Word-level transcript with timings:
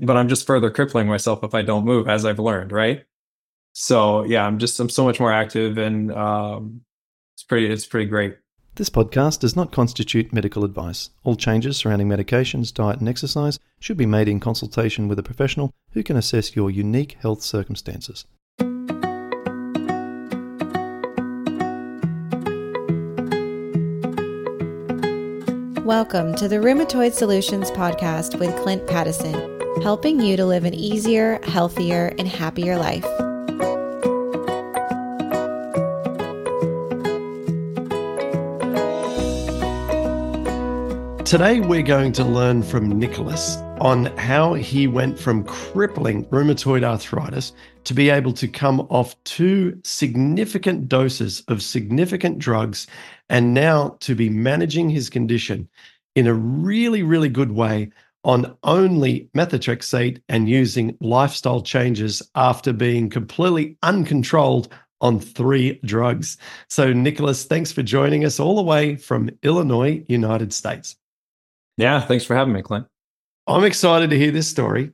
but 0.00 0.16
I'm 0.16 0.28
just 0.28 0.46
further 0.46 0.70
crippling 0.70 1.06
myself 1.06 1.44
if 1.44 1.54
I 1.54 1.62
don't 1.62 1.84
move, 1.84 2.08
as 2.08 2.24
I've 2.24 2.38
learned, 2.38 2.72
right? 2.72 3.04
So 3.72 4.24
yeah, 4.24 4.46
I'm 4.46 4.58
just 4.58 4.78
I'm 4.80 4.88
so 4.88 5.04
much 5.04 5.20
more 5.20 5.32
active, 5.32 5.78
and 5.78 6.12
um, 6.12 6.82
it's 7.34 7.44
pretty 7.44 7.66
it's 7.66 7.86
pretty 7.86 8.06
great. 8.06 8.36
This 8.76 8.90
podcast 8.90 9.40
does 9.40 9.56
not 9.56 9.72
constitute 9.72 10.32
medical 10.32 10.64
advice. 10.64 11.10
All 11.22 11.36
changes 11.36 11.76
surrounding 11.76 12.08
medications, 12.08 12.72
diet, 12.72 13.00
and 13.00 13.08
exercise 13.08 13.58
should 13.78 13.96
be 13.96 14.06
made 14.06 14.28
in 14.28 14.40
consultation 14.40 15.06
with 15.08 15.18
a 15.18 15.22
professional 15.22 15.70
who 15.92 16.02
can 16.02 16.16
assess 16.16 16.56
your 16.56 16.70
unique 16.70 17.16
health 17.20 17.42
circumstances. 17.42 18.24
Welcome 25.84 26.36
to 26.36 26.46
the 26.46 26.56
Rheumatoid 26.56 27.12
Solutions 27.12 27.70
podcast 27.72 28.38
with 28.38 28.54
Clint 28.62 28.86
Paddison, 28.86 29.59
helping 29.82 30.20
you 30.20 30.36
to 30.36 30.44
live 30.44 30.64
an 30.64 30.74
easier, 30.74 31.40
healthier, 31.44 32.12
and 32.18 32.28
happier 32.28 32.76
life. 32.76 33.04
Today, 41.24 41.60
we're 41.60 41.82
going 41.82 42.12
to 42.12 42.24
learn 42.24 42.62
from 42.62 42.98
Nicholas 42.98 43.56
on 43.80 44.06
how 44.18 44.52
he 44.52 44.86
went 44.86 45.18
from 45.18 45.44
crippling 45.44 46.26
rheumatoid 46.26 46.82
arthritis 46.82 47.52
to 47.84 47.94
be 47.94 48.10
able 48.10 48.32
to 48.34 48.48
come 48.48 48.80
off 48.90 49.14
two 49.24 49.80
significant 49.84 50.88
doses 50.88 51.42
of 51.48 51.62
significant 51.62 52.38
drugs 52.38 52.86
and 53.30 53.54
now 53.54 53.96
to 54.00 54.14
be 54.14 54.28
managing 54.28 54.90
his 54.90 55.08
condition 55.08 55.68
in 56.16 56.26
a 56.26 56.34
really, 56.34 57.02
really 57.02 57.30
good 57.30 57.52
way 57.52 57.90
on 58.24 58.56
only 58.64 59.30
methotrexate 59.36 60.22
and 60.28 60.48
using 60.48 60.96
lifestyle 61.00 61.62
changes 61.62 62.22
after 62.34 62.72
being 62.72 63.08
completely 63.08 63.76
uncontrolled 63.82 64.68
on 65.00 65.18
three 65.18 65.80
drugs. 65.84 66.36
So, 66.68 66.92
Nicholas, 66.92 67.44
thanks 67.44 67.72
for 67.72 67.82
joining 67.82 68.24
us 68.24 68.38
all 68.38 68.56
the 68.56 68.62
way 68.62 68.96
from 68.96 69.30
Illinois, 69.42 70.04
United 70.08 70.52
States. 70.52 70.96
Yeah, 71.78 72.00
thanks 72.00 72.24
for 72.24 72.36
having 72.36 72.52
me, 72.52 72.62
Clint. 72.62 72.86
I'm 73.46 73.64
excited 73.64 74.10
to 74.10 74.18
hear 74.18 74.30
this 74.30 74.48
story. 74.48 74.92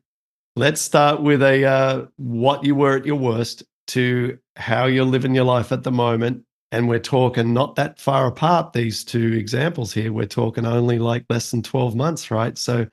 Let's 0.55 0.81
start 0.81 1.21
with 1.21 1.43
a 1.43 1.65
uh, 1.65 2.07
what 2.17 2.65
you 2.65 2.75
were 2.75 2.97
at 2.97 3.05
your 3.05 3.17
worst 3.17 3.65
to 3.89 4.39
how 4.57 4.87
you're 4.87 5.05
living 5.05 5.35
your 5.35 5.45
life 5.45 5.73
at 5.73 5.83
the 5.83 5.93
moment. 5.93 6.43
And 6.73 6.89
we're 6.89 6.99
talking 6.99 7.53
not 7.53 7.77
that 7.77 8.01
far 8.01 8.27
apart, 8.27 8.73
these 8.73 9.05
two 9.05 9.35
examples 9.35 9.93
here. 9.93 10.13
We're 10.13 10.27
talking 10.27 10.67
only 10.67 10.99
like 10.99 11.25
less 11.29 11.51
than 11.51 11.63
12 11.63 11.95
months, 11.95 12.31
right? 12.31 12.57
So 12.59 12.87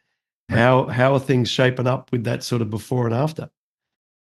how 0.50 0.88
how 0.88 1.14
are 1.14 1.20
things 1.20 1.50
shaping 1.50 1.88
up 1.88 2.12
with 2.12 2.24
that 2.26 2.44
sort 2.44 2.62
of 2.62 2.70
before 2.70 3.06
and 3.06 3.16
after? 3.16 3.50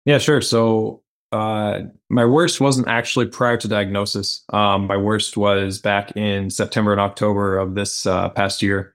Yeah, 0.05 0.19
sure. 0.19 0.41
So 0.41 1.03
uh, 1.33 1.83
my 2.09 2.25
worst 2.25 2.61
wasn't 2.61 2.89
actually 2.89 3.27
prior 3.27 3.57
to 3.59 3.69
diagnosis. 3.69 4.45
Um, 4.53 4.87
my 4.87 4.97
worst 4.97 5.37
was 5.37 5.79
back 5.79 6.17
in 6.17 6.51
September 6.51 6.93
and 6.93 7.01
October 7.01 7.59
of 7.59 7.75
this 7.75 8.07
uh, 8.07 8.31
past 8.31 8.63
year 8.63 8.95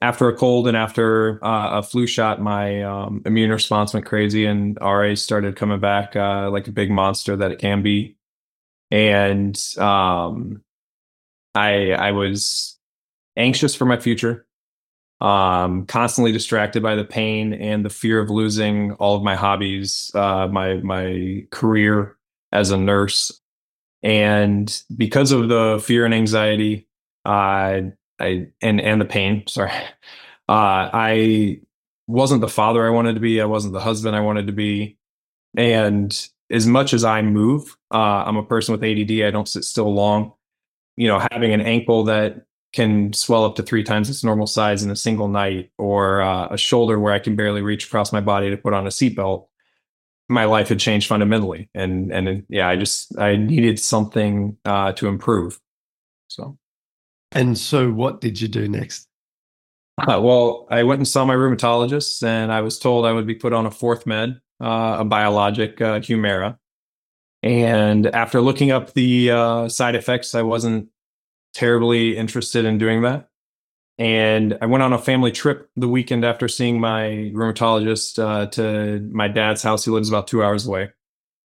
after 0.00 0.28
a 0.28 0.36
cold 0.36 0.68
and 0.68 0.76
after 0.76 1.44
uh, 1.44 1.78
a 1.78 1.82
flu 1.82 2.06
shot, 2.06 2.40
my 2.40 2.82
um, 2.82 3.22
immune 3.26 3.50
response 3.50 3.92
went 3.92 4.06
crazy 4.06 4.46
and 4.46 4.78
RA 4.80 5.14
started 5.14 5.56
coming 5.56 5.80
back 5.80 6.14
uh, 6.14 6.50
like 6.50 6.68
a 6.68 6.72
big 6.72 6.90
monster 6.90 7.36
that 7.36 7.50
it 7.50 7.58
can 7.58 7.82
be. 7.82 8.16
And 8.90 9.58
um, 9.76 10.62
I 11.54 11.92
I 11.92 12.12
was 12.12 12.78
anxious 13.36 13.74
for 13.74 13.84
my 13.84 13.98
future, 13.98 14.46
um, 15.20 15.86
constantly 15.86 16.32
distracted 16.32 16.82
by 16.82 16.94
the 16.94 17.04
pain 17.04 17.52
and 17.52 17.84
the 17.84 17.90
fear 17.90 18.20
of 18.20 18.30
losing 18.30 18.92
all 18.94 19.16
of 19.16 19.22
my 19.22 19.34
hobbies, 19.34 20.10
uh, 20.14 20.48
my 20.48 20.74
my 20.76 21.44
career 21.50 22.16
as 22.52 22.70
a 22.70 22.76
nurse, 22.76 23.40
and 24.02 24.82
because 24.96 25.32
of 25.32 25.48
the 25.48 25.82
fear 25.84 26.04
and 26.04 26.14
anxiety, 26.14 26.86
I 27.24 27.92
I 28.20 28.48
and 28.62 28.80
and 28.80 29.00
the 29.00 29.04
pain. 29.04 29.44
Sorry, 29.48 29.72
uh, 30.48 30.90
I 30.92 31.60
wasn't 32.06 32.40
the 32.40 32.48
father 32.48 32.86
I 32.86 32.90
wanted 32.90 33.14
to 33.14 33.20
be. 33.20 33.40
I 33.40 33.44
wasn't 33.44 33.74
the 33.74 33.80
husband 33.80 34.16
I 34.16 34.20
wanted 34.20 34.46
to 34.46 34.52
be. 34.52 34.96
And 35.56 36.28
as 36.50 36.66
much 36.66 36.94
as 36.94 37.04
I 37.04 37.22
move, 37.22 37.76
uh, 37.92 38.24
I'm 38.24 38.36
a 38.36 38.44
person 38.44 38.72
with 38.72 38.84
ADD. 38.84 39.26
I 39.26 39.30
don't 39.30 39.48
sit 39.48 39.64
still 39.64 39.92
long. 39.92 40.32
You 40.96 41.08
know, 41.08 41.20
having 41.30 41.52
an 41.52 41.60
ankle 41.60 42.04
that 42.04 42.46
can 42.72 43.12
swell 43.12 43.44
up 43.44 43.56
to 43.56 43.62
three 43.62 43.82
times 43.82 44.10
its 44.10 44.22
normal 44.22 44.46
size 44.46 44.82
in 44.82 44.90
a 44.90 44.96
single 44.96 45.28
night, 45.28 45.70
or 45.78 46.20
uh, 46.20 46.48
a 46.50 46.58
shoulder 46.58 46.98
where 46.98 47.12
I 47.12 47.18
can 47.18 47.36
barely 47.36 47.62
reach 47.62 47.86
across 47.86 48.12
my 48.12 48.20
body 48.20 48.50
to 48.50 48.56
put 48.56 48.74
on 48.74 48.86
a 48.86 48.90
seatbelt. 48.90 49.46
My 50.28 50.44
life 50.44 50.68
had 50.68 50.78
changed 50.78 51.08
fundamentally, 51.08 51.70
and 51.74 52.12
and 52.12 52.44
yeah, 52.48 52.68
I 52.68 52.76
just 52.76 53.18
I 53.18 53.36
needed 53.36 53.78
something 53.80 54.56
uh, 54.64 54.92
to 54.92 55.08
improve. 55.08 55.58
So 56.28 56.58
and 57.32 57.58
so, 57.58 57.90
what 57.90 58.20
did 58.20 58.40
you 58.40 58.48
do 58.48 58.68
next? 58.68 59.06
Uh, 59.98 60.20
well, 60.22 60.66
I 60.70 60.84
went 60.84 61.00
and 61.00 61.08
saw 61.08 61.24
my 61.24 61.34
rheumatologist, 61.34 62.22
and 62.22 62.52
I 62.52 62.60
was 62.60 62.78
told 62.78 63.04
I 63.04 63.12
would 63.12 63.26
be 63.26 63.34
put 63.34 63.52
on 63.52 63.66
a 63.66 63.70
fourth 63.70 64.06
med, 64.06 64.40
uh, 64.62 64.96
a 65.00 65.04
biologic 65.04 65.80
uh, 65.80 65.98
Humira. 66.00 66.56
And 67.42 68.06
after 68.06 68.40
looking 68.40 68.70
up 68.70 68.94
the 68.94 69.30
uh, 69.30 69.68
side 69.68 69.94
effects, 69.94 70.34
I 70.34 70.42
wasn't 70.42 70.88
terribly 71.54 72.16
interested 72.16 72.64
in 72.64 72.78
doing 72.78 73.02
that. 73.02 73.28
And 73.98 74.56
I 74.62 74.66
went 74.66 74.84
on 74.84 74.92
a 74.92 74.98
family 74.98 75.32
trip 75.32 75.68
the 75.76 75.88
weekend 75.88 76.24
after 76.24 76.46
seeing 76.46 76.80
my 76.80 77.32
rheumatologist 77.34 78.22
uh, 78.22 78.46
to 78.50 79.00
my 79.10 79.26
dad's 79.26 79.62
house. 79.62 79.84
He 79.84 79.90
lives 79.90 80.08
about 80.08 80.28
two 80.28 80.42
hours 80.42 80.66
away. 80.66 80.90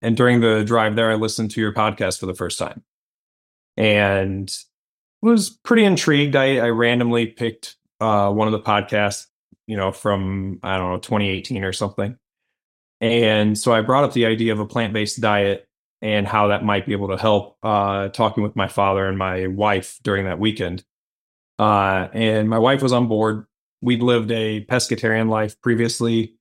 And 0.03 0.17
during 0.17 0.41
the 0.41 0.63
drive 0.63 0.95
there, 0.95 1.11
I 1.11 1.17
listened 1.17 1.51
to 1.53 1.61
your 1.61 1.73
podcast 1.73 2.21
for 2.21 2.27
the 2.27 2.35
first 2.35 2.59
time. 2.59 2.85
And 3.77 4.57
was 5.23 5.51
pretty 5.51 5.85
intrigued. 5.85 6.37
I, 6.37 6.59
I 6.59 6.69
randomly 6.71 7.27
picked 7.27 7.77
uh, 8.01 8.31
one 8.31 8.49
of 8.49 8.53
the 8.53 8.61
podcasts, 8.61 9.27
you 9.67 9.77
know, 9.77 9.93
from 9.93 10.61
I 10.63 10.77
don't 10.77 10.93
know 10.93 10.99
2018 10.99 11.65
or 11.65 11.73
something, 11.73 12.17
and 13.01 13.59
so 13.59 13.73
I 13.73 13.81
brought 13.81 14.05
up 14.05 14.13
the 14.13 14.27
idea 14.27 14.53
of 14.53 14.61
a 14.61 14.67
plant 14.67 14.93
based 14.93 15.21
diet 15.21 15.68
and 16.01 16.27
how 16.27 16.49
that 16.49 16.65
might 16.65 16.87
be 16.87 16.93
able 16.93 17.09
to 17.09 17.17
help. 17.17 17.57
Uh, 17.63 18.09
talking 18.09 18.43
with 18.43 18.57
my 18.57 18.69
father 18.69 19.07
and 19.07 19.19
my 19.19 19.47
wife 19.47 19.99
during 20.03 20.27
that 20.27 20.39
weekend, 20.39 20.85
uh, 21.59 22.09
and 22.13 22.49
my 22.49 22.59
wife 22.59 22.83
was 22.83 22.93
on 22.93 23.09
board. 23.09 23.47
We'd 23.81 24.03
lived 24.03 24.31
a 24.31 24.65
pescatarian 24.65 25.29
life 25.29 25.61
previously, 25.61 26.35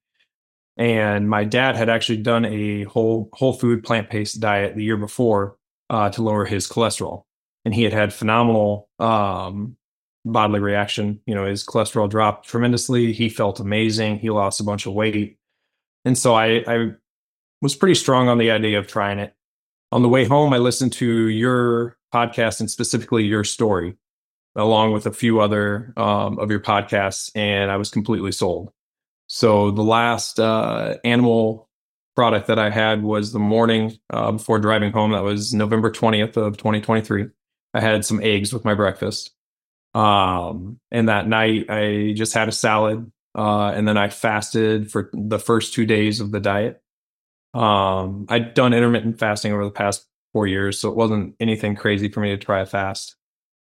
and 0.76 1.30
my 1.30 1.44
dad 1.44 1.76
had 1.76 1.90
actually 1.90 2.18
done 2.18 2.46
a 2.46 2.84
whole 2.84 3.30
whole 3.34 3.54
food 3.54 3.84
plant 3.84 4.10
based 4.10 4.40
diet 4.40 4.76
the 4.76 4.84
year 4.84 4.98
before 4.98 5.58
uh, 5.90 6.10
to 6.12 6.22
lower 6.22 6.46
his 6.46 6.68
cholesterol 6.68 7.24
and 7.68 7.76
he 7.76 7.84
had 7.84 7.92
had 7.92 8.14
phenomenal 8.14 8.88
um, 8.98 9.76
bodily 10.24 10.62
reaction. 10.62 11.20
You 11.26 11.36
know, 11.36 11.46
his 11.46 11.66
cholesterol 11.66 12.10
dropped 12.10 12.48
tremendously. 12.48 13.12
He 13.12 13.28
felt 13.28 13.60
amazing. 13.60 14.20
He 14.20 14.30
lost 14.30 14.62
a 14.62 14.64
bunch 14.64 14.86
of 14.86 14.94
weight, 14.94 15.38
and 16.06 16.18
so 16.18 16.34
I, 16.34 16.64
I 16.66 16.92
was 17.62 17.76
pretty 17.76 17.96
strong 17.96 18.30
on 18.30 18.38
the 18.38 18.52
idea 18.52 18.80
of 18.80 18.88
trying 18.88 19.20
it. 19.20 19.36
On 19.92 20.02
the 20.02 20.10
way 20.10 20.26
home, 20.26 20.54
I 20.54 20.58
listened 20.58 20.94
to 20.94 21.28
your 21.28 21.98
podcast 22.14 22.60
and 22.60 22.70
specifically 22.70 23.24
your 23.24 23.44
story, 23.44 23.96
along 24.56 24.92
with 24.92 25.06
a 25.06 25.14
few 25.14 25.40
other 25.40 25.94
um, 25.96 26.40
of 26.40 26.52
your 26.52 26.60
podcasts, 26.60 27.32
and 27.36 27.72
I 27.72 27.78
was 27.78 27.90
completely 27.90 28.32
sold. 28.32 28.72
So 29.28 29.72
the 29.72 29.84
last 29.84 30.40
uh, 30.40 30.96
animal 31.04 31.70
product 32.16 32.48
that 32.48 32.58
I 32.58 32.70
had 32.70 33.04
was 33.04 33.32
the 33.32 33.40
morning 33.40 33.98
uh, 34.10 34.32
before 34.32 34.60
driving 34.60 34.92
home. 34.92 35.12
That 35.12 35.24
was 35.24 35.54
November 35.54 35.92
20th 35.92 36.36
of 36.36 36.58
2023. 36.58 37.28
I 37.74 37.80
had 37.80 38.06
some 38.06 38.22
eggs 38.24 38.52
with 38.52 38.66
my 38.66 38.74
breakfast. 38.74 39.32
Um, 39.94 40.80
and 40.92 41.10
that 41.10 41.28
night 41.28 41.70
I 41.70 42.14
just 42.16 42.34
had 42.34 42.48
a 42.48 42.54
salad. 42.54 43.12
Uh, 43.36 43.70
and 43.70 43.88
then 43.88 43.98
I 43.98 44.10
fasted 44.10 44.92
for 44.92 45.12
the 45.14 45.38
first 45.38 45.74
two 45.74 45.86
days 45.86 46.20
of 46.20 46.32
the 46.32 46.40
diet. 46.40 46.82
Um, 47.54 48.26
I'd 48.30 48.54
done 48.54 48.74
intermittent 48.74 49.20
fasting 49.20 49.54
over 49.54 49.64
the 49.64 49.72
past 49.72 50.06
four 50.34 50.48
years, 50.48 50.80
so 50.80 50.90
it 50.90 50.96
wasn't 50.96 51.36
anything 51.40 51.76
crazy 51.76 52.10
for 52.10 52.20
me 52.20 52.30
to 52.30 52.38
try 52.38 52.62
a 52.62 52.66
fast. 52.66 53.16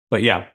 But 0.09 0.23
yeah. 0.23 0.47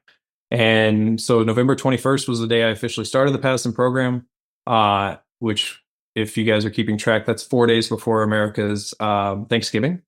And 0.51 1.21
so 1.21 1.43
November 1.43 1.77
21st 1.77 2.29
was 2.29 2.41
the 2.41 2.47
day 2.47 2.65
I 2.65 2.71
officially 2.71 3.05
started 3.05 3.33
the 3.33 3.39
Paddison 3.39 3.75
program, 3.75 4.27
uh, 4.67 5.17
which, 5.41 5.83
if 6.15 6.37
you 6.37 6.45
guys 6.45 6.65
are 6.65 6.71
keeping 6.71 6.97
track, 6.97 7.27
that's 7.27 7.43
four 7.43 7.67
days 7.67 7.89
before 7.89 8.23
America's 8.23 8.95
um, 8.99 9.47
Thanksgiving 9.47 10.03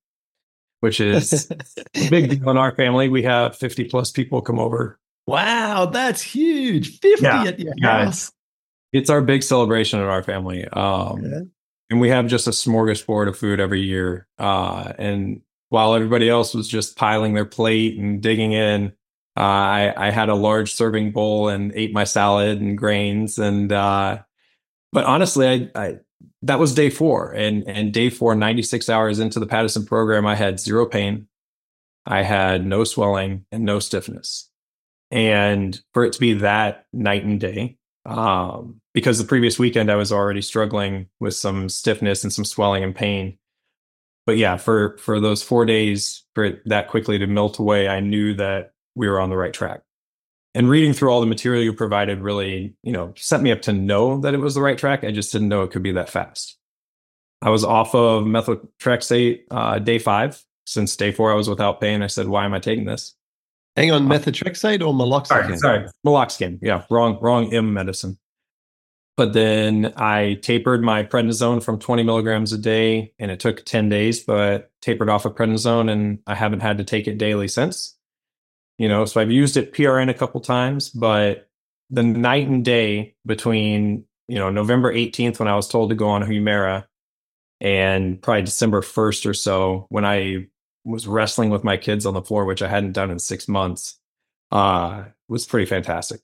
which 0.81 0.99
is 0.99 1.49
a 1.95 2.09
big 2.09 2.29
deal 2.29 2.49
in 2.49 2.57
our 2.57 2.75
family. 2.75 3.07
We 3.07 3.23
have 3.23 3.55
50 3.55 3.85
plus 3.85 4.11
people 4.11 4.41
come 4.41 4.59
over. 4.59 4.99
Wow, 5.25 5.85
that's 5.85 6.21
huge. 6.21 6.99
50 6.99 7.23
yeah, 7.23 7.43
at 7.43 7.59
your 7.59 7.73
yeah, 7.77 8.05
house. 8.05 8.27
It's, 8.27 8.33
it's, 9.03 9.09
our 9.09 9.21
big 9.21 9.43
celebration 9.43 9.99
in 9.99 10.07
our 10.07 10.23
family. 10.23 10.67
Um, 10.67 11.23
yeah. 11.23 11.39
And 11.91 11.99
we 11.99 12.09
have 12.09 12.27
just 12.27 12.47
a 12.47 12.51
smorgasbord 12.51 13.27
of 13.27 13.37
food 13.37 13.59
every 13.59 13.81
year. 13.81 14.25
Uh, 14.39 14.93
and 14.97 15.41
while 15.69 15.93
everybody 15.93 16.29
else 16.29 16.53
was 16.53 16.67
just 16.67 16.95
piling 16.95 17.33
their 17.33 17.45
plate 17.45 17.99
and 17.99 18.21
digging 18.21 18.53
in, 18.53 18.93
uh, 19.37 19.41
I, 19.41 19.93
I, 20.07 20.09
had 20.09 20.29
a 20.29 20.35
large 20.35 20.73
serving 20.73 21.11
bowl 21.11 21.49
and 21.49 21.71
ate 21.75 21.93
my 21.93 22.05
salad 22.05 22.59
and 22.59 22.77
grains. 22.77 23.37
And 23.37 23.71
uh, 23.71 24.19
but 24.91 25.05
honestly, 25.05 25.47
I, 25.47 25.81
I 25.81 25.95
that 26.43 26.59
was 26.59 26.73
day 26.73 26.89
four, 26.89 27.31
and 27.31 27.63
and 27.67 27.93
day 27.93 28.09
four, 28.09 28.35
96 28.35 28.89
hours 28.89 29.19
into 29.19 29.39
the 29.39 29.47
Paddison 29.47 29.85
program, 29.85 30.25
I 30.25 30.35
had 30.35 30.59
zero 30.59 30.85
pain, 30.85 31.27
I 32.05 32.23
had 32.23 32.65
no 32.65 32.83
swelling 32.83 33.45
and 33.51 33.63
no 33.63 33.79
stiffness, 33.79 34.49
and 35.09 35.79
for 35.93 36.03
it 36.03 36.13
to 36.13 36.19
be 36.19 36.33
that 36.33 36.85
night 36.91 37.23
and 37.23 37.39
day, 37.39 37.77
um, 38.05 38.80
because 38.93 39.17
the 39.17 39.25
previous 39.25 39.57
weekend 39.57 39.91
I 39.91 39.95
was 39.95 40.11
already 40.11 40.41
struggling 40.41 41.07
with 41.19 41.35
some 41.35 41.69
stiffness 41.69 42.23
and 42.23 42.33
some 42.33 42.45
swelling 42.45 42.83
and 42.83 42.95
pain. 42.95 43.37
But 44.25 44.37
yeah, 44.37 44.57
for 44.57 44.97
for 44.97 45.19
those 45.19 45.41
four 45.41 45.65
days, 45.65 46.23
for 46.35 46.45
it 46.45 46.61
that 46.67 46.89
quickly 46.89 47.17
to 47.19 47.27
melt 47.27 47.59
away, 47.59 47.87
I 47.87 47.99
knew 47.99 48.33
that 48.35 48.73
we 48.95 49.07
were 49.07 49.19
on 49.19 49.29
the 49.29 49.37
right 49.37 49.53
track 49.53 49.81
and 50.53 50.69
reading 50.69 50.93
through 50.93 51.09
all 51.09 51.21
the 51.21 51.27
material 51.27 51.63
you 51.63 51.73
provided 51.73 52.19
really, 52.19 52.75
you 52.83 52.91
know, 52.91 53.13
set 53.15 53.41
me 53.41 53.51
up 53.51 53.61
to 53.63 53.73
know 53.73 54.19
that 54.21 54.33
it 54.33 54.39
was 54.39 54.55
the 54.55 54.61
right 54.61 54.77
track. 54.77 55.03
I 55.03 55.11
just 55.11 55.31
didn't 55.31 55.49
know 55.49 55.63
it 55.63 55.71
could 55.71 55.83
be 55.83 55.93
that 55.93 56.09
fast. 56.09 56.57
I 57.41 57.49
was 57.49 57.63
off 57.63 57.95
of 57.95 58.23
methotrexate 58.23 59.43
uh, 59.49 59.79
day 59.79 59.99
five. 59.99 60.43
Since 60.65 60.95
day 60.95 61.11
four, 61.11 61.31
I 61.31 61.35
was 61.35 61.49
without 61.49 61.81
pain. 61.81 62.03
I 62.03 62.07
said, 62.07 62.27
"Why 62.27 62.45
am 62.45 62.53
I 62.53 62.59
taking 62.59 62.85
this?" 62.85 63.15
Hang 63.75 63.91
on, 63.91 64.05
uh, 64.05 64.15
methotrexate 64.15 64.81
or 64.81 64.93
meloxicam? 64.93 65.57
Sorry, 65.57 65.57
sorry, 65.57 65.87
meloxicam. 66.05 66.59
Yeah, 66.61 66.83
wrong, 66.89 67.17
wrong 67.19 67.51
M 67.51 67.73
medicine. 67.73 68.19
But 69.21 69.33
then 69.33 69.93
I 69.97 70.39
tapered 70.41 70.81
my 70.81 71.03
prednisone 71.03 71.63
from 71.63 71.77
20 71.77 72.01
milligrams 72.01 72.53
a 72.53 72.57
day, 72.57 73.13
and 73.19 73.29
it 73.29 73.39
took 73.39 73.63
10 73.65 73.87
days. 73.87 74.19
But 74.19 74.71
tapered 74.81 75.09
off 75.09 75.25
of 75.25 75.35
prednisone, 75.35 75.91
and 75.91 76.19
I 76.25 76.33
haven't 76.33 76.61
had 76.61 76.79
to 76.79 76.83
take 76.83 77.07
it 77.07 77.19
daily 77.19 77.47
since 77.47 77.95
you 78.81 78.87
know 78.89 79.05
so 79.05 79.21
i've 79.21 79.29
used 79.29 79.57
it 79.57 79.73
prn 79.73 80.09
a 80.09 80.13
couple 80.13 80.41
times 80.41 80.89
but 80.89 81.47
the 81.91 82.01
night 82.01 82.47
and 82.47 82.65
day 82.65 83.15
between 83.27 84.03
you 84.27 84.39
know 84.39 84.49
november 84.49 84.91
18th 84.91 85.37
when 85.37 85.47
i 85.47 85.55
was 85.55 85.67
told 85.67 85.89
to 85.91 85.95
go 85.95 86.09
on 86.09 86.23
humira 86.23 86.85
and 87.59 88.19
probably 88.23 88.41
december 88.41 88.81
1st 88.81 89.29
or 89.29 89.33
so 89.35 89.85
when 89.89 90.03
i 90.03 90.47
was 90.83 91.05
wrestling 91.05 91.51
with 91.51 91.63
my 91.63 91.77
kids 91.77 92.07
on 92.07 92.15
the 92.15 92.23
floor 92.23 92.45
which 92.45 92.63
i 92.63 92.67
hadn't 92.67 92.93
done 92.93 93.11
in 93.11 93.19
six 93.19 93.47
months 93.47 93.99
uh 94.51 95.03
was 95.27 95.45
pretty 95.45 95.67
fantastic 95.67 96.21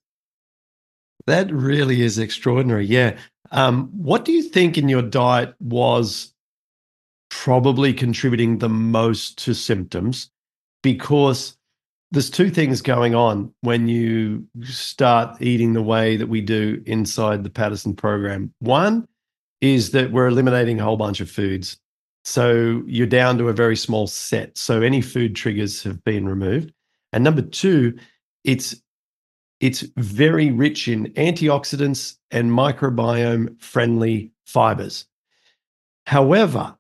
that 1.27 1.51
really 1.51 2.01
is 2.01 2.17
extraordinary 2.17 2.85
yeah 2.85 3.15
um, 3.51 3.87
what 3.93 4.25
do 4.25 4.33
you 4.33 4.43
think 4.43 4.77
in 4.77 4.89
your 4.89 5.01
diet 5.01 5.53
was 5.61 6.33
probably 7.29 7.93
contributing 7.93 8.57
the 8.57 8.69
most 8.69 9.37
to 9.37 9.53
symptoms 9.53 10.29
because 10.81 11.57
there's 12.11 12.29
two 12.29 12.49
things 12.49 12.81
going 12.81 13.15
on 13.15 13.53
when 13.61 13.87
you 13.87 14.47
start 14.63 15.41
eating 15.41 15.73
the 15.73 15.81
way 15.81 16.15
that 16.15 16.27
we 16.27 16.39
do 16.39 16.81
inside 16.85 17.43
the 17.43 17.49
Paddison 17.49 17.93
program. 17.95 18.53
One 18.59 19.07
is 19.59 19.91
that 19.91 20.11
we're 20.11 20.27
eliminating 20.27 20.79
a 20.79 20.83
whole 20.83 20.97
bunch 20.97 21.19
of 21.19 21.29
foods. 21.29 21.77
So 22.23 22.83
you're 22.85 23.07
down 23.07 23.37
to 23.39 23.49
a 23.49 23.53
very 23.53 23.75
small 23.75 24.07
set. 24.07 24.57
So 24.57 24.81
any 24.81 25.01
food 25.01 25.35
triggers 25.35 25.83
have 25.83 26.03
been 26.03 26.27
removed. 26.27 26.71
And 27.11 27.23
number 27.23 27.41
two, 27.41 27.97
it's 28.43 28.75
it's 29.59 29.81
very 29.97 30.51
rich 30.51 30.87
in 30.87 31.07
antioxidants 31.13 32.15
and 32.31 32.51
microbiome 32.51 33.59
friendly 33.61 34.31
fibers. 34.45 35.05
However, 36.05 36.77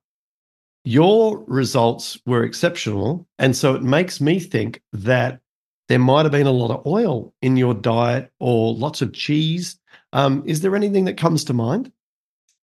your 0.87 1.43
results 1.47 2.17
were 2.25 2.43
exceptional. 2.43 3.27
And 3.39 3.57
so 3.57 3.75
it 3.75 3.83
makes 3.83 4.21
me 4.21 4.39
think 4.39 4.81
that 4.93 5.41
there 5.89 5.99
might 5.99 6.23
have 6.23 6.31
been 6.31 6.47
a 6.47 6.51
lot 6.51 6.71
of 6.71 6.85
oil 6.87 7.33
in 7.41 7.57
your 7.57 7.73
diet 7.73 8.31
or 8.39 8.73
lots 8.73 9.01
of 9.01 9.11
cheese. 9.11 9.77
Um, 10.13 10.43
is 10.45 10.61
there 10.61 10.75
anything 10.77 11.03
that 11.05 11.17
comes 11.17 11.43
to 11.45 11.53
mind? 11.53 11.91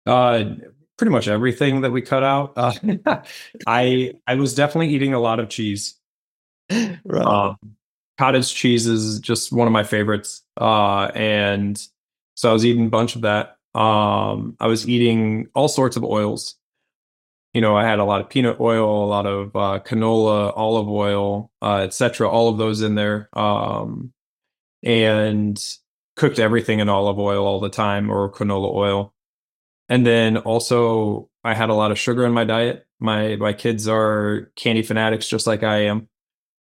Uh, 0.06 0.44
pretty 0.98 1.12
much 1.12 1.30
everything 1.30 1.82
that 1.82 1.92
we 1.92 2.02
cut 2.02 2.24
out. 2.24 2.54
Uh, 2.58 2.74
I 3.68 4.14
I 4.28 4.36
was 4.36 4.56
definitely 4.56 4.90
eating 4.90 5.14
a 5.14 5.20
lot 5.20 5.40
of 5.40 5.48
cheese. 5.48 5.96
right. 6.70 7.26
Um, 7.26 7.58
cottage 8.22 8.54
cheese 8.54 8.88
is 8.88 9.20
just 9.20 9.52
one 9.52 9.68
of 9.68 9.74
my 9.74 9.84
favorites, 9.84 10.44
uh, 10.60 11.06
and 11.16 11.82
so 12.36 12.50
I 12.50 12.54
was 12.54 12.66
eating 12.66 12.88
a 12.88 12.90
bunch 12.90 13.16
of 13.16 13.22
that. 13.22 13.58
Um, 13.74 14.56
I 14.60 14.68
was 14.68 14.88
eating 14.88 15.48
all 15.54 15.68
sorts 15.68 15.96
of 15.98 16.04
oils 16.04 16.56
you 17.54 17.60
know, 17.60 17.76
I 17.76 17.84
had 17.84 18.00
a 18.00 18.06
lot 18.06 18.22
of 18.22 18.30
peanut 18.30 18.60
oil, 18.60 19.04
a 19.04 19.08
lot 19.08 19.26
of 19.26 19.56
uh, 19.56 19.80
canola, 19.84 20.54
olive 20.56 20.88
oil, 20.88 21.52
uh, 21.62 21.80
etc. 21.80 22.30
All 22.30 22.50
of 22.50 22.58
those 22.58 22.82
in 22.82 22.96
there, 22.96 23.30
um, 23.38 24.14
and 24.84 25.62
cooked 26.16 26.40
everything 26.40 26.80
in 26.80 26.90
olive 26.90 27.20
oil 27.20 27.46
all 27.46 27.60
the 27.60 27.70
time 27.70 28.10
or 28.10 28.32
canola 28.32 28.74
oil. 28.74 29.14
And 29.90 30.06
then 30.06 30.38
also, 30.38 31.30
I 31.44 31.54
had 31.54 31.70
a 31.70 31.74
lot 31.74 31.92
of 31.92 32.00
sugar 32.00 32.26
in 32.26 32.32
my 32.32 32.46
diet. 32.46 32.88
My 33.00 33.36
my 33.36 33.54
kids 33.54 33.88
are 33.88 34.52
candy 34.56 34.84
fanatics, 34.84 35.28
just 35.28 35.48
like 35.48 35.64
I 35.64 35.86
am, 35.86 36.08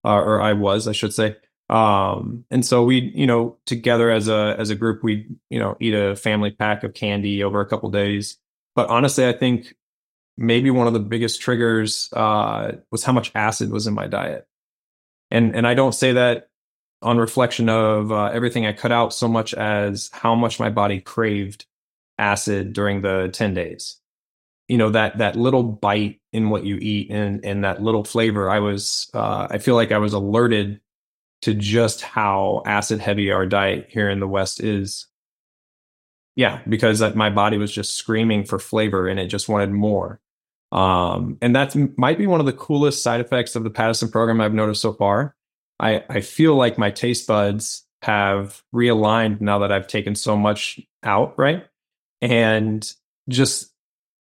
uh, 0.03 0.15
or 0.15 0.41
I 0.41 0.53
was, 0.53 0.87
I 0.87 0.91
should 0.91 1.13
say. 1.13 1.37
Um, 1.69 2.45
and 2.51 2.65
so 2.65 2.83
we, 2.83 3.11
you 3.15 3.25
know, 3.25 3.57
together 3.65 4.11
as 4.11 4.27
a 4.27 4.55
as 4.59 4.69
a 4.69 4.75
group, 4.75 5.03
we, 5.03 5.27
you 5.49 5.59
know, 5.59 5.77
eat 5.79 5.93
a 5.93 6.15
family 6.15 6.51
pack 6.51 6.83
of 6.83 6.93
candy 6.93 7.43
over 7.43 7.61
a 7.61 7.65
couple 7.65 7.89
days. 7.89 8.37
But 8.75 8.89
honestly, 8.89 9.27
I 9.27 9.33
think 9.33 9.75
maybe 10.37 10.71
one 10.71 10.87
of 10.87 10.93
the 10.93 10.99
biggest 10.99 11.41
triggers 11.41 12.11
uh, 12.13 12.73
was 12.91 13.03
how 13.03 13.13
much 13.13 13.31
acid 13.35 13.71
was 13.71 13.87
in 13.87 13.93
my 13.93 14.07
diet. 14.07 14.47
And 15.31 15.55
and 15.55 15.65
I 15.65 15.73
don't 15.73 15.93
say 15.93 16.13
that 16.13 16.49
on 17.01 17.17
reflection 17.17 17.69
of 17.69 18.11
uh, 18.11 18.25
everything 18.25 18.65
I 18.65 18.73
cut 18.73 18.91
out 18.91 19.13
so 19.13 19.27
much 19.27 19.53
as 19.53 20.09
how 20.13 20.35
much 20.35 20.59
my 20.59 20.69
body 20.69 21.01
craved 21.01 21.65
acid 22.17 22.73
during 22.73 23.01
the 23.01 23.29
10 23.33 23.53
days. 23.53 23.97
You 24.69 24.77
know, 24.77 24.91
that 24.91 25.17
that 25.17 25.35
little 25.35 25.63
bite 25.63 26.21
in 26.31 26.49
what 26.49 26.65
you 26.65 26.77
eat 26.77 27.11
and 27.11 27.43
and 27.43 27.63
that 27.63 27.81
little 27.81 28.03
flavor, 28.03 28.49
I 28.49 28.59
was 28.59 29.09
uh, 29.13 29.47
I 29.49 29.57
feel 29.57 29.75
like 29.75 29.91
I 29.91 29.97
was 29.97 30.13
alerted 30.13 30.79
to 31.43 31.53
just 31.53 32.01
how 32.01 32.63
acid 32.65 32.99
heavy 32.99 33.31
our 33.31 33.45
diet 33.45 33.87
here 33.89 34.09
in 34.09 34.19
the 34.19 34.27
West 34.27 34.61
is. 34.61 35.07
Yeah, 36.35 36.61
because 36.67 37.01
my 37.15 37.29
body 37.29 37.57
was 37.57 37.71
just 37.71 37.95
screaming 37.95 38.43
for 38.43 38.57
flavor 38.57 39.07
and 39.07 39.19
it 39.19 39.27
just 39.27 39.47
wanted 39.47 39.71
more. 39.71 40.19
Um, 40.71 41.37
and 41.41 41.55
that 41.55 41.75
might 41.97 42.17
be 42.17 42.25
one 42.25 42.39
of 42.39 42.47
the 42.47 42.53
coolest 42.53 43.03
side 43.03 43.21
effects 43.21 43.55
of 43.55 43.63
the 43.63 43.69
Paddison 43.69 44.11
program 44.11 44.41
I've 44.41 44.53
noticed 44.53 44.81
so 44.81 44.93
far. 44.93 45.35
I, 45.79 46.03
I 46.09 46.21
feel 46.21 46.55
like 46.55 46.77
my 46.77 46.89
taste 46.89 47.27
buds 47.27 47.85
have 48.01 48.63
realigned 48.73 49.41
now 49.41 49.59
that 49.59 49.71
I've 49.71 49.87
taken 49.87 50.15
so 50.15 50.35
much 50.35 50.79
out, 51.03 51.37
right? 51.37 51.65
And 52.21 52.91
just 53.29 53.71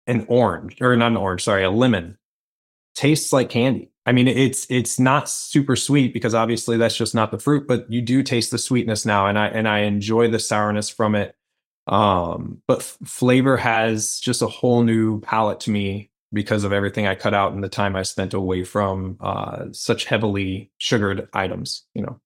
an 0.06 0.25
orange, 0.30 0.81
or 0.81 0.96
not 0.96 1.12
an 1.12 1.18
orange, 1.18 1.44
sorry, 1.44 1.64
a 1.64 1.69
lemon 1.69 2.18
tastes 2.95 3.31
like 3.31 3.50
candy. 3.50 3.92
I 4.07 4.14
mean, 4.14 4.30
it's 4.30 4.66
it's 4.69 4.99
not 4.99 5.30
super 5.30 5.76
sweet 5.76 6.14
because 6.14 6.33
obviously 6.33 6.78
that's 6.78 6.95
just 6.95 7.14
not 7.14 7.30
the 7.30 7.37
fruit, 7.37 7.68
but 7.68 7.92
you 7.92 8.02
do 8.02 8.23
taste 8.23 8.52
the 8.52 8.57
sweetness 8.57 9.06
now, 9.06 9.28
and 9.28 9.37
I 9.37 9.47
and 9.47 9.68
I 9.68 9.80
enjoy 9.80 10.30
the 10.30 10.40
sourness 10.40 10.90
from 10.90 11.14
it. 11.14 11.35
Um, 11.87 12.61
but 12.68 12.80
f- 12.80 12.97
flavor 13.06 13.57
has 13.57 14.19
just 14.21 14.42
a 14.42 14.47
whole 14.47 14.83
new 14.83 15.19
palette 15.21 15.59
to 15.61 15.71
me 15.71 16.09
because 16.31 16.64
of 16.64 16.71
everything 16.71 17.06
I 17.06 17.16
cut 17.16 17.33
out 17.33 17.52
and 17.52 17.61
the 17.61 17.69
time 17.69 17.97
I 17.97 18.04
spent 18.04 18.33
away 18.33 18.64
from 18.64 19.18
uh, 19.19 19.66
such 19.73 20.06
heavily 20.06 20.71
sugared 20.78 21.28
items. 21.33 21.83
You 21.94 22.04
know. 22.04 22.21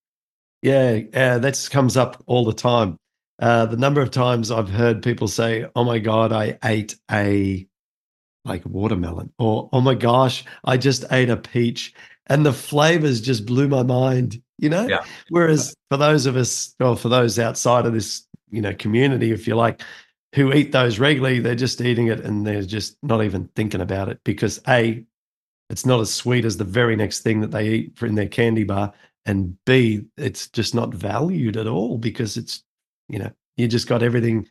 Yeah, 0.62 1.00
uh, 1.16 1.40
that 1.40 1.68
comes 1.72 1.98
up 1.98 2.24
all 2.28 2.46
the 2.46 2.54
time. 2.54 2.98
Uh, 3.40 3.66
the 3.66 3.78
number 3.78 4.02
of 4.02 4.12
times 4.12 4.52
I've 4.52 4.70
heard 4.70 5.02
people 5.02 5.28
say, 5.28 5.66
"Oh 5.76 5.84
my 5.84 5.98
god, 5.98 6.32
I 6.32 6.60
ate 6.64 6.96
a 7.10 7.68
like 8.46 8.66
watermelon," 8.66 9.32
or 9.38 9.70
"Oh 9.74 9.82
my 9.82 9.96
gosh, 9.96 10.44
I 10.64 10.78
just 10.78 11.06
ate 11.12 11.30
a 11.30 11.38
peach," 11.38 11.94
and 12.28 12.46
the 12.46 12.54
flavors 12.54 13.22
just 13.22 13.46
blew 13.46 13.68
my 13.68 13.84
mind. 13.84 14.42
You 14.58 14.70
know. 14.70 14.88
Yeah. 14.88 15.04
Whereas 15.30 15.76
for 15.90 15.98
those 15.98 16.26
of 16.26 16.36
us, 16.36 16.76
or 16.80 16.96
for 16.96 17.10
those 17.10 17.40
outside 17.40 17.86
of 17.86 17.94
this, 17.94 18.28
you 18.52 18.62
know, 18.62 18.74
community, 18.74 19.32
if 19.32 19.48
you 19.48 19.56
like, 19.56 19.82
who 20.36 20.54
eat 20.54 20.72
those 20.72 21.00
regularly, 21.00 21.40
they're 21.40 21.56
just 21.56 21.82
eating 21.82 22.08
it 22.08 22.22
and 22.22 22.46
they're 22.46 22.62
just 22.62 22.98
not 23.04 23.24
even 23.24 23.50
thinking 23.56 23.82
about 23.82 24.08
it 24.08 24.20
because 24.24 24.62
A, 24.68 25.04
it's 25.70 25.86
not 25.86 26.00
as 26.00 26.14
sweet 26.14 26.46
as 26.46 26.58
the 26.58 26.64
very 26.64 26.96
next 26.96 27.22
thing 27.22 27.42
that 27.42 27.52
they 27.52 27.68
eat 27.70 28.02
in 28.02 28.16
their 28.16 28.28
candy 28.28 28.64
bar. 28.64 28.94
And 29.26 29.58
B, 29.66 30.06
it's 30.18 30.48
just 30.48 30.74
not 30.74 30.94
valued 30.94 31.58
at 31.58 31.68
all 31.68 31.98
because 31.98 32.38
it's, 32.38 32.64
you 33.10 33.20
know, 33.20 33.32
you 33.58 33.68
just 33.68 33.88
got 33.88 34.04
everything 34.04 34.48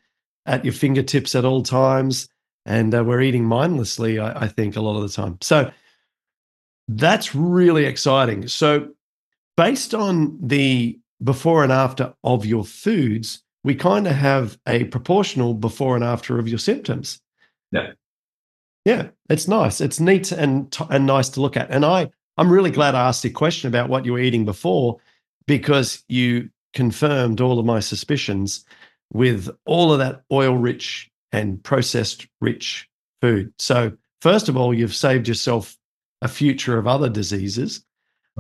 at 0.46 0.64
your 0.64 0.74
fingertips 0.74 1.34
at 1.34 1.44
all 1.44 1.62
times. 1.62 2.28
And 2.66 2.94
uh, 2.94 3.04
we're 3.04 3.22
eating 3.22 3.44
mindlessly, 3.44 4.18
I, 4.18 4.44
I 4.44 4.48
think, 4.48 4.76
a 4.76 4.80
lot 4.80 4.96
of 4.96 5.02
the 5.02 5.08
time. 5.08 5.38
So 5.40 5.70
that's 6.88 7.34
really 7.34 7.84
exciting. 7.84 8.48
So, 8.48 8.88
based 9.56 9.94
on 9.94 10.38
the 10.40 10.98
before 11.22 11.62
and 11.62 11.72
after 11.72 12.14
of 12.24 12.46
your 12.46 12.64
foods, 12.64 13.42
we 13.62 13.74
kind 13.74 14.06
of 14.06 14.14
have 14.14 14.58
a 14.66 14.84
proportional 14.84 15.54
before 15.54 15.94
and 15.94 16.04
after 16.04 16.38
of 16.38 16.48
your 16.48 16.58
symptoms. 16.58 17.20
Yeah. 17.72 17.92
Yeah, 18.84 19.08
it's 19.28 19.46
nice. 19.46 19.80
It's 19.80 20.00
neat 20.00 20.32
and 20.32 20.74
and 20.88 21.06
nice 21.06 21.28
to 21.30 21.40
look 21.40 21.56
at. 21.56 21.70
And 21.70 21.84
I 21.84 22.10
I'm 22.38 22.50
really 22.50 22.70
glad 22.70 22.94
I 22.94 23.08
asked 23.08 23.22
the 23.22 23.30
question 23.30 23.68
about 23.68 23.90
what 23.90 24.06
you 24.06 24.12
were 24.12 24.18
eating 24.18 24.44
before 24.44 24.98
because 25.46 26.02
you 26.08 26.48
confirmed 26.72 27.40
all 27.40 27.58
of 27.58 27.66
my 27.66 27.80
suspicions 27.80 28.64
with 29.12 29.50
all 29.66 29.92
of 29.92 29.98
that 29.98 30.22
oil 30.32 30.56
rich 30.56 31.09
and 31.32 31.62
processed 31.62 32.26
rich 32.40 32.88
food. 33.20 33.52
So, 33.58 33.92
first 34.20 34.48
of 34.48 34.56
all, 34.56 34.74
you've 34.74 34.94
saved 34.94 35.28
yourself 35.28 35.76
a 36.22 36.28
future 36.28 36.78
of 36.78 36.86
other 36.86 37.08
diseases 37.08 37.84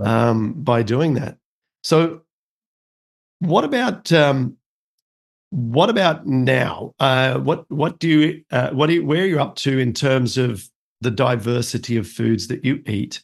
um, 0.02 0.52
by 0.54 0.82
doing 0.82 1.14
that. 1.14 1.38
So, 1.82 2.22
what 3.40 3.64
about 3.64 4.12
um, 4.12 4.56
what 5.50 5.90
about 5.90 6.26
now? 6.26 6.94
Uh, 6.98 7.38
what 7.38 7.70
what 7.70 7.98
do 7.98 8.08
you 8.08 8.44
uh, 8.50 8.70
what 8.70 8.86
do 8.86 8.94
you, 8.94 9.04
where 9.04 9.22
are 9.22 9.26
you 9.26 9.40
up 9.40 9.56
to 9.56 9.78
in 9.78 9.92
terms 9.92 10.38
of 10.38 10.68
the 11.00 11.10
diversity 11.10 11.96
of 11.96 12.06
foods 12.06 12.48
that 12.48 12.64
you 12.64 12.82
eat, 12.86 13.22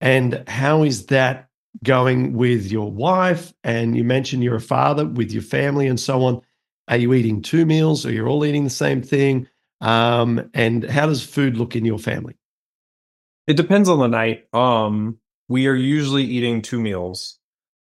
and 0.00 0.44
how 0.46 0.82
is 0.82 1.06
that 1.06 1.48
going 1.82 2.34
with 2.34 2.70
your 2.70 2.90
wife? 2.90 3.52
And 3.64 3.96
you 3.96 4.04
mentioned 4.04 4.44
you're 4.44 4.56
a 4.56 4.60
father 4.60 5.06
with 5.06 5.32
your 5.32 5.42
family 5.42 5.86
and 5.86 5.98
so 5.98 6.22
on. 6.24 6.42
Are 6.88 6.96
you 6.96 7.14
eating 7.14 7.42
two 7.42 7.66
meals, 7.66 8.06
or 8.06 8.12
you're 8.12 8.28
all 8.28 8.44
eating 8.44 8.64
the 8.64 8.70
same 8.70 9.02
thing? 9.02 9.48
Um, 9.80 10.50
and 10.54 10.84
how 10.84 11.06
does 11.06 11.22
food 11.22 11.56
look 11.56 11.76
in 11.76 11.84
your 11.84 11.98
family? 11.98 12.36
It 13.46 13.56
depends 13.56 13.88
on 13.88 13.98
the 13.98 14.08
night. 14.08 14.46
Um, 14.52 15.18
we 15.48 15.66
are 15.68 15.74
usually 15.74 16.24
eating 16.24 16.62
two 16.62 16.80
meals 16.80 17.38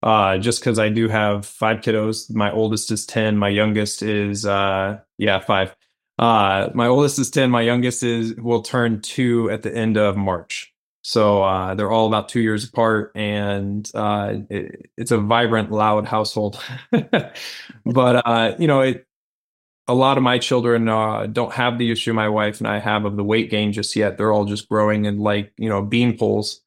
uh, 0.03 0.39
just 0.39 0.61
because 0.61 0.79
I 0.79 0.89
do 0.89 1.09
have 1.09 1.45
five 1.45 1.79
kiddos. 1.79 2.35
My 2.35 2.51
oldest 2.51 2.91
is 2.91 3.05
10. 3.07 3.37
My 3.37 3.49
youngest 3.49 4.03
is, 4.03 4.47
uh, 4.47 4.99
yeah, 5.19 5.41
five. 5.41 5.75
Uh, 6.19 6.69
my 6.75 6.87
oldest 6.87 7.19
is 7.19 7.31
10. 7.31 7.51
My 7.51 7.63
youngest 7.63 8.03
is 8.03 8.35
will 8.37 8.63
turn 8.63 9.01
two 9.01 9.51
at 9.51 9.63
the 9.63 9.75
end 9.75 9.97
of 9.97 10.17
March. 10.17 10.70
So 11.03 11.43
uh, 11.43 11.75
they're 11.75 11.91
all 11.91 12.07
about 12.07 12.29
two 12.29 12.41
years 12.41 12.65
apart, 12.65 13.13
and 13.15 13.91
uh, 13.95 14.35
it, 14.51 14.91
it's 14.99 15.11
a 15.11 15.19
vibrant, 15.19 15.73
loud 15.73 16.07
household. 16.07 16.63
but 16.91 18.27
uh, 18.27 18.55
you 18.59 18.67
know, 18.67 18.81
it, 18.83 19.07
a 19.89 19.95
lot 19.95 20.17
of 20.17 20.23
my 20.23 20.39
children 20.39 20.89
uh, 20.89 21.27
don't 21.27 21.53
have 21.53 21.79
the 21.79 21.91
issue 21.91 22.13
my 22.13 22.29
wife 22.29 22.61
and 22.61 22.69
I 22.69 22.79
have 22.79 23.05
of 23.05 23.17
the 23.17 23.25
weight 23.25 23.51
gain 23.51 23.73
just 23.73 23.97
yet. 23.97 24.19
They're 24.19 24.33
all 24.33 24.45
just 24.45 24.69
growing 24.69 25.07
and 25.07 25.21
like 25.21 25.53
you 25.59 25.69
know 25.69 25.83
bean 25.83 26.17
poles. 26.17 26.61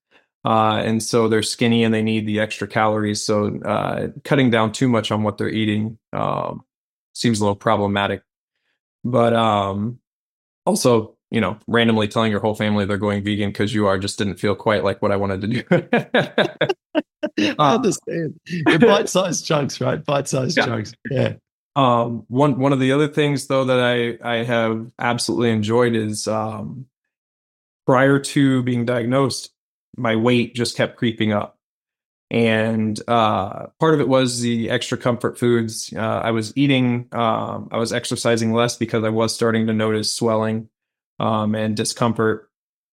Uh, 0.46 0.82
and 0.84 1.02
so 1.02 1.30
they're 1.30 1.42
skinny 1.42 1.86
and 1.86 1.94
they 1.94 2.02
need 2.02 2.28
the 2.28 2.42
extra 2.42 2.68
calories. 2.68 3.24
So 3.24 3.60
uh, 3.64 4.08
cutting 4.26 4.50
down 4.50 4.74
too 4.74 4.90
much 4.90 5.10
on 5.10 5.24
what 5.24 5.38
they're 5.38 5.48
eating 5.48 5.98
um, 6.12 6.66
seems 7.14 7.40
a 7.40 7.44
little 7.44 7.56
problematic. 7.56 8.24
But 9.06 9.34
um, 9.34 10.00
also, 10.66 11.13
you 11.34 11.42
know, 11.42 11.58
randomly 11.68 12.08
telling 12.08 12.32
your 12.32 12.40
whole 12.40 12.54
family 12.54 12.86
they're 12.86 13.00
going 13.00 13.24
vegan 13.24 13.50
because 13.50 13.74
you 13.74 13.88
are 13.88 13.98
just 13.98 14.20
didn't 14.20 14.36
feel 14.36 14.54
quite 14.54 14.84
like 14.84 15.02
what 15.02 15.12
I 15.12 15.16
wanted 15.16 15.42
to 15.42 15.48
do. 15.48 15.64
I 17.40 17.56
uh, 17.58 17.76
understand. 17.76 18.40
Bite-sized 18.66 19.44
chunks, 19.44 19.82
right? 19.82 20.06
Bite-sized 20.06 20.56
yeah. 20.56 20.66
chunks. 20.66 20.94
Yeah. 21.10 21.34
Um, 21.76 22.26
one 22.28 22.60
one 22.60 22.72
of 22.72 22.80
the 22.80 22.92
other 22.92 23.08
things 23.08 23.48
though 23.48 23.66
that 23.66 23.80
I 23.80 24.18
I 24.24 24.44
have 24.44 24.92
absolutely 25.00 25.50
enjoyed 25.50 25.96
is 25.96 26.28
um, 26.28 26.86
prior 27.88 28.20
to 28.20 28.62
being 28.62 28.86
diagnosed, 28.86 29.52
my 29.98 30.16
weight 30.16 30.54
just 30.54 30.78
kept 30.78 30.98
creeping 30.98 31.34
up. 31.34 31.58
And 32.30 33.00
uh, 33.08 33.68
part 33.80 33.96
of 33.96 34.02
it 34.02 34.08
was 34.08 34.40
the 34.42 34.70
extra 34.70 35.00
comfort 35.00 35.40
foods. 35.40 35.92
Uh, 35.96 36.00
I 36.00 36.32
was 36.32 36.56
eating, 36.56 37.08
um, 37.12 37.70
I 37.72 37.78
was 37.78 37.94
exercising 37.94 38.54
less 38.54 38.76
because 38.76 39.04
I 39.04 39.10
was 39.10 39.36
starting 39.36 39.68
to 39.68 39.74
notice 39.74 40.12
swelling 40.12 40.70
um, 41.20 41.56
and 41.56 41.76
discomfort. 41.76 42.50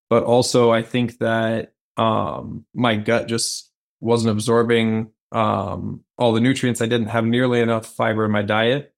But 0.08 0.24
also, 0.24 0.70
I 0.70 0.82
think 0.82 1.18
that 1.18 1.72
um, 1.96 2.64
my 2.74 2.96
gut 2.96 3.28
just 3.28 3.70
wasn't 4.00 4.32
absorbing 4.32 5.10
um, 5.32 6.02
all 6.18 6.32
the 6.32 6.40
nutrients. 6.40 6.80
I 6.80 6.86
didn't 6.86 7.08
have 7.08 7.24
nearly 7.24 7.60
enough 7.60 7.86
fiber 7.86 8.24
in 8.24 8.30
my 8.30 8.42
diet. 8.42 8.94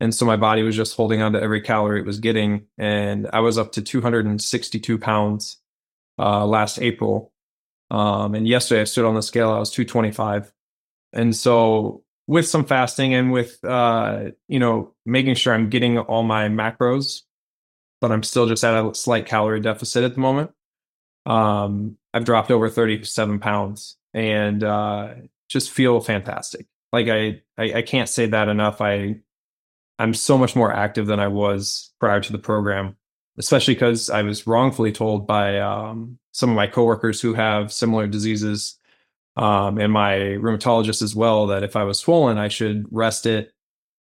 And 0.00 0.14
so 0.14 0.24
my 0.24 0.36
body 0.36 0.62
was 0.62 0.76
just 0.76 0.96
holding 0.96 1.20
on 1.20 1.34
to 1.34 1.42
every 1.42 1.60
calorie 1.60 2.00
it 2.00 2.06
was 2.06 2.20
getting. 2.20 2.66
And 2.78 3.28
I 3.32 3.40
was 3.40 3.58
up 3.58 3.72
to 3.72 3.82
262 3.82 4.98
pounds 4.98 5.58
uh, 6.18 6.46
last 6.46 6.80
April. 6.80 7.32
Um, 7.90 8.34
and 8.34 8.48
yesterday 8.48 8.82
I 8.82 8.84
stood 8.84 9.04
on 9.04 9.14
the 9.14 9.22
scale, 9.22 9.50
I 9.50 9.58
was 9.58 9.70
225. 9.70 10.52
And 11.12 11.34
so 11.34 12.02
with 12.26 12.46
some 12.48 12.64
fasting 12.64 13.14
and 13.14 13.32
with, 13.32 13.62
uh, 13.64 14.30
you 14.48 14.58
know, 14.58 14.94
making 15.04 15.34
sure 15.34 15.52
I'm 15.52 15.68
getting 15.68 15.98
all 15.98 16.22
my 16.22 16.48
macros, 16.48 17.22
but 18.00 18.12
I'm 18.12 18.22
still 18.22 18.46
just 18.46 18.64
at 18.64 18.74
a 18.74 18.94
slight 18.94 19.26
calorie 19.26 19.60
deficit 19.60 20.04
at 20.04 20.14
the 20.14 20.20
moment. 20.20 20.50
Um, 21.26 21.96
I've 22.14 22.24
dropped 22.24 22.50
over 22.50 22.68
37 22.68 23.38
pounds 23.40 23.96
and 24.14 24.64
uh, 24.64 25.14
just 25.48 25.70
feel 25.70 26.00
fantastic. 26.00 26.66
Like 26.92 27.08
I, 27.08 27.42
I, 27.58 27.74
I 27.74 27.82
can't 27.82 28.08
say 28.08 28.26
that 28.26 28.48
enough. 28.48 28.80
I, 28.80 29.20
I'm 29.98 30.14
so 30.14 30.38
much 30.38 30.56
more 30.56 30.72
active 30.72 31.06
than 31.06 31.20
I 31.20 31.28
was 31.28 31.92
prior 32.00 32.20
to 32.20 32.32
the 32.32 32.38
program 32.38 32.96
especially 33.40 33.74
because 33.74 34.10
I 34.10 34.22
was 34.22 34.46
wrongfully 34.46 34.92
told 34.92 35.26
by 35.26 35.58
um, 35.58 36.18
some 36.32 36.50
of 36.50 36.56
my 36.56 36.66
coworkers 36.66 37.22
who 37.22 37.32
have 37.32 37.72
similar 37.72 38.06
diseases 38.06 38.78
um, 39.36 39.78
and 39.78 39.90
my 39.90 40.12
rheumatologist 40.12 41.00
as 41.02 41.16
well 41.16 41.46
that 41.46 41.62
if 41.62 41.74
I 41.74 41.84
was 41.84 41.98
swollen, 41.98 42.36
I 42.36 42.48
should 42.48 42.86
rest 42.90 43.24
it. 43.24 43.52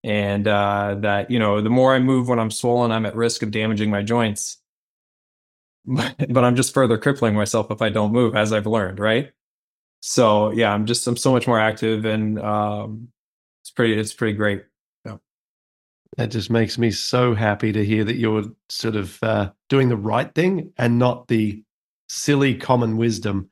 And 0.04 0.48
uh, 0.48 0.96
that, 1.00 1.32
you 1.32 1.40
know, 1.40 1.62
the 1.62 1.70
more 1.70 1.94
I 1.94 2.00
move 2.00 2.28
when 2.28 2.40
I'm 2.40 2.52
swollen, 2.52 2.92
I'm 2.92 3.06
at 3.06 3.16
risk 3.16 3.42
of 3.42 3.52
damaging 3.52 3.90
my 3.90 4.04
joints. 4.04 4.58
but 5.86 6.44
I'm 6.44 6.56
just 6.56 6.74
further 6.74 6.98
crippling 6.98 7.36
myself 7.36 7.72
if 7.72 7.82
I 7.82 7.90
don't 7.90 8.12
move, 8.12 8.36
as 8.36 8.54
I've 8.54 8.68
learned, 8.68 9.00
right? 9.00 9.32
So 10.02 10.52
yeah, 10.52 10.74
I'm 10.74 10.86
just 10.86 11.08
I'm 11.08 11.18
so 11.18 11.32
much 11.32 11.48
more 11.48 11.60
active, 11.60 12.04
and 12.06 12.40
um, 12.40 13.08
it's 13.62 13.72
pretty 13.72 13.98
it's 13.98 14.14
pretty 14.14 14.34
great. 14.34 14.66
That 16.18 16.30
just 16.30 16.52
makes 16.52 16.78
me 16.78 16.92
so 16.92 17.34
happy 17.34 17.72
to 17.72 17.84
hear 17.84 18.04
that 18.04 18.18
you're 18.18 18.44
sort 18.70 18.96
of 18.96 19.18
uh, 19.24 19.52
doing 19.68 19.90
the 19.90 19.98
right 19.98 20.34
thing 20.36 20.72
and 20.78 21.00
not 21.00 21.28
the 21.28 21.64
silly 22.08 22.56
common 22.56 22.98
wisdom 22.98 23.50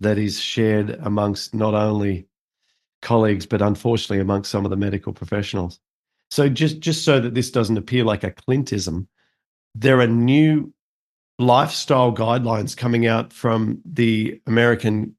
that 0.00 0.18
is 0.18 0.40
shared 0.40 0.98
amongst 1.02 1.54
not 1.54 1.74
only 1.74 2.26
colleagues 3.00 3.46
but 3.46 3.62
unfortunately 3.62 4.18
amongst 4.18 4.50
some 4.50 4.64
of 4.64 4.70
the 4.70 4.76
medical 4.76 5.12
professionals. 5.12 5.78
So 6.30 6.48
just 6.48 6.80
just 6.80 7.04
so 7.04 7.20
that 7.20 7.34
this 7.34 7.50
doesn't 7.50 7.76
appear 7.76 8.04
like 8.04 8.24
a 8.24 8.30
Clintism, 8.30 9.06
there 9.74 10.00
are 10.00 10.06
new 10.06 10.72
lifestyle 11.38 12.12
guidelines 12.14 12.76
coming 12.76 13.06
out 13.06 13.32
from 13.32 13.80
the 13.84 14.40
American 14.46 15.16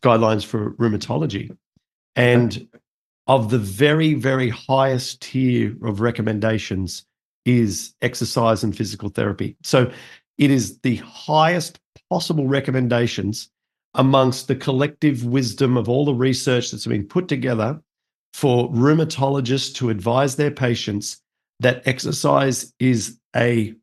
guidelines 0.00 0.44
for 0.44 0.72
rheumatology. 0.72 1.56
And 2.16 2.66
of 3.26 3.50
the 3.50 3.58
very, 3.58 4.14
very 4.14 4.48
highest 4.48 5.22
tier 5.22 5.76
of 5.84 6.00
recommendations 6.00 7.04
is 7.44 7.94
exercise 8.02 8.64
and 8.64 8.76
physical 8.76 9.08
therapy. 9.08 9.56
So 9.62 9.90
it 10.38 10.50
is 10.50 10.78
the 10.80 10.96
highest 10.96 11.78
possible 12.10 12.46
recommendations 12.46 13.50
amongst 13.94 14.48
the 14.48 14.56
collective 14.56 15.24
wisdom 15.24 15.76
of 15.76 15.88
all 15.88 16.04
the 16.04 16.14
research 16.14 16.70
that's 16.70 16.86
been 16.86 17.06
put 17.06 17.28
together 17.28 17.80
for 18.32 18.70
rheumatologists 18.70 19.74
to 19.74 19.90
advise 19.90 20.36
their 20.36 20.50
patients 20.50 21.20
that 21.60 21.86
exercise 21.86 22.72
is 22.78 23.18
a 23.36 23.74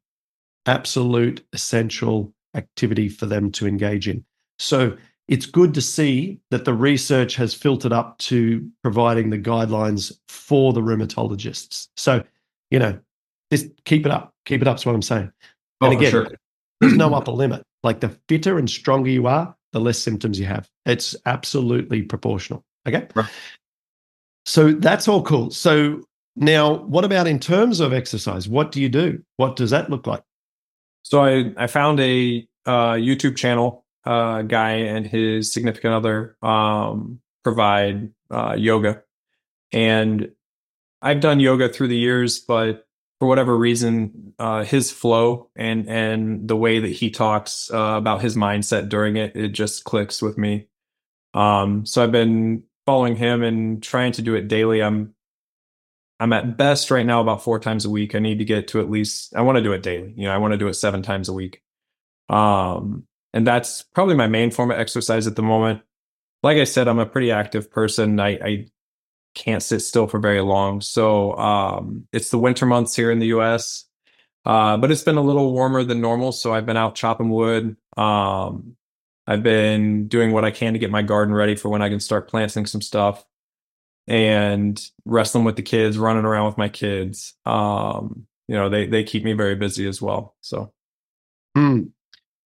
absolute 0.65 1.46
essential 1.53 2.34
activity 2.56 3.10
for 3.10 3.25
them 3.25 3.51
to 3.51 3.68
engage 3.68 4.08
in. 4.08 4.24
So 4.58 4.98
it's 5.27 5.46
good 5.46 5.74
to 5.75 5.82
see 5.82 6.39
that 6.51 6.65
the 6.65 6.74
research 6.74 7.36
has 7.36 7.53
filtered 7.53 7.94
up 7.94 8.18
to 8.18 8.70
providing 8.82 9.29
the 9.29 9.38
guidelines 9.38 10.12
for 10.27 10.74
the 10.74 10.82
rheumatologists. 10.82 11.88
So, 11.96 12.24
you 12.72 12.79
know, 12.79 13.00
just 13.51 13.68
keep 13.86 14.06
it 14.06 14.12
up. 14.12 14.34
Keep 14.46 14.63
it 14.63 14.68
up 14.68 14.77
is 14.77 14.86
what 14.86 14.96
I'm 14.96 15.01
saying. 15.01 15.32
Oh, 15.82 15.86
and 15.86 15.96
again, 15.96 16.12
sure. 16.12 16.32
there's 16.82 16.96
no 16.96 17.13
upper 17.13 17.32
limit. 17.32 17.63
Like 17.84 18.00
the 18.00 18.18
fitter 18.27 18.58
and 18.58 18.70
stronger 18.70 19.10
you 19.10 19.27
are, 19.27 19.56
the 19.72 19.79
less 19.79 20.00
symptoms 20.00 20.39
you 20.39 20.46
have. 20.46 20.68
It's 20.86 21.15
absolutely 21.25 22.01
proportional. 22.01 22.65
Okay. 22.88 23.08
Right. 23.15 23.29
So 24.50 24.72
that's 24.72 25.08
all 25.08 25.22
cool. 25.22 25.51
So 25.51 26.01
now, 26.36 26.77
what 26.86 27.06
about 27.06 27.27
in 27.27 27.39
terms 27.39 27.79
of 27.79 27.94
exercise? 27.94 28.50
What 28.50 28.72
do 28.72 28.82
you 28.82 28.89
do? 28.89 29.22
What 29.38 29.56
does 29.56 29.70
that 29.70 29.91
look 29.91 30.08
like? 30.08 30.24
So 31.03 31.24
I, 31.24 31.53
I 31.56 31.68
found 31.68 32.00
a 32.00 32.48
uh, 32.65 32.94
YouTube 32.94 33.38
channel 33.38 33.86
uh, 34.06 34.41
guy 34.41 34.72
and 34.72 35.06
his 35.06 35.53
significant 35.53 35.94
other 35.94 36.36
um, 36.41 37.22
provide 37.44 38.12
uh, 38.32 38.56
yoga. 38.58 39.03
And 39.72 40.32
I've 41.03 41.20
done 41.20 41.39
yoga 41.39 41.70
through 41.70 41.89
the 41.89 41.98
years, 41.98 42.39
but 42.39 42.88
for 43.20 43.27
whatever 43.27 43.56
reason, 43.56 44.34
uh, 44.39 44.63
his 44.63 44.91
flow 44.91 45.51
and 45.56 45.88
and 45.88 46.48
the 46.48 46.56
way 46.56 46.79
that 46.79 46.91
he 46.91 47.12
talks 47.12 47.70
uh, 47.72 47.77
about 47.77 48.22
his 48.22 48.36
mindset 48.36 48.89
during 48.89 49.15
it, 49.15 49.36
it 49.36 49.50
just 49.50 49.84
clicks 49.84 50.24
with 50.24 50.39
me. 50.39 50.70
Um, 51.36 51.86
so 51.86 52.03
I've 52.03 52.12
been 52.12 52.63
following 52.89 53.15
him 53.15 53.43
and 53.43 53.84
trying 53.84 54.12
to 54.12 54.24
do 54.24 54.34
it 54.34 54.48
daily. 54.48 54.81
I'm 54.81 55.13
I'm 56.19 56.34
at 56.34 56.58
best 56.58 56.89
right 56.89 57.05
now 57.05 57.22
about 57.22 57.43
four 57.43 57.60
times 57.60 57.86
a 57.86 57.89
week. 57.91 58.15
I 58.15 58.19
need 58.19 58.39
to 58.39 58.46
get 58.46 58.69
to 58.69 58.79
at 58.79 58.89
least 58.89 59.36
I 59.36 59.43
want 59.43 59.58
to 59.58 59.63
do 59.63 59.74
it 59.74 59.84
daily. 59.84 60.12
You 60.17 60.24
know, 60.24 60.34
I 60.34 60.38
want 60.38 60.53
to 60.53 60.58
do 60.58 60.67
it 60.67 60.74
seven 60.74 61.03
times 61.03 61.29
a 61.29 61.34
week. 61.34 61.62
Um, 62.29 63.03
and 63.31 63.46
that's 63.46 63.84
probably 63.84 64.15
my 64.15 64.25
main 64.25 64.50
form 64.50 64.72
of 64.72 64.79
exercise 64.79 65.27
at 65.27 65.36
the 65.36 65.43
moment. 65.43 65.84
Like 66.41 66.58
I 66.58 66.63
said, 66.63 66.88
I'm 66.88 66.98
a 66.98 67.05
pretty 67.05 67.29
active 67.29 67.69
person. 67.69 68.19
I, 68.19 68.29
I 68.29 68.65
can't 69.36 69.62
sit 69.62 69.81
still 69.81 70.08
for 70.08 70.19
very 70.19 70.41
long. 70.41 70.81
So 70.81 71.38
um, 71.38 72.08
it's 72.12 72.31
the 72.31 72.39
winter 72.39 72.65
months 72.65 72.96
here 72.96 73.12
in 73.12 73.19
the 73.19 73.27
US. 73.38 73.86
Uh, 74.46 74.77
but 74.77 74.89
it's 74.89 75.03
been 75.03 75.17
a 75.17 75.22
little 75.22 75.53
warmer 75.53 75.84
than 75.84 76.01
normal, 76.01 76.31
so 76.31 76.55
I've 76.55 76.65
been 76.65 76.77
out 76.77 76.96
chopping 76.96 77.29
wood. 77.29 77.77
Um, 77.98 78.77
I've 79.29 79.43
been 79.43 80.07
doing 80.07 80.31
what 80.31 80.43
I 80.43 80.50
can 80.50 80.74
to 80.74 80.79
get 80.79 80.89
my 80.89 81.03
garden 81.03 81.36
ready 81.36 81.55
for 81.55 81.69
when 81.69 81.83
I 81.83 81.89
can 81.89 82.00
start 82.00 82.27
planting 82.27 82.65
some 82.65 82.81
stuff 82.81 83.24
and 84.07 84.83
wrestling 85.05 85.43
with 85.43 85.55
the 85.55 85.62
kids, 85.62 86.00
running 86.00 86.25
around 86.25 86.48
with 86.48 86.57
my 86.57 86.67
kids. 86.67 87.36
Um, 87.45 88.25
you 88.48 88.55
know, 88.55 88.69
they 88.69 88.88
they 88.88 89.03
keep 89.03 89.24
me 89.24 89.33
very 89.33 89.53
busy 89.53 89.88
as 89.88 90.01
well. 90.01 90.36
So, 90.41 90.74
hmm. 91.55 91.83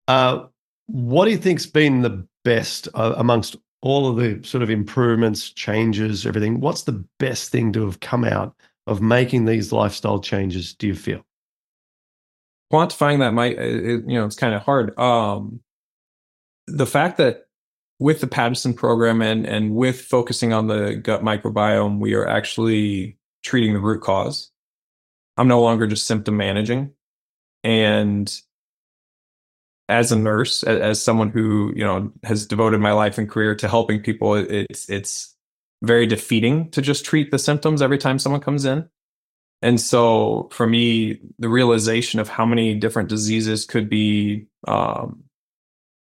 uh, 0.08 0.46
what 0.86 1.26
do 1.26 1.32
you 1.32 1.36
think's 1.36 1.66
been 1.66 2.00
the 2.00 2.26
best 2.42 2.88
uh, 2.94 3.16
amongst 3.18 3.56
all 3.82 4.08
of 4.08 4.16
the 4.16 4.42
sort 4.42 4.62
of 4.62 4.70
improvements, 4.70 5.50
changes, 5.50 6.26
everything? 6.26 6.58
What's 6.58 6.84
the 6.84 7.04
best 7.18 7.52
thing 7.52 7.74
to 7.74 7.84
have 7.84 8.00
come 8.00 8.24
out 8.24 8.56
of 8.86 9.02
making 9.02 9.44
these 9.44 9.72
lifestyle 9.72 10.20
changes? 10.20 10.72
Do 10.72 10.86
you 10.86 10.94
feel? 10.94 11.22
Quantifying 12.72 13.18
that 13.18 13.34
might, 13.34 13.58
it, 13.58 14.04
you 14.08 14.14
know, 14.14 14.24
it's 14.24 14.36
kind 14.36 14.54
of 14.54 14.62
hard. 14.62 14.98
Um, 14.98 15.60
the 16.76 16.86
fact 16.86 17.18
that 17.18 17.46
with 17.98 18.20
the 18.20 18.26
Paddison 18.26 18.74
program 18.74 19.22
and 19.22 19.46
and 19.46 19.74
with 19.74 20.00
focusing 20.00 20.52
on 20.52 20.66
the 20.66 20.96
gut 20.96 21.22
microbiome, 21.22 21.98
we 22.00 22.14
are 22.14 22.26
actually 22.26 23.18
treating 23.42 23.74
the 23.74 23.80
root 23.80 24.02
cause. 24.02 24.50
I'm 25.36 25.48
no 25.48 25.60
longer 25.60 25.86
just 25.86 26.06
symptom 26.06 26.36
managing. 26.36 26.92
And 27.64 28.32
as 29.88 30.10
a 30.10 30.16
nurse, 30.16 30.62
as 30.62 31.02
someone 31.02 31.30
who, 31.30 31.72
you 31.76 31.84
know, 31.84 32.12
has 32.24 32.46
devoted 32.46 32.80
my 32.80 32.92
life 32.92 33.18
and 33.18 33.28
career 33.28 33.54
to 33.56 33.68
helping 33.68 34.02
people, 34.02 34.34
it's 34.34 34.88
it's 34.88 35.36
very 35.82 36.06
defeating 36.06 36.70
to 36.70 36.82
just 36.82 37.04
treat 37.04 37.30
the 37.30 37.38
symptoms 37.38 37.82
every 37.82 37.98
time 37.98 38.18
someone 38.18 38.40
comes 38.40 38.64
in. 38.64 38.88
And 39.60 39.80
so 39.80 40.48
for 40.52 40.66
me, 40.66 41.20
the 41.38 41.48
realization 41.48 42.18
of 42.18 42.28
how 42.28 42.44
many 42.44 42.74
different 42.74 43.08
diseases 43.08 43.64
could 43.64 43.88
be 43.88 44.46
um, 44.66 45.22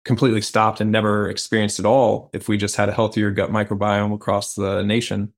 completely 0.05 0.41
stopped 0.41 0.81
and 0.81 0.93
never 0.93 1.29
experienced 1.31 1.79
at 1.79 1.87
all 1.87 2.31
if 2.33 2.49
we 2.49 2.57
just 2.57 2.77
had 2.77 2.89
a 2.89 2.93
healthier 2.93 3.31
gut 3.31 3.51
microbiome 3.51 4.15
across 4.15 4.55
the 4.55 4.83
nation 4.83 5.33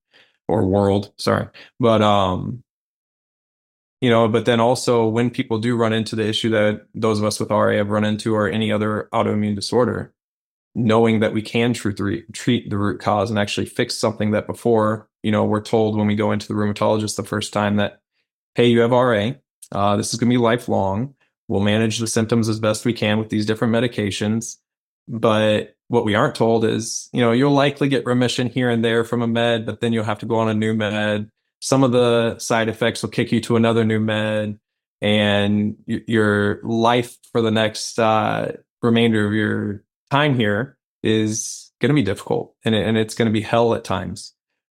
or 0.48 0.66
world 0.66 1.12
sorry. 1.16 1.48
But 1.78 2.02
um 2.02 2.62
you 4.00 4.10
know 4.10 4.28
but 4.28 4.44
then 4.44 4.60
also 4.60 5.06
when 5.06 5.30
people 5.30 5.58
do 5.58 5.76
run 5.76 5.92
into 5.92 6.16
the 6.16 6.26
issue 6.26 6.50
that 6.50 6.86
those 6.94 7.18
of 7.18 7.24
us 7.24 7.40
with 7.40 7.50
RA 7.50 7.72
have 7.72 7.90
run 7.90 8.04
into 8.04 8.34
or 8.34 8.48
any 8.48 8.70
other 8.70 9.08
autoimmune 9.12 9.54
disorder 9.54 10.12
knowing 10.74 11.20
that 11.20 11.32
we 11.32 11.40
can 11.40 11.72
treat 11.72 12.32
treat 12.32 12.68
the 12.68 12.76
root 12.76 13.00
cause 13.00 13.30
and 13.30 13.38
actually 13.38 13.66
fix 13.66 13.96
something 13.96 14.32
that 14.32 14.46
before 14.46 15.08
you 15.22 15.32
know 15.32 15.44
we're 15.44 15.60
told 15.60 15.96
when 15.96 16.06
we 16.06 16.14
go 16.14 16.32
into 16.32 16.46
the 16.48 16.54
rheumatologist 16.54 17.16
the 17.16 17.24
first 17.24 17.52
time 17.52 17.76
that 17.76 18.00
hey 18.54 18.66
you 18.66 18.80
have 18.80 18.90
RA 18.90 19.30
uh, 19.72 19.96
this 19.96 20.12
is 20.12 20.20
going 20.20 20.30
to 20.30 20.34
be 20.34 20.42
lifelong 20.42 21.14
We'll 21.48 21.60
manage 21.60 21.98
the 21.98 22.06
symptoms 22.06 22.48
as 22.48 22.58
best 22.58 22.84
we 22.84 22.92
can 22.92 23.18
with 23.18 23.28
these 23.28 23.46
different 23.46 23.72
medications. 23.72 24.56
But 25.08 25.76
what 25.88 26.04
we 26.04 26.14
aren't 26.14 26.34
told 26.34 26.64
is, 26.64 27.08
you 27.12 27.20
know, 27.20 27.32
you'll 27.32 27.52
likely 27.52 27.88
get 27.88 28.06
remission 28.06 28.48
here 28.48 28.68
and 28.68 28.84
there 28.84 29.04
from 29.04 29.22
a 29.22 29.28
med, 29.28 29.64
but 29.64 29.80
then 29.80 29.92
you'll 29.92 30.04
have 30.04 30.18
to 30.20 30.26
go 30.26 30.36
on 30.36 30.48
a 30.48 30.54
new 30.54 30.74
med. 30.74 31.30
Some 31.60 31.84
of 31.84 31.92
the 31.92 32.38
side 32.38 32.68
effects 32.68 33.02
will 33.02 33.10
kick 33.10 33.30
you 33.30 33.40
to 33.42 33.56
another 33.56 33.84
new 33.84 34.00
med, 34.00 34.58
and 35.00 35.76
your 35.86 36.60
life 36.64 37.16
for 37.30 37.40
the 37.40 37.50
next 37.50 37.98
uh, 37.98 38.52
remainder 38.82 39.26
of 39.26 39.32
your 39.32 39.84
time 40.10 40.34
here 40.34 40.76
is 41.02 41.72
going 41.80 41.90
to 41.90 41.94
be 41.94 42.02
difficult, 42.02 42.54
and, 42.64 42.74
and 42.74 42.96
it's 42.96 43.14
going 43.14 43.26
to 43.26 43.32
be 43.32 43.40
hell 43.40 43.74
at 43.74 43.84
times. 43.84 44.32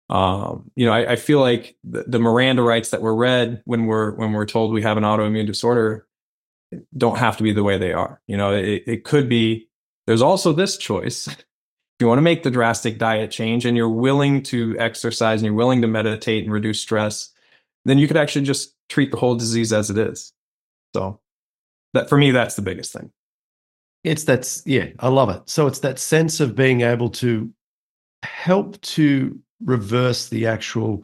Um, 0.10 0.72
you 0.76 0.86
know, 0.86 0.94
I, 0.94 1.14
I 1.14 1.16
feel 1.16 1.40
like 1.40 1.78
the, 1.84 2.04
the 2.04 2.20
Miranda 2.20 2.62
rights 2.62 2.90
that 2.90 3.02
were 3.02 3.16
read 3.16 3.62
when 3.66 3.86
we're 3.86 4.12
when 4.16 4.32
we're 4.34 4.46
told 4.46 4.74
we 4.74 4.82
have 4.82 4.98
an 4.98 5.04
autoimmune 5.04 5.46
disorder 5.46 6.08
don't 6.96 7.18
have 7.18 7.38
to 7.38 7.44
be 7.44 7.52
the 7.52 7.64
way 7.64 7.78
they 7.78 7.94
are. 7.94 8.22
You 8.28 8.38
know, 8.38 8.54
it, 8.54 8.84
it 8.86 9.04
could 9.04 9.30
be. 9.30 9.68
There's 10.08 10.22
also 10.22 10.54
this 10.54 10.78
choice. 10.78 11.28
if 12.00 12.04
you 12.04 12.08
want 12.08 12.18
to 12.18 12.24
make 12.24 12.44
the 12.44 12.52
drastic 12.52 12.98
diet 12.98 13.32
change 13.32 13.66
and 13.66 13.76
you're 13.76 13.90
willing 13.90 14.42
to 14.44 14.76
exercise 14.80 15.42
and 15.42 15.46
you're 15.46 15.54
willing 15.54 15.82
to 15.82 15.88
meditate 15.88 16.44
and 16.44 16.54
reduce 16.54 16.80
stress, 16.80 17.32
then 17.86 17.98
you 17.98 18.08
could 18.08 18.18
actually 18.18 18.46
just 18.46 18.76
treat 18.88 19.12
the 19.12 19.18
whole 19.18 19.36
disease 19.36 19.74
as 19.74 19.90
it 19.90 19.98
is. 19.98 20.34
So 20.96 21.20
that 21.94 22.10
for 22.10 22.18
me, 22.18 22.32
that's 22.32 22.56
the 22.56 22.62
biggest 22.62 22.94
thing. 22.94 23.12
It's 24.04 24.24
that's 24.24 24.66
yeah, 24.66 24.88
I 25.00 25.10
love 25.10 25.30
it. 25.30 25.42
So 25.50 25.68
it's 25.68 25.80
that 25.80 26.00
sense 26.00 26.40
of 26.40 26.56
being 26.56 26.82
able 26.82 27.10
to 27.10 27.52
help 28.24 28.80
to 28.82 29.38
reverse 29.64 30.30
the 30.30 30.48
actual 30.48 31.04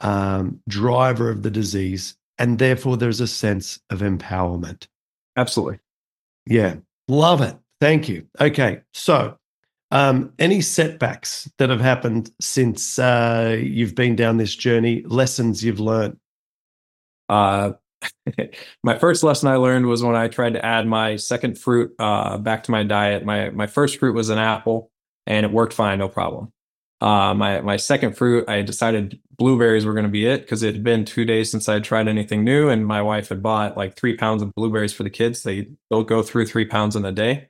um, 0.00 0.60
driver 0.68 1.30
of 1.30 1.42
the 1.42 1.50
disease, 1.50 2.16
and 2.38 2.58
therefore 2.58 2.96
there's 2.96 3.20
a 3.20 3.28
sense 3.28 3.78
of 3.90 4.00
empowerment. 4.00 4.88
Absolutely. 5.36 5.78
Yeah. 6.46 6.76
Love 7.08 7.40
it. 7.40 7.56
Thank 7.80 8.08
you. 8.08 8.26
Okay. 8.40 8.80
So, 8.94 9.36
um, 9.90 10.32
any 10.38 10.60
setbacks 10.60 11.50
that 11.58 11.68
have 11.68 11.80
happened 11.80 12.30
since 12.40 12.98
uh, 12.98 13.58
you've 13.60 13.94
been 13.94 14.16
down 14.16 14.38
this 14.38 14.54
journey, 14.54 15.02
lessons 15.06 15.62
you've 15.62 15.80
learned? 15.80 16.16
Uh, 17.28 17.72
my 18.82 18.98
first 18.98 19.22
lesson 19.22 19.48
I 19.48 19.56
learned 19.56 19.86
was 19.86 20.02
when 20.02 20.16
I 20.16 20.28
tried 20.28 20.54
to 20.54 20.64
add 20.64 20.86
my 20.86 21.16
second 21.16 21.58
fruit 21.58 21.94
uh, 21.98 22.38
back 22.38 22.62
to 22.64 22.70
my 22.70 22.82
diet. 22.82 23.24
My 23.24 23.50
my 23.50 23.66
first 23.66 23.98
fruit 23.98 24.14
was 24.14 24.28
an 24.30 24.38
apple, 24.38 24.90
and 25.26 25.44
it 25.44 25.52
worked 25.52 25.74
fine, 25.74 25.98
no 25.98 26.08
problem. 26.08 26.52
Uh, 27.02 27.34
my 27.34 27.60
my 27.62 27.76
second 27.76 28.16
fruit, 28.16 28.48
I 28.48 28.62
decided 28.62 29.18
blueberries 29.36 29.84
were 29.84 29.92
going 29.92 30.04
to 30.04 30.08
be 30.08 30.24
it 30.24 30.42
because 30.42 30.62
it 30.62 30.72
had 30.74 30.84
been 30.84 31.04
two 31.04 31.24
days 31.24 31.50
since 31.50 31.68
I 31.68 31.74
had 31.74 31.82
tried 31.82 32.06
anything 32.06 32.44
new, 32.44 32.68
and 32.68 32.86
my 32.86 33.02
wife 33.02 33.30
had 33.30 33.42
bought 33.42 33.76
like 33.76 33.96
three 33.96 34.16
pounds 34.16 34.40
of 34.40 34.54
blueberries 34.54 34.92
for 34.92 35.02
the 35.02 35.10
kids. 35.10 35.42
They 35.42 35.66
they'll 35.90 36.04
go 36.04 36.22
through 36.22 36.46
three 36.46 36.64
pounds 36.64 36.94
in 36.94 37.04
a 37.04 37.10
day, 37.10 37.48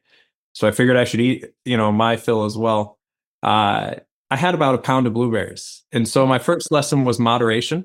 so 0.54 0.66
I 0.66 0.70
figured 0.70 0.96
I 0.96 1.04
should 1.04 1.20
eat 1.20 1.44
you 1.66 1.76
know 1.76 1.92
my 1.92 2.16
fill 2.16 2.46
as 2.46 2.56
well. 2.56 2.98
Uh, 3.42 3.96
I 4.30 4.36
had 4.36 4.54
about 4.54 4.74
a 4.74 4.78
pound 4.78 5.06
of 5.06 5.12
blueberries, 5.12 5.84
and 5.92 6.08
so 6.08 6.26
my 6.26 6.38
first 6.38 6.72
lesson 6.72 7.04
was 7.04 7.18
moderation. 7.18 7.84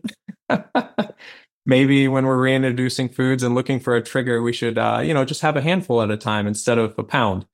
Maybe 1.65 2.07
when 2.07 2.25
we're 2.25 2.41
reintroducing 2.41 3.09
foods 3.09 3.43
and 3.43 3.53
looking 3.55 3.81
for 3.81 3.93
a 3.97 4.01
trigger, 4.01 4.41
we 4.41 4.53
should 4.53 4.77
uh, 4.77 5.01
you 5.03 5.13
know 5.13 5.25
just 5.25 5.41
have 5.41 5.57
a 5.57 5.61
handful 5.61 6.01
at 6.01 6.11
a 6.11 6.15
time 6.15 6.47
instead 6.47 6.77
of 6.77 6.95
a 6.97 7.03
pound. 7.03 7.45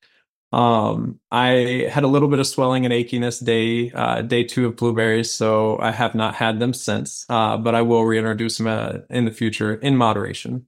Um, 0.53 1.19
I 1.31 1.89
had 1.91 2.03
a 2.03 2.07
little 2.07 2.27
bit 2.27 2.37
of 2.37 2.45
swelling 2.45 2.85
and 2.85 2.93
achiness 2.93 3.43
day 3.43 3.89
uh, 3.91 4.21
day 4.21 4.43
two 4.43 4.67
of 4.67 4.75
blueberries, 4.75 5.31
so 5.31 5.79
I 5.79 5.89
have 5.89 6.13
not 6.13 6.35
had 6.35 6.59
them 6.59 6.73
since. 6.73 7.25
Uh, 7.27 7.57
but 7.57 7.73
I 7.73 7.81
will 7.81 8.05
reintroduce 8.05 8.59
them 8.59 8.67
uh, 8.67 8.99
in 9.09 9.25
the 9.25 9.31
future 9.31 9.73
in 9.73 9.97
moderation. 9.97 10.67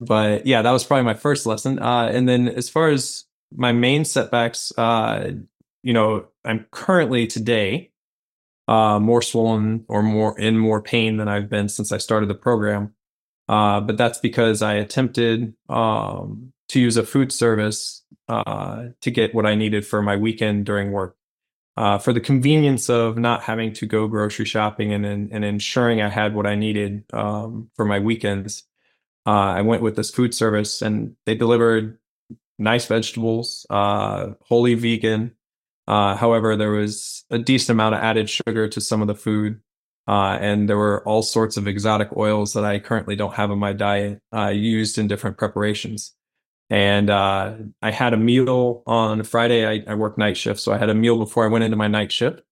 But 0.00 0.46
yeah, 0.46 0.62
that 0.62 0.72
was 0.72 0.82
probably 0.82 1.04
my 1.04 1.14
first 1.14 1.46
lesson. 1.46 1.78
Uh, 1.78 2.10
and 2.12 2.28
then 2.28 2.48
as 2.48 2.68
far 2.68 2.88
as 2.88 3.24
my 3.54 3.70
main 3.70 4.04
setbacks, 4.04 4.72
uh, 4.76 5.30
you 5.84 5.92
know, 5.92 6.26
I'm 6.44 6.66
currently 6.72 7.28
today 7.28 7.92
uh, 8.66 8.98
more 8.98 9.22
swollen 9.22 9.84
or 9.86 10.02
more 10.02 10.36
in 10.40 10.58
more 10.58 10.82
pain 10.82 11.18
than 11.18 11.28
I've 11.28 11.48
been 11.48 11.68
since 11.68 11.92
I 11.92 11.98
started 11.98 12.28
the 12.28 12.34
program. 12.34 12.94
but 13.46 13.96
that's 13.96 14.18
because 14.18 14.60
I 14.60 14.74
attempted 14.74 15.54
um, 15.68 16.52
to 16.68 16.80
use 16.80 16.96
a 16.96 17.04
food 17.04 17.32
service 17.32 18.02
uh, 18.28 18.86
to 19.00 19.10
get 19.10 19.34
what 19.34 19.46
I 19.46 19.54
needed 19.54 19.86
for 19.86 20.02
my 20.02 20.16
weekend 20.16 20.66
during 20.66 20.92
work. 20.92 21.16
Uh, 21.76 21.98
for 21.98 22.12
the 22.12 22.20
convenience 22.20 22.88
of 22.88 23.18
not 23.18 23.42
having 23.42 23.72
to 23.74 23.84
go 23.84 24.08
grocery 24.08 24.46
shopping 24.46 24.94
and, 24.94 25.04
and, 25.04 25.30
and 25.30 25.44
ensuring 25.44 26.00
I 26.00 26.08
had 26.08 26.34
what 26.34 26.46
I 26.46 26.54
needed 26.54 27.04
um, 27.12 27.70
for 27.76 27.84
my 27.84 28.00
weekends, 28.00 28.64
uh, 29.26 29.30
I 29.30 29.62
went 29.62 29.82
with 29.82 29.94
this 29.94 30.10
food 30.10 30.34
service 30.34 30.80
and 30.80 31.16
they 31.26 31.34
delivered 31.34 31.98
nice 32.58 32.86
vegetables, 32.86 33.66
uh, 33.68 34.28
wholly 34.40 34.74
vegan. 34.74 35.34
Uh, 35.86 36.16
however, 36.16 36.56
there 36.56 36.70
was 36.70 37.24
a 37.30 37.38
decent 37.38 37.76
amount 37.76 37.94
of 37.94 38.00
added 38.00 38.30
sugar 38.30 38.68
to 38.68 38.80
some 38.80 39.02
of 39.02 39.08
the 39.08 39.14
food. 39.14 39.60
Uh, 40.08 40.38
and 40.40 40.68
there 40.68 40.78
were 40.78 41.06
all 41.06 41.22
sorts 41.22 41.56
of 41.56 41.66
exotic 41.66 42.16
oils 42.16 42.54
that 42.54 42.64
I 42.64 42.78
currently 42.78 43.16
don't 43.16 43.34
have 43.34 43.50
in 43.50 43.58
my 43.58 43.72
diet 43.72 44.20
used 44.52 44.98
in 44.98 45.08
different 45.08 45.36
preparations. 45.36 46.14
And 46.68 47.10
uh, 47.10 47.54
I 47.80 47.90
had 47.90 48.12
a 48.12 48.16
meal 48.16 48.82
on 48.86 49.22
Friday. 49.22 49.66
I, 49.66 49.92
I 49.92 50.10
night 50.16 50.36
shift, 50.36 50.60
so 50.60 50.72
I 50.72 50.78
had 50.78 50.90
a 50.90 50.94
meal 50.94 51.16
before 51.18 51.44
I 51.44 51.48
went 51.48 51.64
into 51.64 51.76
my 51.76 51.88
night 51.88 52.10
shift. 52.10 52.42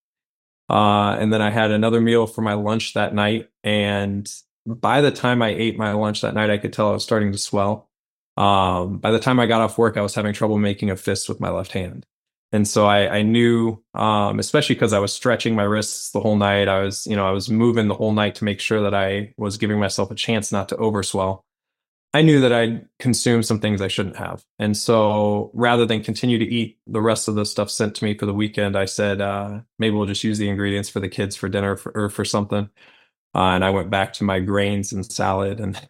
Uh, 0.71 1.17
and 1.19 1.33
then 1.33 1.43
I 1.43 1.51
had 1.51 1.71
another 1.71 2.01
meal 2.01 2.27
for 2.27 2.43
my 2.43 2.55
lunch 2.55 2.95
that 2.95 3.15
night. 3.15 3.51
And 3.63 4.31
by 4.67 5.01
the 5.01 5.11
time 5.11 5.43
I 5.43 5.49
ate 5.49 5.77
my 5.77 5.93
lunch 5.93 6.23
that 6.23 6.35
night, 6.35 6.51
I 6.51 6.59
could 6.59 6.73
tell 6.73 6.89
I 6.89 6.93
was 6.93 7.03
starting 7.03 7.33
to 7.33 7.39
swell. 7.39 7.91
Um, 8.37 8.99
by 8.99 9.11
the 9.11 9.19
time 9.19 9.39
I 9.39 9.47
got 9.47 9.61
off 9.61 9.79
work, 9.79 9.97
I 9.97 10.01
was 10.01 10.15
having 10.15 10.33
trouble 10.33 10.59
making 10.59 10.91
a 10.91 10.97
fist 10.97 11.29
with 11.29 11.41
my 11.41 11.51
left 11.51 11.73
hand. 11.73 12.07
And 12.53 12.69
so 12.69 12.87
I, 12.87 13.17
I 13.17 13.23
knew, 13.23 13.83
um, 13.95 14.39
especially 14.39 14.77
because 14.77 14.93
I 14.93 15.01
was 15.01 15.13
stretching 15.13 15.57
my 15.57 15.65
wrists 15.65 16.11
the 16.11 16.21
whole 16.21 16.37
night. 16.37 16.69
I 16.69 16.83
was, 16.83 17.05
you 17.07 17.17
know, 17.17 17.27
I 17.27 17.33
was 17.33 17.51
moving 17.51 17.89
the 17.89 17.95
whole 17.95 18.13
night 18.13 18.37
to 18.37 18.45
make 18.45 18.61
sure 18.61 18.81
that 18.83 18.95
I 18.95 19.35
was 19.37 19.59
giving 19.59 19.81
myself 19.81 20.11
a 20.13 20.15
chance 20.15 20.53
not 20.53 20.69
to 20.69 20.77
overswell. 20.77 21.43
I 22.15 22.23
knew 22.23 22.41
that 22.41 22.53
I'd 22.53 22.87
consumed 23.01 23.45
some 23.45 23.59
things 23.59 23.83
I 23.83 23.89
shouldn't 23.89 24.17
have. 24.17 24.45
And 24.61 24.77
so 24.77 25.51
rather 25.53 25.85
than 25.85 26.01
continue 26.01 26.39
to 26.39 26.45
eat 26.45 26.79
the 26.87 27.01
rest 27.03 27.27
of 27.27 27.35
the 27.35 27.45
stuff 27.45 27.71
sent 27.71 27.97
to 27.97 28.05
me 28.05 28.17
for 28.17 28.25
the 28.25 28.33
weekend, 28.33 28.77
I 28.77 28.85
said, 28.85 29.21
uh, 29.21 29.63
maybe 29.81 29.97
we'll 29.97 30.07
just 30.07 30.23
use 30.23 30.39
the 30.39 30.49
ingredients 30.49 30.89
for 30.89 31.01
the 31.01 31.09
kids 31.09 31.35
for 31.35 31.49
dinner 31.49 31.77
for, 31.77 31.91
or 31.93 32.09
for 32.09 32.25
something. 32.25 32.71
Uh, 33.35 33.39
and 33.39 33.65
I 33.65 33.71
went 33.71 33.91
back 33.91 34.13
to 34.15 34.25
my 34.25 34.39
grains 34.39 34.93
and 34.93 35.05
salad. 35.05 35.59
And 35.59 35.89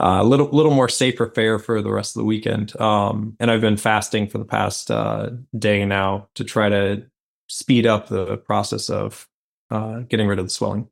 a 0.00 0.24
little 0.24 0.48
little 0.48 0.74
more 0.74 0.88
safer 0.88 1.30
fare 1.32 1.60
for 1.60 1.80
the 1.80 1.92
rest 1.92 2.16
of 2.16 2.20
the 2.20 2.26
weekend. 2.26 2.78
Um, 2.80 3.36
and 3.38 3.52
I've 3.52 3.60
been 3.60 3.76
fasting 3.76 4.26
for 4.26 4.38
the 4.38 4.44
past 4.44 4.90
uh, 4.90 5.30
day 5.56 5.84
now 5.84 6.28
to 6.34 6.42
try 6.42 6.68
to 6.68 7.06
speed 7.46 7.86
up 7.86 8.08
the 8.08 8.36
process 8.36 8.90
of 8.90 9.28
uh, 9.70 10.00
getting 10.00 10.26
rid 10.26 10.40
of 10.40 10.46
the 10.46 10.50
swelling. 10.50 10.88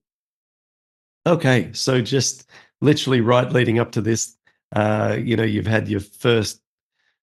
Okay, 1.26 1.72
so 1.72 2.00
just 2.00 2.48
literally 2.82 3.20
right 3.22 3.50
leading 3.52 3.78
up 3.78 3.92
to 3.92 4.02
this, 4.02 4.36
uh, 4.74 5.16
you 5.20 5.36
know, 5.36 5.44
you've 5.44 5.66
had 5.68 5.88
your 5.88 6.00
first 6.00 6.60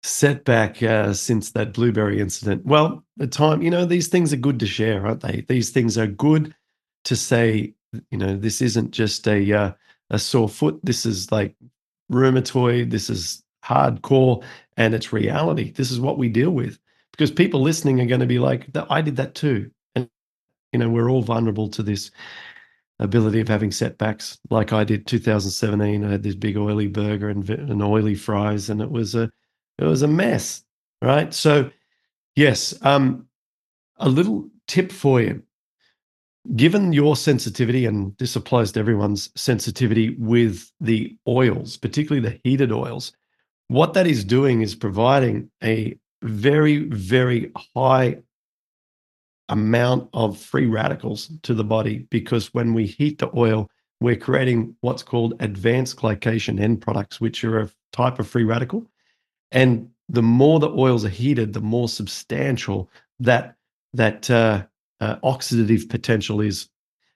setback 0.04 0.82
uh, 0.82 1.14
since 1.14 1.52
that 1.52 1.74
blueberry 1.74 2.20
incident. 2.20 2.66
Well, 2.66 3.04
the 3.18 3.28
time, 3.28 3.62
you 3.62 3.70
know, 3.70 3.86
these 3.86 4.08
things 4.08 4.32
are 4.34 4.38
good 4.38 4.60
to 4.60 4.66
share, 4.66 5.06
aren't 5.06 5.22
they? 5.22 5.44
These 5.48 5.70
things 5.70 5.98
are 5.98 6.08
good 6.08 6.54
to 7.06 7.16
say. 7.16 7.74
You 8.12 8.18
know, 8.18 8.36
this 8.36 8.62
isn't 8.62 8.92
just 8.92 9.28
a 9.28 9.52
uh, 9.52 9.72
a 10.10 10.20
sore 10.20 10.48
foot. 10.48 10.80
This 10.84 11.06
is 11.06 11.32
like 11.32 11.56
rheumatoid. 12.12 12.90
This 12.92 13.10
is 13.10 13.42
hardcore, 13.64 14.44
and 14.76 14.94
it's 14.94 15.12
reality. 15.12 15.72
This 15.72 15.90
is 15.90 16.00
what 16.00 16.18
we 16.18 16.28
deal 16.30 16.52
with 16.52 16.78
because 17.12 17.32
people 17.32 17.62
listening 17.62 18.00
are 18.00 18.06
going 18.06 18.20
to 18.20 18.26
be 18.26 18.38
like, 18.40 18.68
"I 18.90 19.02
did 19.02 19.16
that 19.16 19.34
too," 19.34 19.72
and 19.96 20.08
you 20.72 20.80
know, 20.80 20.90
we're 20.90 21.10
all 21.10 21.22
vulnerable 21.22 21.68
to 21.70 21.82
this 21.82 22.10
ability 23.02 23.40
of 23.40 23.48
having 23.48 23.70
setbacks 23.70 24.38
like 24.50 24.72
I 24.72 24.84
did 24.84 25.06
2017 25.06 26.04
I 26.04 26.10
had 26.10 26.22
this 26.22 26.34
big 26.34 26.56
oily 26.56 26.88
burger 26.88 27.28
and, 27.28 27.48
and 27.48 27.82
oily 27.82 28.14
fries 28.14 28.70
and 28.70 28.80
it 28.80 28.90
was 28.90 29.14
a 29.14 29.30
it 29.78 29.84
was 29.84 30.02
a 30.02 30.08
mess, 30.08 30.64
right? 31.00 31.32
So, 31.32 31.70
yes, 32.36 32.74
um, 32.82 33.26
a 33.98 34.08
little 34.08 34.48
tip 34.68 34.92
for 34.92 35.20
you. 35.20 35.42
Given 36.56 36.92
your 36.92 37.14
sensitivity, 37.14 37.86
and 37.86 38.16
this 38.18 38.34
applies 38.34 38.72
to 38.72 38.80
everyone's 38.80 39.30
sensitivity 39.36 40.16
with 40.18 40.70
the 40.80 41.16
oils, 41.28 41.76
particularly 41.76 42.28
the 42.28 42.40
heated 42.42 42.72
oils, 42.72 43.12
what 43.68 43.94
that 43.94 44.08
is 44.08 44.24
doing 44.24 44.60
is 44.60 44.74
providing 44.74 45.50
a 45.62 45.96
very, 46.22 46.78
very 46.88 47.52
high 47.76 48.18
amount 49.48 50.08
of 50.12 50.38
free 50.38 50.66
radicals 50.66 51.30
to 51.42 51.54
the 51.54 51.64
body 51.64 52.06
because 52.10 52.54
when 52.54 52.74
we 52.74 52.86
heat 52.86 53.18
the 53.18 53.30
oil, 53.36 53.68
we're 54.00 54.16
creating 54.16 54.74
what's 54.80 55.02
called 55.02 55.34
advanced 55.40 55.96
glycation 55.96 56.60
end 56.60 56.80
products, 56.80 57.20
which 57.20 57.44
are 57.44 57.60
a 57.60 57.70
type 57.92 58.18
of 58.18 58.26
free 58.26 58.44
radical. 58.44 58.86
And 59.50 59.90
the 60.08 60.22
more 60.22 60.58
the 60.58 60.70
oils 60.70 61.04
are 61.04 61.10
heated, 61.10 61.52
the 61.52 61.60
more 61.60 61.88
substantial 61.88 62.90
that 63.20 63.56
that 63.94 64.30
uh, 64.30 64.64
uh, 65.00 65.16
oxidative 65.16 65.88
potential 65.88 66.40
is. 66.40 66.68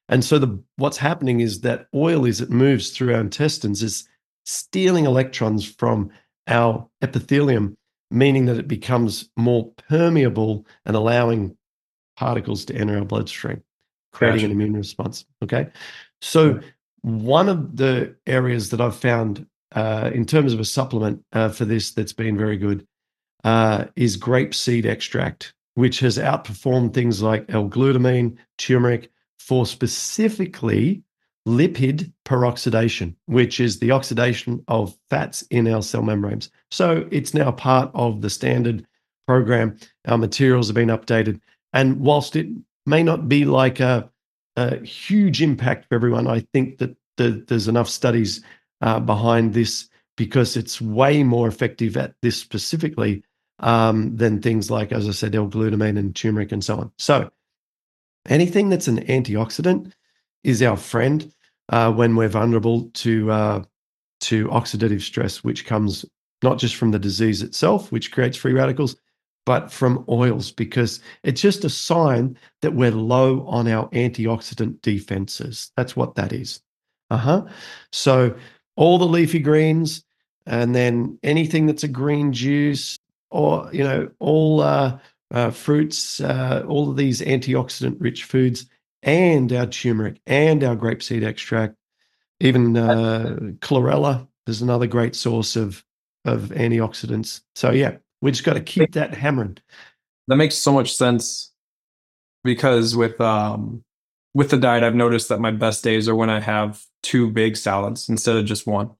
And 0.08 0.24
so 0.24 0.38
the 0.38 0.62
what's 0.76 0.98
happening 0.98 1.40
is 1.40 1.60
that 1.62 1.88
oil, 1.94 2.26
as 2.26 2.40
it 2.40 2.50
moves 2.50 2.90
through 2.90 3.14
our 3.14 3.20
intestines, 3.20 3.82
is 3.82 4.08
stealing 4.44 5.06
electrons 5.06 5.64
from 5.64 6.10
our 6.46 6.88
epithelium, 7.02 7.76
meaning 8.10 8.46
that 8.46 8.58
it 8.58 8.68
becomes 8.68 9.28
more 9.36 9.72
permeable 9.88 10.64
and 10.84 10.94
allowing 10.94 11.56
particles 12.16 12.64
to 12.66 12.74
enter 12.74 12.98
our 12.98 13.04
bloodstream, 13.04 13.62
creating 14.12 14.38
gotcha. 14.38 14.46
an 14.46 14.52
immune 14.52 14.76
response. 14.76 15.24
Okay. 15.42 15.68
So, 16.20 16.60
one 17.02 17.48
of 17.48 17.76
the 17.76 18.16
areas 18.26 18.70
that 18.70 18.80
I've 18.80 18.96
found 18.96 19.46
uh, 19.74 20.10
in 20.12 20.24
terms 20.24 20.52
of 20.52 20.60
a 20.60 20.64
supplement 20.64 21.22
uh, 21.32 21.50
for 21.50 21.64
this 21.64 21.92
that's 21.92 22.12
been 22.12 22.36
very 22.36 22.56
good 22.56 22.86
uh, 23.44 23.84
is 23.94 24.16
grape 24.16 24.54
seed 24.54 24.86
extract, 24.86 25.54
which 25.74 26.00
has 26.00 26.18
outperformed 26.18 26.94
things 26.94 27.22
like 27.22 27.44
L-glutamine, 27.48 28.36
turmeric 28.58 29.10
for 29.38 29.66
specifically 29.66 31.02
lipid 31.46 32.12
peroxidation, 32.24 33.14
which 33.26 33.60
is 33.60 33.78
the 33.78 33.92
oxidation 33.92 34.64
of 34.66 34.96
fats 35.08 35.42
in 35.42 35.68
our 35.68 35.82
cell 35.82 36.02
membranes. 36.02 36.50
So 36.70 37.06
it's 37.12 37.34
now 37.34 37.52
part 37.52 37.90
of 37.94 38.20
the 38.20 38.30
standard 38.30 38.84
program. 39.28 39.78
Our 40.06 40.18
materials 40.18 40.66
have 40.68 40.74
been 40.74 40.88
updated. 40.88 41.40
And 41.72 42.00
whilst 42.00 42.36
it 42.36 42.46
may 42.86 43.02
not 43.02 43.28
be 43.28 43.44
like 43.44 43.80
a, 43.80 44.10
a 44.56 44.78
huge 44.84 45.42
impact 45.42 45.88
for 45.88 45.94
everyone, 45.94 46.26
I 46.26 46.40
think 46.52 46.78
that 46.78 46.96
the, 47.16 47.44
there's 47.48 47.68
enough 47.68 47.88
studies 47.88 48.42
uh, 48.80 49.00
behind 49.00 49.54
this 49.54 49.88
because 50.16 50.56
it's 50.56 50.80
way 50.80 51.22
more 51.22 51.48
effective 51.48 51.96
at 51.96 52.14
this 52.22 52.36
specifically 52.36 53.22
um, 53.60 54.16
than 54.16 54.40
things 54.40 54.70
like, 54.70 54.92
as 54.92 55.08
I 55.08 55.12
said, 55.12 55.34
L-glutamine 55.34 55.98
and 55.98 56.14
turmeric 56.14 56.52
and 56.52 56.64
so 56.64 56.78
on. 56.78 56.92
So 56.98 57.30
anything 58.28 58.68
that's 58.68 58.88
an 58.88 59.04
antioxidant 59.06 59.92
is 60.44 60.62
our 60.62 60.76
friend 60.76 61.32
uh, 61.70 61.92
when 61.92 62.16
we're 62.16 62.28
vulnerable 62.28 62.90
to 62.94 63.30
uh, 63.30 63.64
to 64.20 64.46
oxidative 64.48 65.02
stress, 65.02 65.44
which 65.44 65.66
comes 65.66 66.04
not 66.42 66.58
just 66.58 66.76
from 66.76 66.90
the 66.90 66.98
disease 66.98 67.42
itself, 67.42 67.90
which 67.92 68.12
creates 68.12 68.36
free 68.36 68.52
radicals, 68.52 68.96
but 69.46 69.72
from 69.72 70.04
oils, 70.08 70.50
because 70.50 71.00
it's 71.22 71.40
just 71.40 71.64
a 71.64 71.70
sign 71.70 72.36
that 72.60 72.74
we're 72.74 72.90
low 72.90 73.46
on 73.46 73.68
our 73.68 73.88
antioxidant 73.90 74.82
defenses. 74.82 75.70
That's 75.76 75.96
what 75.96 76.16
that 76.16 76.32
is. 76.32 76.60
Uh 77.10 77.16
huh. 77.16 77.44
So 77.92 78.34
all 78.74 78.98
the 78.98 79.06
leafy 79.06 79.38
greens, 79.38 80.04
and 80.44 80.74
then 80.74 81.18
anything 81.22 81.66
that's 81.66 81.84
a 81.84 81.88
green 81.88 82.32
juice, 82.32 82.98
or 83.30 83.70
you 83.72 83.84
know, 83.84 84.10
all 84.18 84.60
uh, 84.60 84.98
uh, 85.30 85.50
fruits, 85.50 86.20
uh, 86.20 86.64
all 86.68 86.90
of 86.90 86.96
these 86.96 87.20
antioxidant 87.22 87.96
rich 88.00 88.24
foods, 88.24 88.66
and 89.02 89.52
our 89.52 89.66
turmeric 89.66 90.20
and 90.26 90.64
our 90.64 90.76
grapeseed 90.76 91.24
extract, 91.24 91.76
even 92.40 92.76
uh, 92.76 93.36
chlorella 93.60 94.26
is 94.48 94.60
another 94.60 94.88
great 94.88 95.14
source 95.14 95.54
of 95.54 95.84
of 96.24 96.50
antioxidants. 96.50 97.42
So 97.54 97.70
yeah, 97.70 97.98
we 98.26 98.32
just 98.32 98.42
got 98.42 98.54
to 98.54 98.60
keep 98.60 98.94
that 98.94 99.14
hammering. 99.14 99.56
That 100.26 100.34
makes 100.34 100.56
so 100.56 100.72
much 100.72 100.96
sense 100.96 101.52
because 102.42 102.96
with 102.96 103.20
um 103.20 103.84
with 104.34 104.50
the 104.50 104.56
diet, 104.56 104.82
I've 104.82 104.96
noticed 104.96 105.28
that 105.28 105.38
my 105.38 105.52
best 105.52 105.84
days 105.84 106.08
are 106.08 106.14
when 106.16 106.28
I 106.28 106.40
have 106.40 106.82
two 107.04 107.30
big 107.30 107.56
salads 107.56 108.08
instead 108.08 108.36
of 108.36 108.44
just 108.44 108.66
one. 108.66 108.90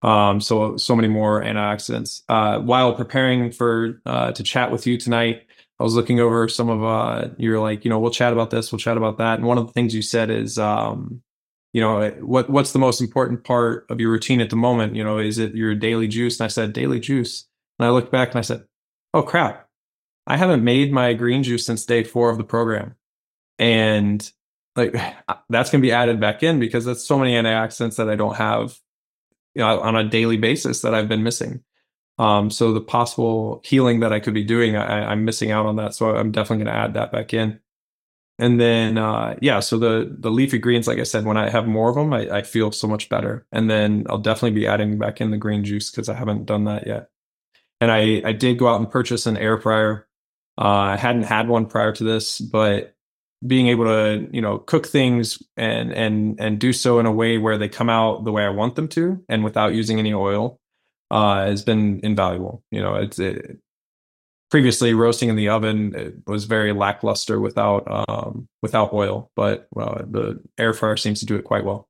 Um, 0.00 0.40
so 0.40 0.78
so 0.78 0.96
many 0.96 1.08
more 1.08 1.42
antioxidants. 1.42 2.22
Uh, 2.30 2.60
while 2.60 2.94
preparing 2.94 3.52
for 3.52 4.00
uh, 4.06 4.32
to 4.32 4.42
chat 4.42 4.72
with 4.72 4.86
you 4.86 4.96
tonight, 4.96 5.42
I 5.78 5.82
was 5.82 5.94
looking 5.94 6.18
over 6.18 6.48
some 6.48 6.70
of 6.70 6.82
uh, 6.82 7.28
you're 7.36 7.60
like, 7.60 7.84
you 7.84 7.90
know, 7.90 7.98
we'll 7.98 8.10
chat 8.10 8.32
about 8.32 8.48
this, 8.48 8.72
we'll 8.72 8.78
chat 8.78 8.96
about 8.96 9.18
that, 9.18 9.38
and 9.38 9.46
one 9.46 9.58
of 9.58 9.66
the 9.66 9.72
things 9.74 9.94
you 9.94 10.00
said 10.00 10.30
is, 10.30 10.58
um, 10.58 11.22
you 11.74 11.82
know, 11.82 12.08
what 12.20 12.48
what's 12.48 12.72
the 12.72 12.78
most 12.78 13.02
important 13.02 13.44
part 13.44 13.84
of 13.90 14.00
your 14.00 14.10
routine 14.10 14.40
at 14.40 14.48
the 14.48 14.56
moment? 14.56 14.96
You 14.96 15.04
know, 15.04 15.18
is 15.18 15.36
it 15.36 15.54
your 15.54 15.74
daily 15.74 16.08
juice? 16.08 16.40
And 16.40 16.46
I 16.46 16.48
said 16.48 16.72
daily 16.72 17.00
juice, 17.00 17.44
and 17.80 17.86
I 17.86 17.90
looked 17.90 18.12
back 18.12 18.28
and 18.28 18.38
I 18.38 18.42
said, 18.42 18.64
oh 19.14 19.22
crap, 19.22 19.66
I 20.26 20.36
haven't 20.36 20.62
made 20.62 20.92
my 20.92 21.14
green 21.14 21.42
juice 21.42 21.64
since 21.64 21.86
day 21.86 22.04
four 22.04 22.28
of 22.28 22.36
the 22.36 22.44
program, 22.44 22.94
and 23.58 24.30
like 24.76 24.92
that's 25.48 25.70
going 25.70 25.80
to 25.80 25.86
be 25.86 25.92
added 25.92 26.20
back 26.20 26.42
in 26.42 26.60
because 26.60 26.84
that's 26.84 27.04
so 27.04 27.18
many 27.18 27.32
antioxidants 27.32 27.96
that 27.96 28.10
I 28.10 28.16
don't 28.16 28.36
have 28.36 28.78
you 29.54 29.62
know, 29.62 29.80
on 29.80 29.96
a 29.96 30.08
daily 30.08 30.36
basis 30.36 30.82
that 30.82 30.94
I've 30.94 31.08
been 31.08 31.22
missing. 31.22 31.62
Um, 32.18 32.50
so 32.50 32.72
the 32.72 32.80
possible 32.80 33.62
healing 33.64 34.00
that 34.00 34.12
I 34.12 34.20
could 34.20 34.34
be 34.34 34.44
doing, 34.44 34.76
I, 34.76 35.12
am 35.12 35.24
missing 35.24 35.50
out 35.50 35.66
on 35.66 35.76
that. 35.76 35.94
So 35.94 36.14
I'm 36.14 36.32
definitely 36.32 36.64
going 36.64 36.74
to 36.74 36.80
add 36.80 36.94
that 36.94 37.10
back 37.10 37.32
in. 37.32 37.60
And 38.38 38.60
then, 38.60 38.98
uh, 38.98 39.36
yeah, 39.42 39.60
so 39.60 39.78
the 39.78 40.16
the 40.18 40.30
leafy 40.30 40.58
greens, 40.58 40.86
like 40.86 40.98
I 40.98 41.02
said, 41.02 41.26
when 41.26 41.36
I 41.36 41.50
have 41.50 41.66
more 41.66 41.90
of 41.90 41.94
them, 41.94 42.12
I, 42.14 42.38
I 42.38 42.42
feel 42.42 42.72
so 42.72 42.88
much 42.88 43.10
better. 43.10 43.46
And 43.52 43.70
then 43.70 44.06
I'll 44.08 44.18
definitely 44.18 44.58
be 44.58 44.66
adding 44.66 44.98
back 44.98 45.20
in 45.20 45.30
the 45.30 45.36
green 45.36 45.62
juice 45.62 45.90
because 45.90 46.08
I 46.08 46.14
haven't 46.14 46.46
done 46.46 46.64
that 46.64 46.86
yet. 46.86 47.10
And 47.80 47.90
I 47.90 48.22
I 48.24 48.32
did 48.32 48.58
go 48.58 48.68
out 48.68 48.80
and 48.80 48.90
purchase 48.90 49.26
an 49.26 49.36
air 49.36 49.58
fryer. 49.58 50.06
Uh, 50.58 50.92
I 50.92 50.96
hadn't 50.96 51.22
had 51.22 51.48
one 51.48 51.66
prior 51.66 51.92
to 51.92 52.04
this, 52.04 52.38
but 52.40 52.94
being 53.46 53.68
able 53.68 53.84
to 53.84 54.28
you 54.32 54.42
know 54.42 54.58
cook 54.58 54.86
things 54.86 55.42
and 55.56 55.92
and 55.92 56.38
and 56.38 56.58
do 56.58 56.72
so 56.72 56.98
in 56.98 57.06
a 57.06 57.12
way 57.12 57.38
where 57.38 57.56
they 57.56 57.68
come 57.68 57.88
out 57.88 58.24
the 58.24 58.32
way 58.32 58.44
I 58.44 58.50
want 58.50 58.74
them 58.74 58.88
to 58.88 59.22
and 59.28 59.42
without 59.44 59.74
using 59.74 59.98
any 59.98 60.12
oil 60.12 60.60
uh, 61.10 61.46
has 61.46 61.62
been 61.62 62.00
invaluable. 62.02 62.62
You 62.70 62.80
know, 62.80 62.96
it's 62.96 63.18
it, 63.18 63.58
previously 64.50 64.94
roasting 64.94 65.28
in 65.28 65.36
the 65.36 65.48
oven 65.48 66.22
was 66.26 66.44
very 66.44 66.72
lackluster 66.72 67.40
without 67.40 67.84
um, 68.08 68.48
without 68.62 68.92
oil, 68.92 69.30
but 69.36 69.68
well, 69.72 70.02
the 70.08 70.42
air 70.58 70.72
fryer 70.72 70.96
seems 70.96 71.20
to 71.20 71.26
do 71.26 71.36
it 71.36 71.44
quite 71.44 71.64
well. 71.64 71.88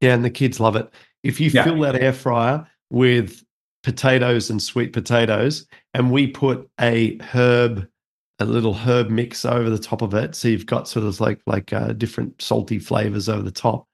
Yeah, 0.00 0.14
and 0.14 0.24
the 0.24 0.30
kids 0.30 0.60
love 0.60 0.76
it. 0.76 0.92
If 1.22 1.40
you 1.40 1.50
yeah. 1.50 1.64
fill 1.64 1.80
that 1.80 1.96
air 1.96 2.12
fryer 2.12 2.66
with 2.90 3.42
potatoes 3.86 4.50
and 4.50 4.60
sweet 4.60 4.92
potatoes, 4.92 5.64
and 5.94 6.10
we 6.10 6.26
put 6.26 6.68
a 6.80 7.16
herb 7.18 7.86
a 8.40 8.44
little 8.44 8.74
herb 8.74 9.10
mix 9.10 9.44
over 9.44 9.70
the 9.70 9.78
top 9.78 10.02
of 10.02 10.12
it. 10.12 10.34
So 10.34 10.48
you've 10.48 10.66
got 10.66 10.88
sort 10.88 11.06
of 11.06 11.20
like 11.20 11.40
like 11.46 11.72
uh, 11.72 11.92
different 11.92 12.42
salty 12.42 12.80
flavors 12.80 13.28
over 13.28 13.42
the 13.42 13.52
top. 13.52 13.86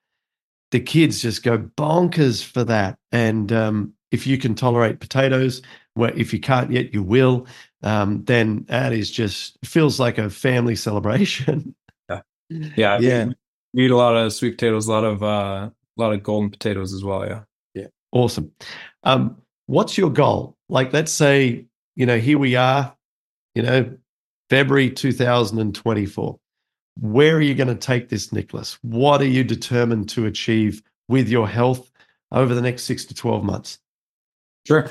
The 0.70 0.80
kids 0.80 1.20
just 1.20 1.42
go 1.42 1.58
bonkers 1.58 2.42
for 2.42 2.64
that. 2.64 2.96
And 3.12 3.52
um, 3.52 3.92
if 4.10 4.26
you 4.26 4.38
can 4.38 4.54
tolerate 4.54 4.98
potatoes, 4.98 5.60
well, 5.94 6.10
if 6.16 6.32
you 6.32 6.40
can't 6.40 6.72
yet, 6.72 6.94
you 6.94 7.02
will. 7.02 7.46
Um, 7.82 8.24
then 8.24 8.64
that 8.68 8.94
is 8.94 9.10
just 9.10 9.58
feels 9.62 10.00
like 10.00 10.16
a 10.16 10.30
family 10.30 10.74
celebration. 10.86 11.74
Yeah, 12.08 12.20
yeah, 12.48 12.98
yeah. 12.98 13.26
We 13.74 13.84
eat 13.84 13.90
a 13.90 13.96
lot 13.96 14.16
of 14.16 14.32
sweet 14.32 14.52
potatoes, 14.52 14.88
a 14.88 14.92
lot 14.92 15.04
of 15.04 15.22
uh, 15.22 15.68
a 15.98 16.00
lot 16.00 16.14
of 16.14 16.22
golden 16.22 16.48
potatoes 16.48 16.94
as 16.94 17.04
well. 17.04 17.26
Yeah. 17.26 17.42
Yeah. 17.74 17.86
Awesome. 18.10 18.52
Um, 19.04 19.41
what's 19.66 19.96
your 19.96 20.10
goal? 20.10 20.56
Like, 20.68 20.92
let's 20.92 21.12
say, 21.12 21.66
you 21.96 22.06
know, 22.06 22.18
here 22.18 22.38
we 22.38 22.56
are, 22.56 22.94
you 23.54 23.62
know, 23.62 23.96
February 24.50 24.90
2024. 24.90 26.38
Where 27.00 27.36
are 27.36 27.40
you 27.40 27.54
going 27.54 27.68
to 27.68 27.74
take 27.74 28.08
this, 28.08 28.32
Nicholas? 28.32 28.78
What 28.82 29.20
are 29.22 29.26
you 29.26 29.44
determined 29.44 30.08
to 30.10 30.26
achieve 30.26 30.82
with 31.08 31.28
your 31.28 31.48
health 31.48 31.90
over 32.30 32.54
the 32.54 32.60
next 32.60 32.84
six 32.84 33.04
to 33.06 33.14
12 33.14 33.44
months? 33.44 33.78
Sure. 34.66 34.90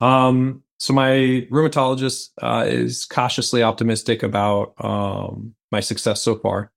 Um, 0.00 0.62
so 0.78 0.92
my 0.92 1.46
rheumatologist 1.50 2.30
uh, 2.42 2.64
is 2.66 3.04
cautiously 3.04 3.62
optimistic 3.62 4.22
about 4.22 4.74
um, 4.78 5.54
my 5.70 5.80
success 5.80 6.22
so 6.22 6.36
far. 6.36 6.72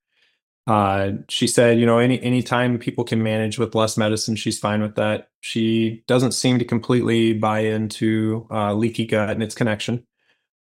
Uh, 0.68 1.12
she 1.30 1.46
said, 1.46 1.80
you 1.80 1.86
know, 1.86 1.98
any 1.98 2.20
anytime 2.20 2.78
people 2.78 3.02
can 3.02 3.22
manage 3.22 3.58
with 3.58 3.74
less 3.74 3.96
medicine, 3.96 4.36
she's 4.36 4.58
fine 4.58 4.82
with 4.82 4.96
that. 4.96 5.30
She 5.40 6.04
doesn't 6.06 6.32
seem 6.32 6.58
to 6.58 6.64
completely 6.66 7.32
buy 7.32 7.60
into 7.60 8.46
uh, 8.50 8.74
leaky 8.74 9.06
gut 9.06 9.30
and 9.30 9.42
its 9.42 9.54
connection. 9.54 10.06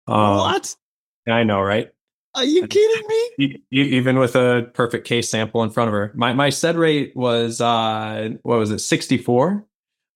Um, 0.07 0.37
what? 0.37 0.77
I 1.27 1.43
know, 1.43 1.63
right? 1.63 1.91
Are 2.35 2.45
you 2.45 2.67
kidding 2.67 3.09
me? 3.39 3.63
Even 3.71 4.19
with 4.19 4.37
a 4.37 4.71
perfect 4.75 5.07
case 5.07 5.31
sample 5.31 5.63
in 5.63 5.71
front 5.71 5.89
of 5.89 5.95
her, 5.95 6.13
my 6.15 6.35
my 6.35 6.51
SED 6.51 6.77
rate 6.77 7.17
was 7.17 7.63
uh, 7.63 8.29
what 8.43 8.59
was 8.59 8.71
it, 8.73 8.81
sixty 8.81 9.17
four, 9.17 9.65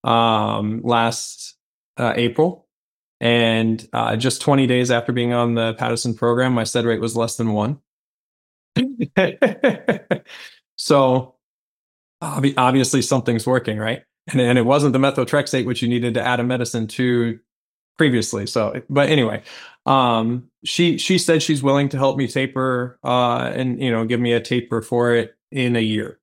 um, 0.03 0.81
last 0.83 1.55
uh, 1.97 2.13
April, 2.15 2.67
and 3.19 3.87
uh, 3.91 4.15
just 4.15 4.41
20 4.41 4.67
days 4.67 4.91
after 4.91 5.11
being 5.11 5.33
on 5.33 5.55
the 5.55 5.73
Paddison 5.73 6.15
program, 6.15 6.53
my 6.53 6.63
SED 6.63 6.85
rate 6.85 7.01
was 7.01 7.15
less 7.15 7.37
than 7.37 7.53
one. 7.53 7.79
so 10.75 11.35
obviously 12.21 13.01
something's 13.01 13.47
working, 13.47 13.77
right? 13.77 14.03
And, 14.31 14.41
and 14.41 14.57
it 14.57 14.65
wasn't 14.65 14.93
the 14.93 14.99
methotrexate, 14.99 15.65
which 15.65 15.81
you 15.81 15.87
needed 15.87 16.13
to 16.15 16.25
add 16.25 16.39
a 16.39 16.43
medicine 16.43 16.87
to 16.87 17.39
previously. 17.97 18.47
So, 18.47 18.81
but 18.89 19.09
anyway, 19.09 19.43
um, 19.85 20.49
she 20.63 20.97
she 20.97 21.17
said 21.17 21.41
she's 21.41 21.63
willing 21.63 21.89
to 21.89 21.97
help 21.97 22.17
me 22.17 22.27
taper 22.27 22.99
uh, 23.03 23.51
and 23.53 23.81
you 23.81 23.91
know 23.91 24.05
give 24.05 24.19
me 24.19 24.33
a 24.33 24.39
taper 24.39 24.81
for 24.81 25.13
it 25.13 25.35
in 25.51 25.75
a 25.75 25.81
year. 25.81 26.19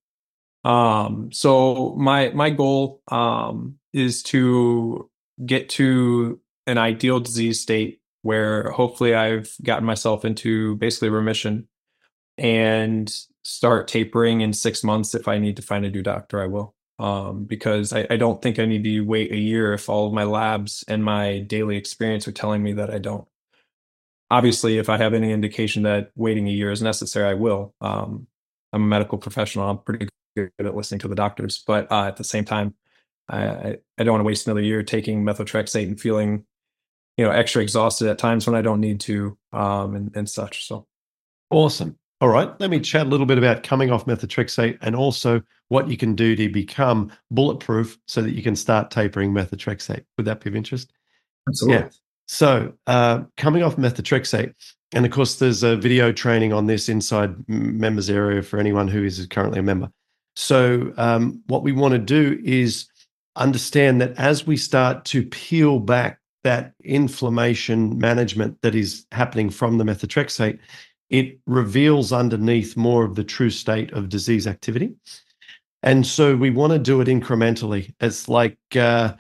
Um, 0.64 1.30
so 1.32 1.94
my 1.96 2.30
my 2.30 2.50
goal 2.50 3.02
um, 3.08 3.78
is 3.92 4.22
to 4.24 5.08
get 5.44 5.68
to 5.70 6.40
an 6.66 6.78
ideal 6.78 7.20
disease 7.20 7.60
state 7.60 8.00
where 8.22 8.70
hopefully 8.70 9.14
I've 9.14 9.54
gotten 9.62 9.84
myself 9.84 10.24
into 10.24 10.74
basically 10.76 11.10
remission 11.10 11.68
and 12.38 13.14
start 13.44 13.88
tapering 13.88 14.40
in 14.40 14.52
six 14.52 14.82
months. 14.82 15.14
If 15.14 15.28
I 15.28 15.38
need 15.38 15.56
to 15.56 15.62
find 15.62 15.84
a 15.84 15.90
new 15.90 16.02
doctor, 16.02 16.40
I 16.40 16.46
will. 16.46 16.74
Um, 16.98 17.44
because 17.44 17.92
I, 17.92 18.06
I 18.08 18.16
don't 18.16 18.40
think 18.40 18.58
I 18.58 18.64
need 18.64 18.82
to 18.84 19.00
wait 19.02 19.30
a 19.30 19.36
year 19.36 19.74
if 19.74 19.88
all 19.88 20.06
of 20.06 20.14
my 20.14 20.24
labs 20.24 20.82
and 20.88 21.04
my 21.04 21.40
daily 21.40 21.76
experience 21.76 22.26
are 22.26 22.32
telling 22.32 22.62
me 22.62 22.72
that 22.72 22.90
I 22.90 22.98
don't. 22.98 23.28
Obviously, 24.30 24.78
if 24.78 24.88
I 24.88 24.96
have 24.96 25.14
any 25.14 25.30
indication 25.30 25.82
that 25.82 26.10
waiting 26.16 26.48
a 26.48 26.52
year 26.52 26.70
is 26.70 26.82
necessary, 26.82 27.28
I 27.28 27.34
will. 27.34 27.74
Um, 27.80 28.26
I'm 28.72 28.82
a 28.82 28.86
medical 28.86 29.18
professional. 29.18 29.68
I'm 29.68 29.78
pretty 29.78 30.08
good 30.34 30.50
at 30.58 30.74
listening 30.74 31.00
to 31.00 31.08
the 31.08 31.14
doctors, 31.14 31.62
but 31.66 31.90
uh, 31.92 32.06
at 32.06 32.16
the 32.16 32.24
same 32.24 32.44
time, 32.44 32.74
I, 33.28 33.78
I 33.98 34.04
don't 34.04 34.12
want 34.12 34.20
to 34.20 34.26
waste 34.26 34.46
another 34.46 34.62
year 34.62 34.82
taking 34.82 35.22
methotrexate 35.22 35.86
and 35.86 36.00
feeling, 36.00 36.44
you 37.16 37.24
know, 37.24 37.30
extra 37.30 37.62
exhausted 37.62 38.08
at 38.08 38.18
times 38.18 38.46
when 38.46 38.56
I 38.56 38.62
don't 38.62 38.80
need 38.80 39.00
to, 39.00 39.36
um, 39.52 39.94
and, 39.94 40.16
and 40.16 40.30
such. 40.30 40.66
So 40.66 40.86
awesome. 41.50 41.98
All 42.20 42.28
right, 42.28 42.48
let 42.60 42.70
me 42.70 42.80
chat 42.80 43.06
a 43.06 43.08
little 43.10 43.26
bit 43.26 43.36
about 43.36 43.62
coming 43.62 43.90
off 43.90 44.06
methotrexate 44.06 44.78
and 44.80 44.96
also 44.96 45.42
what 45.68 45.90
you 45.90 45.98
can 45.98 46.14
do 46.14 46.34
to 46.34 46.48
become 46.48 47.12
bulletproof 47.30 47.98
so 48.06 48.22
that 48.22 48.32
you 48.32 48.42
can 48.42 48.56
start 48.56 48.90
tapering 48.90 49.32
methotrexate. 49.32 50.04
Would 50.16 50.24
that 50.24 50.40
be 50.40 50.48
of 50.48 50.56
interest? 50.56 50.92
Absolutely. 51.46 51.82
Yeah. 51.82 51.88
So, 52.26 52.72
uh, 52.86 53.24
coming 53.36 53.62
off 53.62 53.76
methotrexate, 53.76 54.54
and 54.94 55.04
of 55.04 55.12
course, 55.12 55.38
there's 55.38 55.62
a 55.62 55.76
video 55.76 56.10
training 56.10 56.54
on 56.54 56.66
this 56.66 56.88
inside 56.88 57.34
members 57.48 58.08
area 58.08 58.42
for 58.42 58.58
anyone 58.58 58.88
who 58.88 59.04
is 59.04 59.24
currently 59.26 59.60
a 59.60 59.62
member. 59.62 59.90
So, 60.36 60.94
um, 60.96 61.42
what 61.48 61.62
we 61.62 61.72
want 61.72 61.92
to 61.92 61.98
do 61.98 62.40
is 62.42 62.88
understand 63.36 64.00
that 64.00 64.16
as 64.16 64.46
we 64.46 64.56
start 64.56 65.04
to 65.06 65.22
peel 65.22 65.80
back 65.80 66.18
that 66.44 66.72
inflammation 66.82 67.98
management 67.98 68.60
that 68.62 68.74
is 68.74 69.04
happening 69.12 69.50
from 69.50 69.78
the 69.78 69.84
methotrexate, 69.84 70.58
it 71.10 71.38
reveals 71.46 72.12
underneath 72.12 72.76
more 72.76 73.04
of 73.04 73.14
the 73.14 73.24
true 73.24 73.50
state 73.50 73.92
of 73.92 74.08
disease 74.08 74.46
activity. 74.46 74.94
And 75.82 76.06
so 76.06 76.36
we 76.36 76.50
want 76.50 76.72
to 76.72 76.78
do 76.78 77.00
it 77.00 77.08
incrementally. 77.08 77.94
It's 78.00 78.28
like 78.28 78.58
uh, 78.74 79.14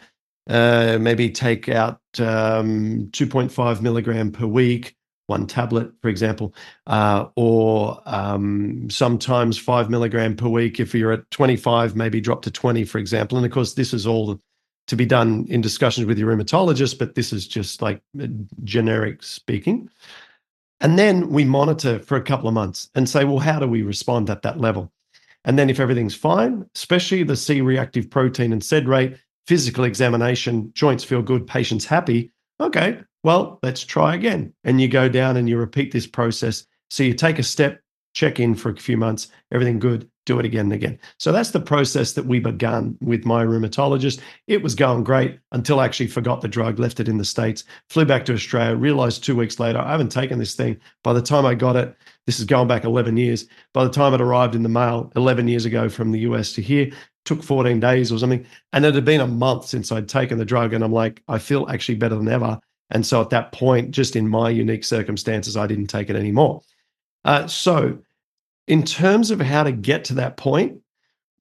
uh, 0.48 0.98
maybe 1.00 1.30
take 1.30 1.68
out 1.68 2.00
um, 2.18 3.08
2.5 3.12 3.82
milligram 3.82 4.32
per 4.32 4.46
week 4.46 4.96
one 5.26 5.46
tablet, 5.46 5.90
for 6.02 6.08
example, 6.08 6.54
uh, 6.86 7.26
or 7.36 8.00
um, 8.06 8.88
sometimes 8.88 9.58
five 9.58 9.90
milligram 9.90 10.36
per 10.36 10.48
week. 10.48 10.78
If 10.78 10.94
you're 10.94 11.12
at 11.12 11.30
25, 11.30 11.96
maybe 11.96 12.20
drop 12.20 12.42
to 12.42 12.50
20, 12.50 12.84
for 12.84 12.98
example. 12.98 13.36
And 13.36 13.44
of 13.44 13.52
course, 13.52 13.74
this 13.74 13.92
is 13.92 14.06
all 14.06 14.40
to 14.86 14.96
be 14.96 15.06
done 15.06 15.46
in 15.48 15.60
discussions 15.60 16.06
with 16.06 16.18
your 16.18 16.32
rheumatologist, 16.32 16.98
but 16.98 17.16
this 17.16 17.32
is 17.32 17.46
just 17.48 17.82
like 17.82 18.00
uh, 18.20 18.26
generic 18.62 19.22
speaking. 19.22 19.90
And 20.80 20.98
then 20.98 21.30
we 21.30 21.44
monitor 21.44 21.98
for 22.00 22.16
a 22.16 22.22
couple 22.22 22.48
of 22.48 22.54
months 22.54 22.90
and 22.94 23.08
say, 23.08 23.24
well, 23.24 23.38
how 23.38 23.58
do 23.58 23.66
we 23.66 23.82
respond 23.82 24.28
at 24.28 24.42
that 24.42 24.60
level? 24.60 24.92
And 25.44 25.58
then 25.58 25.70
if 25.70 25.80
everything's 25.80 26.14
fine, 26.14 26.66
especially 26.74 27.22
the 27.22 27.36
C 27.36 27.60
reactive 27.60 28.10
protein 28.10 28.52
and 28.52 28.62
SED 28.62 28.88
rate, 28.88 29.16
physical 29.46 29.84
examination, 29.84 30.72
joints 30.74 31.04
feel 31.04 31.22
good, 31.22 31.46
patients 31.46 31.84
happy, 31.84 32.32
okay, 32.60 33.00
well, 33.22 33.58
let's 33.62 33.84
try 33.84 34.14
again. 34.14 34.52
And 34.64 34.80
you 34.80 34.88
go 34.88 35.08
down 35.08 35.36
and 35.36 35.48
you 35.48 35.56
repeat 35.56 35.92
this 35.92 36.06
process. 36.06 36.66
So 36.90 37.02
you 37.02 37.14
take 37.14 37.38
a 37.38 37.42
step, 37.42 37.80
check 38.16 38.40
in 38.40 38.54
for 38.54 38.70
a 38.70 38.76
few 38.76 38.96
months, 38.96 39.28
everything 39.52 39.78
good, 39.78 40.10
do 40.24 40.38
it 40.38 40.46
again 40.46 40.66
and 40.66 40.72
again. 40.72 40.98
So 41.18 41.32
that's 41.32 41.50
the 41.50 41.60
process 41.60 42.12
that 42.14 42.24
we 42.24 42.40
began 42.40 42.96
with 43.02 43.26
my 43.26 43.44
rheumatologist. 43.44 44.20
It 44.46 44.62
was 44.62 44.74
going 44.74 45.04
great 45.04 45.38
until 45.52 45.80
I 45.80 45.84
actually 45.84 46.06
forgot 46.06 46.40
the 46.40 46.48
drug, 46.48 46.78
left 46.78 46.98
it 46.98 47.08
in 47.08 47.18
the 47.18 47.26
States, 47.26 47.64
flew 47.90 48.06
back 48.06 48.24
to 48.24 48.32
Australia, 48.32 48.74
realized 48.74 49.22
two 49.22 49.36
weeks 49.36 49.60
later, 49.60 49.78
I 49.78 49.90
haven't 49.90 50.08
taken 50.08 50.38
this 50.38 50.54
thing. 50.54 50.78
By 51.04 51.12
the 51.12 51.20
time 51.20 51.44
I 51.44 51.54
got 51.54 51.76
it, 51.76 51.94
this 52.24 52.38
is 52.38 52.46
going 52.46 52.68
back 52.68 52.84
11 52.84 53.18
years. 53.18 53.46
By 53.74 53.84
the 53.84 53.90
time 53.90 54.14
it 54.14 54.22
arrived 54.22 54.54
in 54.54 54.62
the 54.62 54.70
mail 54.70 55.12
11 55.14 55.46
years 55.46 55.66
ago 55.66 55.90
from 55.90 56.10
the 56.10 56.20
US 56.20 56.54
to 56.54 56.62
here, 56.62 56.90
took 57.26 57.42
14 57.42 57.78
days 57.78 58.10
or 58.10 58.18
something. 58.18 58.46
And 58.72 58.86
it 58.86 58.94
had 58.94 59.04
been 59.04 59.20
a 59.20 59.26
month 59.26 59.66
since 59.66 59.92
I'd 59.92 60.08
taken 60.08 60.38
the 60.38 60.44
drug. 60.46 60.72
And 60.72 60.82
I'm 60.82 60.92
like, 60.92 61.22
I 61.28 61.38
feel 61.38 61.68
actually 61.68 61.96
better 61.96 62.16
than 62.16 62.28
ever. 62.28 62.58
And 62.88 63.04
so 63.04 63.20
at 63.20 63.30
that 63.30 63.52
point, 63.52 63.90
just 63.90 64.16
in 64.16 64.26
my 64.26 64.48
unique 64.48 64.84
circumstances, 64.84 65.54
I 65.54 65.66
didn't 65.66 65.88
take 65.88 66.08
it 66.08 66.16
anymore. 66.16 66.62
Uh, 67.26 67.46
so, 67.48 67.98
in 68.66 68.82
terms 68.82 69.30
of 69.30 69.40
how 69.40 69.62
to 69.62 69.72
get 69.72 70.04
to 70.06 70.14
that 70.14 70.36
point, 70.36 70.80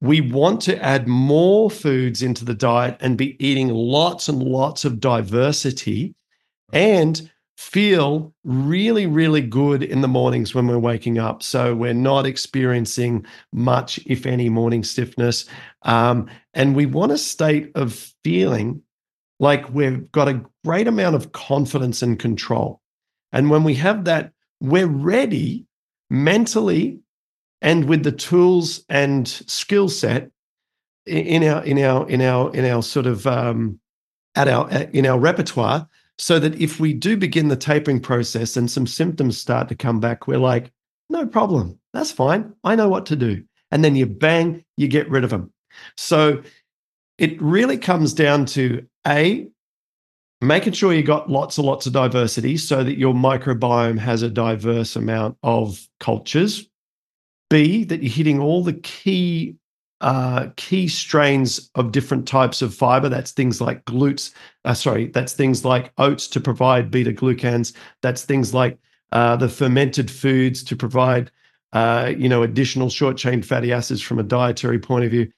we 0.01 0.21
want 0.21 0.61
to 0.61 0.81
add 0.83 1.07
more 1.07 1.71
foods 1.71 2.21
into 2.21 2.45
the 2.45 2.53
diet 2.53 2.97
and 2.99 3.17
be 3.17 3.43
eating 3.45 3.69
lots 3.69 4.27
and 4.27 4.43
lots 4.43 4.85
of 4.85 4.99
diversity 4.99 6.13
and 6.73 7.29
feel 7.57 8.33
really, 8.43 9.07
really 9.07 9.41
good 9.41 9.81
in 9.81 10.01
the 10.01 10.07
mornings 10.07 10.53
when 10.53 10.67
we're 10.67 10.77
waking 10.77 11.17
up. 11.17 11.41
So 11.41 11.73
we're 11.73 11.93
not 11.93 12.25
experiencing 12.25 13.25
much, 13.53 13.99
if 14.05 14.25
any, 14.25 14.49
morning 14.49 14.83
stiffness. 14.83 15.45
Um, 15.83 16.29
and 16.53 16.75
we 16.75 16.85
want 16.85 17.13
a 17.13 17.17
state 17.17 17.71
of 17.75 17.93
feeling 18.23 18.81
like 19.39 19.73
we've 19.73 20.11
got 20.11 20.27
a 20.27 20.43
great 20.65 20.87
amount 20.87 21.15
of 21.15 21.31
confidence 21.31 22.01
and 22.01 22.19
control. 22.19 22.81
And 23.31 23.49
when 23.49 23.63
we 23.63 23.75
have 23.75 24.05
that, 24.05 24.31
we're 24.59 24.87
ready 24.87 25.65
mentally 26.09 26.99
and 27.65 27.85
with 27.85 28.03
the 28.03 28.11
tools 28.11 28.85
and 28.89 29.27
skill 29.27 29.89
set 29.89 30.29
in 31.07 31.43
our 31.43 31.63
in 31.65 31.79
our 31.79 32.07
in 32.07 32.21
our 32.21 32.55
in 32.55 32.63
our 32.63 32.83
sort 32.83 33.07
of 33.07 33.25
um, 33.27 33.79
at 34.35 34.47
our 34.47 34.69
in 34.93 35.05
our 35.05 35.19
repertoire 35.19 35.89
so 36.17 36.39
that 36.39 36.55
if 36.61 36.79
we 36.79 36.93
do 36.93 37.17
begin 37.17 37.49
the 37.49 37.57
tapering 37.57 37.99
process 37.99 38.55
and 38.55 38.69
some 38.71 38.87
symptoms 38.87 39.37
start 39.37 39.67
to 39.67 39.75
come 39.75 39.99
back 39.99 40.27
we're 40.27 40.37
like 40.37 40.71
no 41.09 41.25
problem. 41.25 41.77
That's 41.93 42.11
fine. 42.11 42.53
I 42.63 42.75
know 42.75 42.89
what 42.89 43.05
to 43.07 43.15
do. 43.15 43.43
And 43.71 43.83
then 43.83 43.95
you 43.95 44.05
bang 44.05 44.63
you 44.77 44.87
get 44.87 45.09
rid 45.09 45.23
of 45.23 45.31
them 45.31 45.51
so 45.97 46.43
it 47.17 47.41
really 47.41 47.77
comes 47.77 48.13
down 48.13 48.45
to 48.45 48.85
a 49.07 49.47
making 50.39 50.73
sure 50.73 50.93
you 50.93 51.01
got 51.01 51.31
lots 51.31 51.57
and 51.57 51.65
lots 51.65 51.87
of 51.87 51.93
diversity 51.93 52.57
so 52.57 52.83
that 52.83 52.97
your 52.97 53.13
microbiome 53.13 53.97
has 53.97 54.21
a 54.21 54.29
diverse 54.29 54.95
amount 54.95 55.37
of 55.41 55.87
cultures 55.99 56.67
b 57.49 57.83
that 57.83 58.01
you're 58.01 58.11
hitting 58.11 58.39
all 58.39 58.63
the 58.63 58.73
key 58.73 59.55
uh, 60.01 60.49
key 60.57 60.87
strains 60.87 61.71
of 61.75 61.91
different 61.91 62.27
types 62.27 62.61
of 62.61 62.73
fiber 62.73 63.09
that's 63.09 63.31
things 63.31 63.61
like 63.61 63.83
glutes 63.85 64.31
uh, 64.65 64.73
sorry 64.73 65.07
that's 65.07 65.33
things 65.33 65.63
like 65.65 65.91
oats 65.97 66.27
to 66.27 66.39
provide 66.39 66.91
beta 66.91 67.11
glucans 67.11 67.73
that's 68.01 68.25
things 68.25 68.53
like 68.53 68.77
uh, 69.13 69.35
the 69.37 69.49
fermented 69.49 70.11
foods 70.11 70.63
to 70.63 70.75
provide 70.75 71.31
uh, 71.73 72.11
you 72.17 72.27
know 72.29 72.43
additional 72.43 72.89
short 72.89 73.17
chain 73.17 73.41
fatty 73.41 73.71
acids 73.71 74.01
from 74.01 74.19
a 74.19 74.23
dietary 74.23 74.79
point 74.79 75.05
of 75.05 75.11
view 75.11 75.31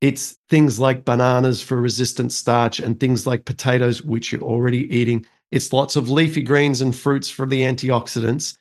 It's 0.00 0.36
things 0.48 0.78
like 0.78 1.04
bananas 1.04 1.60
for 1.62 1.80
resistant 1.80 2.32
starch 2.32 2.78
and 2.78 2.98
things 3.00 3.26
like 3.26 3.44
potatoes, 3.44 4.02
which 4.02 4.32
you're 4.32 4.42
already 4.42 4.92
eating. 4.96 5.26
It's 5.50 5.72
lots 5.72 5.96
of 5.96 6.08
leafy 6.10 6.42
greens 6.42 6.80
and 6.80 6.94
fruits 6.94 7.28
for 7.30 7.46
the 7.46 7.62
antioxidants. 7.62 8.56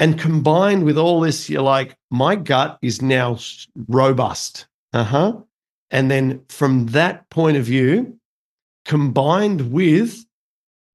And 0.00 0.18
combined 0.18 0.84
with 0.84 0.96
all 0.96 1.20
this, 1.20 1.50
you're 1.50 1.62
like, 1.62 1.94
my 2.10 2.34
gut 2.34 2.78
is 2.80 3.02
now 3.02 3.38
robust. 3.86 4.66
Uh 4.94 5.04
huh. 5.04 5.36
And 5.90 6.10
then 6.10 6.42
from 6.48 6.86
that 6.86 7.28
point 7.28 7.58
of 7.58 7.64
view, 7.64 8.18
combined 8.86 9.70
with 9.70 10.24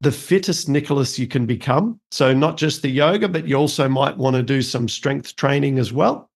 the 0.01 0.11
fittest 0.11 0.67
Nicholas 0.67 1.19
you 1.19 1.27
can 1.27 1.45
become. 1.45 1.99
So, 2.11 2.33
not 2.33 2.57
just 2.57 2.81
the 2.81 2.89
yoga, 2.89 3.29
but 3.29 3.47
you 3.47 3.55
also 3.55 3.87
might 3.87 4.17
want 4.17 4.35
to 4.37 4.43
do 4.43 4.61
some 4.61 4.89
strength 4.89 5.35
training 5.35 5.77
as 5.77 5.93
well. 5.93 6.29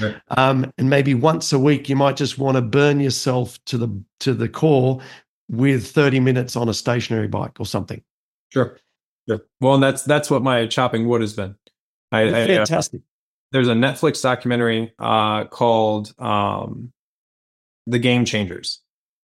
Right. 0.00 0.16
Um, 0.30 0.72
and 0.78 0.88
maybe 0.88 1.14
once 1.14 1.52
a 1.52 1.58
week, 1.58 1.88
you 1.88 1.96
might 1.96 2.16
just 2.16 2.38
want 2.38 2.56
to 2.56 2.62
burn 2.62 3.00
yourself 3.00 3.62
to 3.66 3.78
the 3.78 4.02
to 4.20 4.32
the 4.32 4.48
core 4.48 5.00
with 5.50 5.86
30 5.86 6.20
minutes 6.20 6.56
on 6.56 6.70
a 6.70 6.74
stationary 6.74 7.28
bike 7.28 7.60
or 7.60 7.66
something. 7.66 8.02
Sure. 8.50 8.78
Sure. 9.28 9.40
Well, 9.60 9.74
and 9.74 9.82
that's 9.82 10.02
that's 10.02 10.30
what 10.30 10.42
my 10.42 10.66
chopping 10.66 11.06
wood 11.06 11.20
has 11.20 11.34
been. 11.34 11.56
I, 12.14 12.46
fantastic. 12.46 13.00
I, 13.00 13.02
uh, 13.02 13.06
there's 13.52 13.68
a 13.68 13.74
Netflix 13.74 14.22
documentary 14.22 14.92
uh, 14.98 15.44
called 15.44 16.12
um, 16.18 16.92
"The 17.86 17.98
Game 17.98 18.24
Changers." 18.24 18.80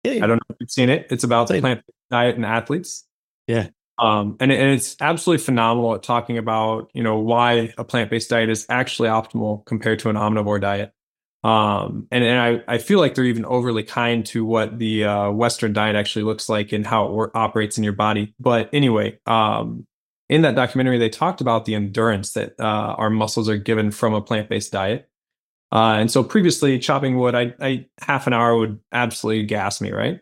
Yeah, 0.04 0.12
yeah. 0.12 0.24
I 0.24 0.26
don't 0.26 0.36
know 0.36 0.46
if 0.50 0.56
you've 0.60 0.70
seen 0.70 0.90
it. 0.90 1.06
It's 1.10 1.24
about 1.24 1.48
the 1.48 1.60
plant 1.60 1.82
diet 2.10 2.36
and 2.36 2.44
athletes. 2.44 3.04
Yeah. 3.46 3.68
Um, 3.98 4.36
and, 4.40 4.52
and 4.52 4.72
it's 4.72 4.96
absolutely 5.00 5.42
phenomenal 5.42 5.94
at 5.94 6.02
talking 6.02 6.36
about 6.36 6.90
you 6.92 7.02
know 7.02 7.18
why 7.18 7.72
a 7.78 7.84
plant 7.84 8.10
based 8.10 8.30
diet 8.30 8.50
is 8.50 8.66
actually 8.68 9.08
optimal 9.08 9.64
compared 9.64 10.00
to 10.00 10.10
an 10.10 10.16
omnivore 10.16 10.60
diet. 10.60 10.92
Um, 11.44 12.08
and, 12.10 12.24
and 12.24 12.40
I, 12.40 12.74
I 12.74 12.78
feel 12.78 12.98
like 12.98 13.14
they're 13.14 13.24
even 13.24 13.44
overly 13.44 13.84
kind 13.84 14.26
to 14.26 14.44
what 14.44 14.78
the 14.80 15.04
uh, 15.04 15.30
Western 15.30 15.72
diet 15.72 15.94
actually 15.94 16.24
looks 16.24 16.48
like 16.48 16.72
and 16.72 16.84
how 16.84 17.06
it 17.06 17.12
wor- 17.12 17.36
operates 17.36 17.78
in 17.78 17.84
your 17.84 17.92
body. 17.92 18.34
But 18.40 18.68
anyway, 18.72 19.20
um, 19.26 19.86
in 20.28 20.42
that 20.42 20.56
documentary, 20.56 20.98
they 20.98 21.08
talked 21.08 21.40
about 21.40 21.64
the 21.64 21.74
endurance 21.74 22.32
that 22.32 22.54
uh, 22.58 22.94
our 22.98 23.10
muscles 23.10 23.48
are 23.48 23.56
given 23.56 23.90
from 23.90 24.14
a 24.14 24.20
plant 24.20 24.48
based 24.48 24.72
diet. 24.72 25.08
Uh, 25.72 25.96
and 25.98 26.10
so 26.10 26.22
previously, 26.22 26.78
chopping 26.78 27.18
wood, 27.18 27.34
I, 27.34 27.54
I 27.60 27.86
half 28.00 28.26
an 28.26 28.32
hour 28.32 28.56
would 28.56 28.80
absolutely 28.92 29.44
gas 29.44 29.80
me, 29.80 29.92
right? 29.92 30.20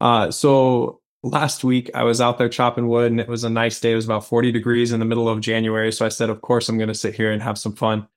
Uh, 0.00 0.30
so 0.30 1.00
last 1.22 1.64
week 1.64 1.90
I 1.94 2.04
was 2.04 2.20
out 2.20 2.38
there 2.38 2.48
chopping 2.48 2.88
wood, 2.88 3.10
and 3.10 3.20
it 3.20 3.28
was 3.28 3.44
a 3.44 3.50
nice 3.50 3.80
day. 3.80 3.92
It 3.92 3.96
was 3.96 4.04
about 4.04 4.24
40 4.24 4.52
degrees 4.52 4.92
in 4.92 5.00
the 5.00 5.06
middle 5.06 5.28
of 5.28 5.40
January. 5.40 5.92
So 5.92 6.06
I 6.06 6.08
said, 6.10 6.30
of 6.30 6.40
course, 6.40 6.68
I'm 6.68 6.78
going 6.78 6.88
to 6.88 6.94
sit 6.94 7.14
here 7.14 7.30
and 7.30 7.42
have 7.42 7.58
some 7.58 7.74
fun. 7.74 8.08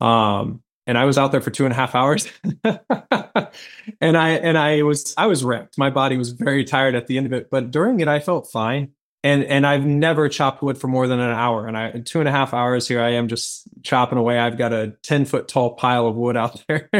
Um, 0.00 0.62
and 0.86 0.98
I 0.98 1.04
was 1.04 1.16
out 1.16 1.32
there 1.32 1.40
for 1.40 1.50
two 1.50 1.64
and 1.64 1.72
a 1.72 1.76
half 1.76 1.94
hours, 1.94 2.28
and 4.00 4.16
I 4.16 4.30
and 4.30 4.58
I 4.58 4.82
was 4.82 5.14
I 5.16 5.26
was 5.26 5.44
ripped. 5.44 5.78
My 5.78 5.90
body 5.90 6.16
was 6.16 6.32
very 6.32 6.64
tired 6.64 6.96
at 6.96 7.06
the 7.06 7.18
end 7.18 7.26
of 7.26 7.32
it, 7.32 7.50
but 7.50 7.70
during 7.70 8.00
it, 8.00 8.08
I 8.08 8.18
felt 8.18 8.50
fine 8.50 8.90
and 9.24 9.44
and 9.44 9.66
I've 9.66 9.84
never 9.84 10.28
chopped 10.28 10.62
wood 10.62 10.78
for 10.78 10.88
more 10.88 11.06
than 11.06 11.20
an 11.20 11.30
hour. 11.30 11.66
And 11.66 11.76
I 11.76 11.90
two 12.00 12.20
and 12.20 12.28
a 12.28 12.32
half 12.32 12.52
hours 12.52 12.88
here, 12.88 13.00
I 13.00 13.10
am 13.10 13.28
just 13.28 13.68
chopping 13.82 14.18
away. 14.18 14.38
I've 14.38 14.58
got 14.58 14.72
a 14.72 14.94
ten 15.02 15.24
foot 15.24 15.48
tall 15.48 15.74
pile 15.74 16.06
of 16.06 16.16
wood 16.16 16.36
out 16.36 16.62
there. 16.68 16.90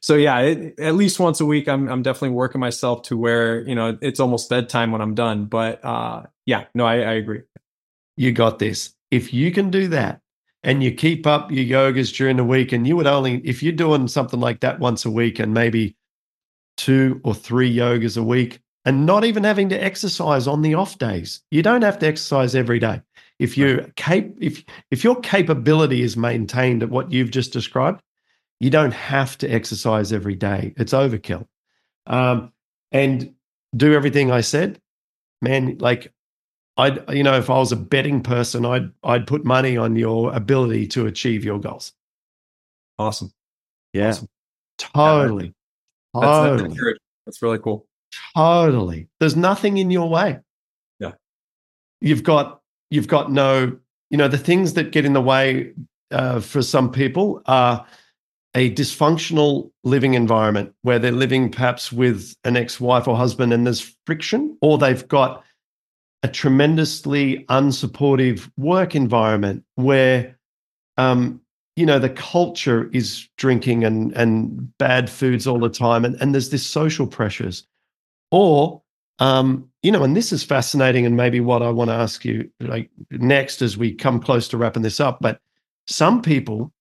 so 0.00 0.14
yeah, 0.14 0.38
it, 0.40 0.80
at 0.80 0.94
least 0.94 1.20
once 1.20 1.40
a 1.40 1.46
week, 1.46 1.68
I'm 1.68 1.88
I'm 1.88 2.02
definitely 2.02 2.30
working 2.30 2.60
myself 2.60 3.02
to 3.04 3.16
where 3.16 3.66
you 3.68 3.74
know 3.74 3.98
it's 4.00 4.20
almost 4.20 4.48
bedtime 4.48 4.92
when 4.92 5.02
I'm 5.02 5.14
done. 5.14 5.44
But 5.44 5.84
uh, 5.84 6.22
yeah, 6.46 6.64
no, 6.74 6.86
I, 6.86 6.96
I 6.96 7.12
agree. 7.12 7.42
You 8.16 8.32
got 8.32 8.58
this. 8.58 8.94
If 9.10 9.34
you 9.34 9.52
can 9.52 9.70
do 9.70 9.88
that, 9.88 10.20
and 10.62 10.82
you 10.82 10.92
keep 10.92 11.26
up 11.26 11.50
your 11.50 11.64
yogas 11.64 12.16
during 12.16 12.38
the 12.38 12.44
week, 12.44 12.72
and 12.72 12.86
you 12.86 12.96
would 12.96 13.06
only 13.06 13.38
if 13.44 13.62
you're 13.62 13.72
doing 13.72 14.08
something 14.08 14.40
like 14.40 14.60
that 14.60 14.80
once 14.80 15.04
a 15.04 15.10
week, 15.10 15.38
and 15.38 15.52
maybe 15.52 15.96
two 16.78 17.20
or 17.24 17.34
three 17.34 17.74
yogas 17.74 18.16
a 18.16 18.22
week 18.22 18.60
and 18.84 19.06
not 19.06 19.24
even 19.24 19.44
having 19.44 19.68
to 19.68 19.82
exercise 19.82 20.46
on 20.46 20.62
the 20.62 20.74
off 20.74 20.98
days. 20.98 21.40
You 21.50 21.62
don't 21.62 21.82
have 21.82 21.98
to 22.00 22.06
exercise 22.06 22.54
every 22.54 22.78
day. 22.78 23.02
If 23.38 23.56
you 23.56 23.90
cap- 23.96 24.30
if 24.38 24.64
if 24.90 25.02
your 25.02 25.18
capability 25.20 26.02
is 26.02 26.16
maintained 26.16 26.82
at 26.82 26.90
what 26.90 27.10
you've 27.10 27.30
just 27.30 27.52
described, 27.52 28.02
you 28.58 28.70
don't 28.70 28.92
have 28.92 29.38
to 29.38 29.48
exercise 29.48 30.12
every 30.12 30.34
day. 30.34 30.74
It's 30.76 30.92
overkill. 30.92 31.46
Um, 32.06 32.52
and 32.92 33.34
do 33.76 33.94
everything 33.94 34.30
I 34.30 34.42
said, 34.42 34.80
man. 35.40 35.78
Like 35.78 36.12
I'd 36.76 37.10
you 37.14 37.22
know 37.22 37.38
if 37.38 37.48
I 37.48 37.58
was 37.58 37.72
a 37.72 37.76
betting 37.76 38.22
person, 38.22 38.66
I'd 38.66 38.90
I'd 39.02 39.26
put 39.26 39.44
money 39.44 39.76
on 39.76 39.96
your 39.96 40.32
ability 40.34 40.86
to 40.88 41.06
achieve 41.06 41.44
your 41.44 41.60
goals. 41.60 41.92
Awesome. 42.98 43.32
Yeah. 43.92 44.10
Awesome. 44.10 44.28
Totally. 44.76 45.54
Yeah, 46.14 46.20
that's, 46.20 46.36
totally. 46.36 46.68
That's, 46.68 46.98
that's 47.26 47.42
really 47.42 47.58
cool. 47.58 47.86
Totally. 48.34 49.08
There's 49.18 49.36
nothing 49.36 49.78
in 49.78 49.90
your 49.90 50.08
way. 50.08 50.38
Yeah. 50.98 51.12
You've 52.00 52.22
got 52.22 52.60
you've 52.90 53.08
got 53.08 53.30
no, 53.30 53.76
you 54.10 54.16
know, 54.16 54.28
the 54.28 54.38
things 54.38 54.74
that 54.74 54.92
get 54.92 55.04
in 55.04 55.12
the 55.12 55.20
way 55.20 55.72
uh, 56.10 56.40
for 56.40 56.62
some 56.62 56.90
people 56.90 57.42
are 57.46 57.86
a 58.54 58.74
dysfunctional 58.74 59.70
living 59.84 60.14
environment 60.14 60.74
where 60.82 60.98
they're 60.98 61.12
living 61.12 61.50
perhaps 61.50 61.92
with 61.92 62.34
an 62.42 62.56
ex-wife 62.56 63.06
or 63.06 63.16
husband 63.16 63.52
and 63.52 63.64
there's 63.64 63.94
friction, 64.06 64.56
or 64.60 64.76
they've 64.76 65.06
got 65.06 65.44
a 66.22 66.28
tremendously 66.28 67.44
unsupportive 67.48 68.50
work 68.56 68.94
environment 68.94 69.64
where 69.76 70.36
um, 70.96 71.40
you 71.76 71.86
know 71.86 71.98
the 71.98 72.10
culture 72.10 72.90
is 72.92 73.28
drinking 73.38 73.84
and 73.84 74.12
and 74.12 74.76
bad 74.78 75.08
foods 75.08 75.46
all 75.46 75.58
the 75.58 75.70
time 75.70 76.04
and, 76.04 76.16
and 76.20 76.34
there's 76.34 76.50
this 76.50 76.66
social 76.66 77.06
pressures 77.06 77.66
or, 78.30 78.82
um, 79.18 79.68
you 79.82 79.92
know, 79.92 80.02
and 80.02 80.16
this 80.16 80.32
is 80.32 80.42
fascinating 80.42 81.06
and 81.06 81.16
maybe 81.16 81.40
what 81.40 81.62
I 81.62 81.70
want 81.70 81.90
to 81.90 81.94
ask 81.94 82.24
you 82.24 82.50
like 82.60 82.90
next 83.10 83.62
as 83.62 83.76
we 83.76 83.94
come 83.94 84.20
close 84.20 84.48
to 84.48 84.56
wrapping 84.56 84.82
this 84.82 85.00
up. 85.00 85.18
But 85.20 85.40
some 85.86 86.22
people, 86.22 86.72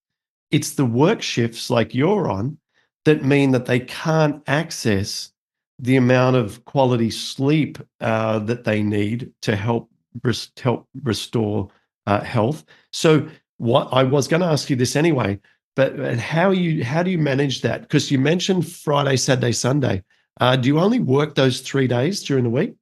it's 0.52 0.72
the 0.72 0.86
work 0.86 1.22
shifts 1.22 1.70
like 1.70 1.94
you're 1.94 2.30
on 2.30 2.58
that 3.06 3.24
mean 3.24 3.52
that 3.52 3.66
they 3.66 3.80
can't 3.80 4.42
access 4.48 5.32
the 5.80 5.96
amount 5.96 6.36
of 6.36 6.64
quality 6.66 7.10
sleep 7.10 7.78
uh, 8.02 8.40
that 8.40 8.66
they 8.66 8.84
need 8.84 9.32
to 9.42 9.56
help 9.56 9.90
res- 10.24 10.52
help 10.62 10.88
restore 11.04 11.70
uh, 12.06 12.22
health. 12.22 12.66
So, 12.92 13.28
what 13.58 13.90
I 13.92 14.04
was 14.04 14.28
going 14.28 14.42
to 14.42 14.48
ask 14.48 14.70
you 14.70 14.76
this 14.76 14.96
anyway, 14.96 15.40
but 15.76 15.98
how 16.18 16.52
you 16.52 16.84
how 16.84 17.04
do 17.04 17.12
you 17.12 17.18
manage 17.18 17.62
that? 17.62 17.82
Because 17.82 18.12
you 18.12 18.20
mentioned 18.20 18.70
Friday, 18.70 19.16
Saturday, 19.16 19.52
Sunday. 19.52 20.04
Uh, 20.40 20.56
do 20.56 20.68
you 20.68 20.80
only 20.80 21.00
work 21.00 21.36
those 21.36 21.62
three 21.62 21.88
days 21.88 22.24
during 22.24 22.44
the 22.44 22.50
week? 22.50 22.76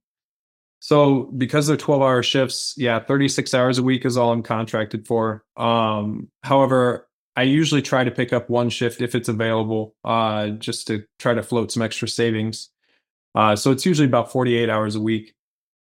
So 0.80 1.24
because 1.36 1.66
they're 1.66 1.76
12 1.76 2.02
hour 2.02 2.22
shifts, 2.22 2.74
yeah, 2.76 3.00
36 3.00 3.52
hours 3.52 3.78
a 3.78 3.82
week 3.82 4.04
is 4.04 4.16
all 4.16 4.32
I'm 4.32 4.42
contracted 4.42 5.06
for. 5.06 5.44
Um, 5.56 6.28
however, 6.44 7.08
I 7.36 7.42
usually 7.42 7.82
try 7.82 8.04
to 8.04 8.10
pick 8.10 8.32
up 8.32 8.48
one 8.48 8.70
shift 8.70 9.00
if 9.00 9.14
it's 9.14 9.28
available, 9.28 9.94
uh, 10.04 10.48
just 10.48 10.86
to 10.88 11.04
try 11.18 11.34
to 11.34 11.42
float 11.42 11.72
some 11.72 11.82
extra 11.82 12.08
savings. 12.08 12.70
Uh, 13.34 13.56
so 13.56 13.70
it's 13.70 13.86
usually 13.86 14.06
about 14.08 14.32
48 14.32 14.68
hours 14.68 14.94
a 14.94 15.00
week. 15.00 15.34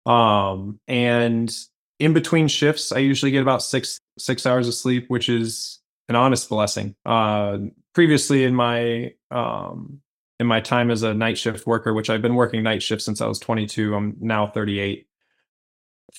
Um, 0.06 0.80
and 0.88 1.56
in 1.99 2.13
between 2.13 2.47
shifts, 2.47 2.91
I 2.91 2.99
usually 2.99 3.32
get 3.32 3.41
about 3.41 3.63
six 3.63 3.99
six 4.17 4.45
hours 4.45 4.67
of 4.67 4.73
sleep, 4.73 5.06
which 5.10 5.30
is 5.30 5.80
an 6.10 6.15
honest 6.15 6.49
blessing. 6.49 6.95
Uh, 7.06 7.58
previously 7.93 8.43
in 8.43 8.54
my 8.56 9.13
um, 9.32 10.02
in 10.43 10.47
my 10.47 10.60
time 10.60 10.91
as 10.91 11.01
a 11.01 11.13
night 11.13 11.38
shift 11.38 11.65
worker, 11.65 11.93
which 11.93 12.10
I've 12.10 12.21
been 12.21 12.36
working 12.36 12.62
night 12.62 12.84
shift 12.84 13.01
since 13.01 13.21
I 13.21 13.27
was 13.27 13.39
22. 13.39 13.95
I'm 13.95 14.15
now 14.19 14.45
38. 14.45 15.08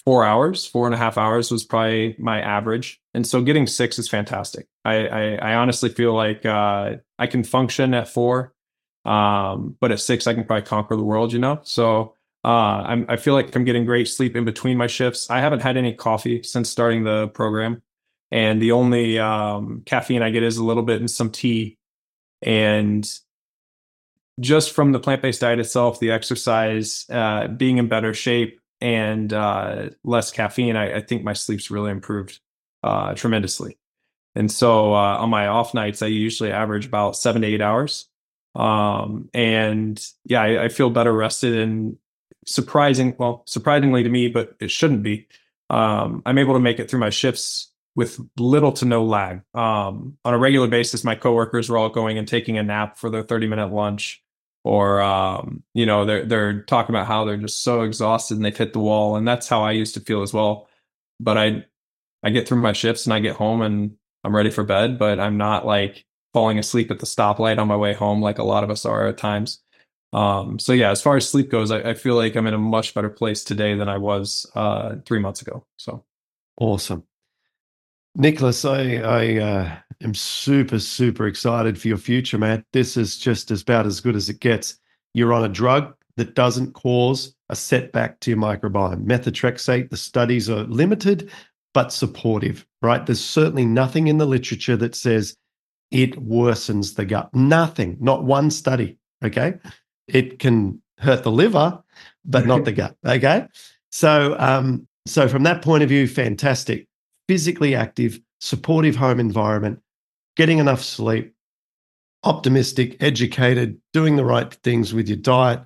Four 0.05 0.25
hours, 0.25 0.67
four 0.67 0.87
and 0.87 0.95
a 0.95 0.99
half 0.99 1.17
hours 1.17 1.53
was 1.53 1.63
probably 1.63 2.17
my 2.19 2.41
average, 2.41 3.01
and 3.13 3.25
so 3.25 3.43
getting 3.43 3.69
six 3.69 3.97
is 3.97 4.09
fantastic. 4.09 4.67
I 4.85 5.07
I, 5.07 5.35
I 5.35 5.55
honestly 5.55 5.89
feel 5.89 6.15
like 6.15 6.45
uh, 6.45 6.97
I 7.17 7.29
can 7.29 7.45
function 7.45 7.95
at 7.95 8.09
four, 8.09 8.55
um, 9.05 9.77
but 9.79 9.93
at 9.93 10.01
six 10.01 10.27
I 10.27 10.35
can 10.35 10.47
probably 10.47 10.67
conquer 10.67 10.97
the 10.97 11.05
world. 11.05 11.33
You 11.33 11.39
know, 11.39 11.61
so 11.63 12.17
uh, 12.45 12.83
I'm, 12.87 13.07
I 13.09 13.17
feel 13.17 13.35
like 13.35 13.55
I'm 13.55 13.63
getting 13.65 13.85
great 13.85 14.09
sleep 14.09 14.35
in 14.35 14.45
between 14.45 14.77
my 14.77 14.89
shifts. 14.89 15.31
I 15.31 15.39
haven't 15.39 15.63
had 15.63 15.77
any 15.77 15.95
coffee 15.95 16.43
since 16.43 16.69
starting 16.69 17.05
the 17.05 17.29
program, 17.29 17.81
and 18.33 18.61
the 18.61 18.73
only 18.73 19.21
um, 19.21 19.83
caffeine 19.87 20.23
I 20.23 20.31
get 20.31 20.43
is 20.43 20.57
a 20.57 20.65
little 20.65 20.83
bit 20.83 21.01
in 21.01 21.07
some 21.07 21.31
tea. 21.31 21.79
And 22.43 23.09
just 24.41 24.73
from 24.73 24.93
the 24.93 25.01
plant 25.01 25.23
based 25.23 25.41
diet 25.41 25.61
itself, 25.61 26.01
the 26.01 26.11
exercise, 26.11 27.07
uh, 27.11 27.49
being 27.49 27.79
in 27.79 27.89
better 27.89 28.15
shape, 28.15 28.61
and 28.81 29.33
uh, 29.33 29.91
less 30.03 30.31
caffeine, 30.31 30.77
I, 30.77 30.97
I, 30.97 31.01
think 31.01 31.25
my 31.25 31.33
sleep's 31.33 31.71
really 31.71 31.91
improved 31.91 32.41
uh, 32.83 33.15
tremendously. 33.15 33.79
And 34.35 34.51
so 34.51 34.93
uh, 34.93 35.19
on 35.19 35.31
my 35.31 35.47
off 35.47 35.75
nights, 35.75 36.03
I 36.03 36.09
usually 36.09 36.51
average 36.51 36.87
about 36.87 37.17
seven 37.17 37.43
to 37.43 37.49
eight 37.49 37.63
hours. 37.63 38.09
Um, 38.55 39.31
and 39.33 40.05
yeah, 40.25 40.43
I, 40.43 40.65
I, 40.65 40.69
feel 40.69 40.91
better 40.91 41.13
rested 41.13 41.57
and 41.59 41.97
surprising. 42.47 43.15
Well, 43.19 43.43
surprisingly 43.47 44.03
to 44.03 44.09
me, 44.09 44.29
but 44.29 44.55
it 44.61 44.71
shouldn't 44.71 45.03
be. 45.03 45.29
Um, 45.71 46.23
I'm 46.27 46.39
able 46.39 46.55
to 46.55 46.61
make 46.61 46.79
it 46.79 46.91
through 46.91 47.01
my 47.01 47.11
shifts 47.11 47.73
with 47.97 48.21
little 48.39 48.73
to 48.73 48.85
no 48.85 49.05
lag. 49.05 49.43
Um, 49.55 50.19
on 50.25 50.35
a 50.35 50.39
regular 50.39 50.69
basis, 50.69 51.05
my 51.05 51.15
coworkers 51.15 51.69
were 51.71 51.79
all 51.79 51.89
going 51.89 52.19
and 52.19 52.29
taking 52.29 52.59
a 52.59 52.63
nap 52.63 52.99
for 52.99 53.11
their 53.11 53.23
30 53.23 53.47
minute 53.47 53.73
lunch 53.73 54.24
or 54.65 55.01
um, 55.03 55.63
you 55.75 55.87
know 55.87 56.05
they're 56.05 56.25
they're 56.25 56.63
talking 56.63 56.95
about 56.95 57.07
how 57.07 57.25
they're 57.25 57.37
just 57.37 57.63
so 57.63 57.83
exhausted 57.83 58.37
and 58.37 58.45
they've 58.45 58.57
hit 58.57 58.73
the 58.73 58.81
wall 58.81 59.17
and 59.17 59.29
that's 59.29 59.49
how 59.49 59.63
i 59.63 59.71
used 59.71 59.95
to 59.95 60.01
feel 60.01 60.23
as 60.23 60.33
well. 60.33 60.69
But 61.21 61.39
i 61.39 61.65
i 62.23 62.31
get 62.31 62.49
through 62.49 62.61
my 62.61 62.73
shifts 62.73 63.07
and 63.07 63.15
i 63.15 63.21
get 63.21 63.37
home 63.37 63.63
and 63.63 63.97
i'm 64.25 64.35
ready 64.35 64.51
for 64.51 64.65
bed 64.65 64.99
but 64.99 65.21
i'm 65.21 65.37
not 65.37 65.67
like 65.67 66.05
falling 66.33 66.59
asleep 66.59 66.91
at 66.91 66.99
the 66.99 67.07
stoplight 67.07 67.59
on 67.59 67.69
my 67.69 67.77
way 67.77 67.93
home 67.93 68.21
like 68.21 68.39
a 68.39 68.45
lot 68.45 68.65
of 68.65 68.71
us 68.71 68.85
are 68.85 69.07
at 69.07 69.19
times. 69.19 69.61
Um, 70.13 70.61
so 70.61 70.73
yeah 70.73 70.91
as 70.91 71.03
far 71.03 71.17
as 71.17 71.29
sleep 71.29 71.51
goes 71.51 71.73
I, 71.73 71.91
I, 71.91 71.95
feel 71.95 72.15
like 72.15 72.37
i'm 72.37 72.47
in 72.47 72.55
a 72.55 72.59
much 72.59 72.95
better 72.95 73.09
place 73.09 73.43
today 73.43 73.75
than 73.75 73.89
i 73.89 73.99
was 73.99 74.47
uh, 74.55 74.97
three 75.05 75.19
months 75.19 75.43
ago 75.43 75.67
so. 75.77 76.05
Awesome 76.57 77.05
nicholas 78.15 78.65
i 78.65 78.95
i 78.97 79.37
uh, 79.39 79.77
am 80.03 80.15
super 80.15 80.79
super 80.79 81.27
excited 81.27 81.81
for 81.81 81.89
your 81.89 81.97
future 81.97 82.39
man 82.39 82.65
this 82.73 82.97
is 82.97 83.19
just 83.19 83.51
about 83.51 83.87
as 83.87 84.01
good 84.01 84.17
as 84.17 84.29
it 84.29 84.41
gets 84.41 84.79
you're 85.15 85.33
on 85.33 85.45
a 85.45 85.49
drug 85.49 85.95
that 86.17 86.35
doesn't 86.35 86.73
cause 86.73 87.35
a 87.49 87.57
setback 87.57 88.21
to 88.21 88.31
your 88.31 88.39
microbiome 88.39 89.05
methotrexate 89.05 89.91
the 89.91 89.97
studies 89.97 90.49
are 90.49 90.65
limited 90.65 91.31
but 91.73 91.93
supportive 91.93 92.67
right 92.83 93.07
there's 93.07 93.25
certainly 93.25 93.67
nothing 93.67 94.07
in 94.07 94.19
the 94.19 94.27
literature 94.27 94.77
that 94.77 94.95
says 94.95 95.37
it 95.95 96.13
worsens 96.17 96.97
the 96.97 97.05
gut. 97.05 97.33
Nothing, 97.35 97.97
not 98.01 98.25
one 98.25 98.51
study. 98.51 98.99
Okay. 99.25 99.55
It 100.09 100.41
can 100.41 100.83
hurt 100.99 101.23
the 101.23 101.31
liver, 101.31 101.83
but 102.25 102.47
not 102.47 102.65
the 102.65 102.73
gut. 102.73 102.97
Okay. 103.07 103.47
So, 103.91 104.37
um, 104.39 104.89
so 105.07 105.29
from 105.29 105.45
that 105.45 105.63
point 105.63 105.85
of 105.85 105.89
view, 105.89 106.09
fantastic. 106.09 106.89
Physically 107.29 107.75
active, 107.75 108.21
supportive 108.41 108.97
home 108.97 109.19
environment, 109.19 109.81
getting 110.37 110.59
enough 110.59 110.83
sleep, 110.83 111.35
optimistic, 112.25 112.97
educated, 113.01 113.79
doing 113.93 114.17
the 114.17 114.25
right 114.25 114.53
things 114.63 114.93
with 114.93 115.09
your 115.09 115.17
diet. 115.17 115.61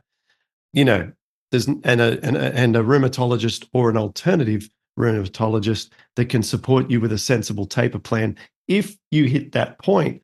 You 0.73 0.85
know, 0.85 1.13
there's 1.51 1.67
and 1.67 2.01
a 2.01 2.19
and 2.23 2.37
a, 2.37 2.55
and 2.55 2.77
a 2.77 2.83
rheumatologist 2.83 3.67
or 3.73 3.89
an 3.89 3.97
alternative 3.97 4.69
rheumatologist 4.99 5.91
that 6.17 6.27
can 6.27 6.43
support 6.43 6.91
you 6.91 7.01
with 7.01 7.13
a 7.13 7.19
sensible 7.19 7.67
taper 7.67 7.99
plan 7.99 8.37
if 8.67 8.97
you 9.11 9.25
hit 9.25 9.53
that 9.53 9.79
point. 9.79 10.23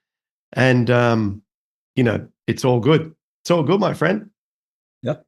And 0.53 0.91
um, 0.91 1.43
you 1.97 2.05
know 2.05 2.29
it's 2.47 2.65
all 2.65 2.81
good. 2.81 3.15
It's 3.43 3.51
all 3.51 3.63
good 3.63 3.81
my 3.81 3.95
friend. 3.95 4.31
Yep. 5.03 5.25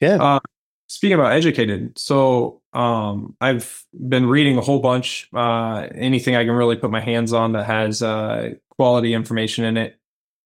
Yeah. 0.00 0.16
Uh, 0.22 0.40
speaking 0.88 1.14
about 1.14 1.32
educated 1.32 1.96
so 1.98 2.59
um, 2.72 3.36
i've 3.40 3.84
been 4.08 4.26
reading 4.26 4.58
a 4.58 4.60
whole 4.60 4.80
bunch 4.80 5.28
uh, 5.34 5.88
anything 5.94 6.36
i 6.36 6.44
can 6.44 6.54
really 6.54 6.76
put 6.76 6.90
my 6.90 7.00
hands 7.00 7.32
on 7.32 7.52
that 7.52 7.66
has 7.66 8.02
uh, 8.02 8.50
quality 8.70 9.14
information 9.14 9.64
in 9.64 9.76
it 9.76 9.98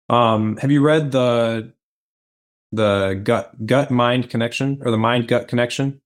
um, 0.10 0.58
have 0.58 0.72
you 0.72 0.82
read 0.82 1.12
the 1.12 1.72
the 2.72 3.20
gut 3.24 3.66
gut 3.66 3.92
mind 3.92 4.30
connection 4.30 4.82
or 4.84 4.92
the 4.92 4.98
mind 4.98 5.28
gut 5.28 5.48
connection 5.48 6.00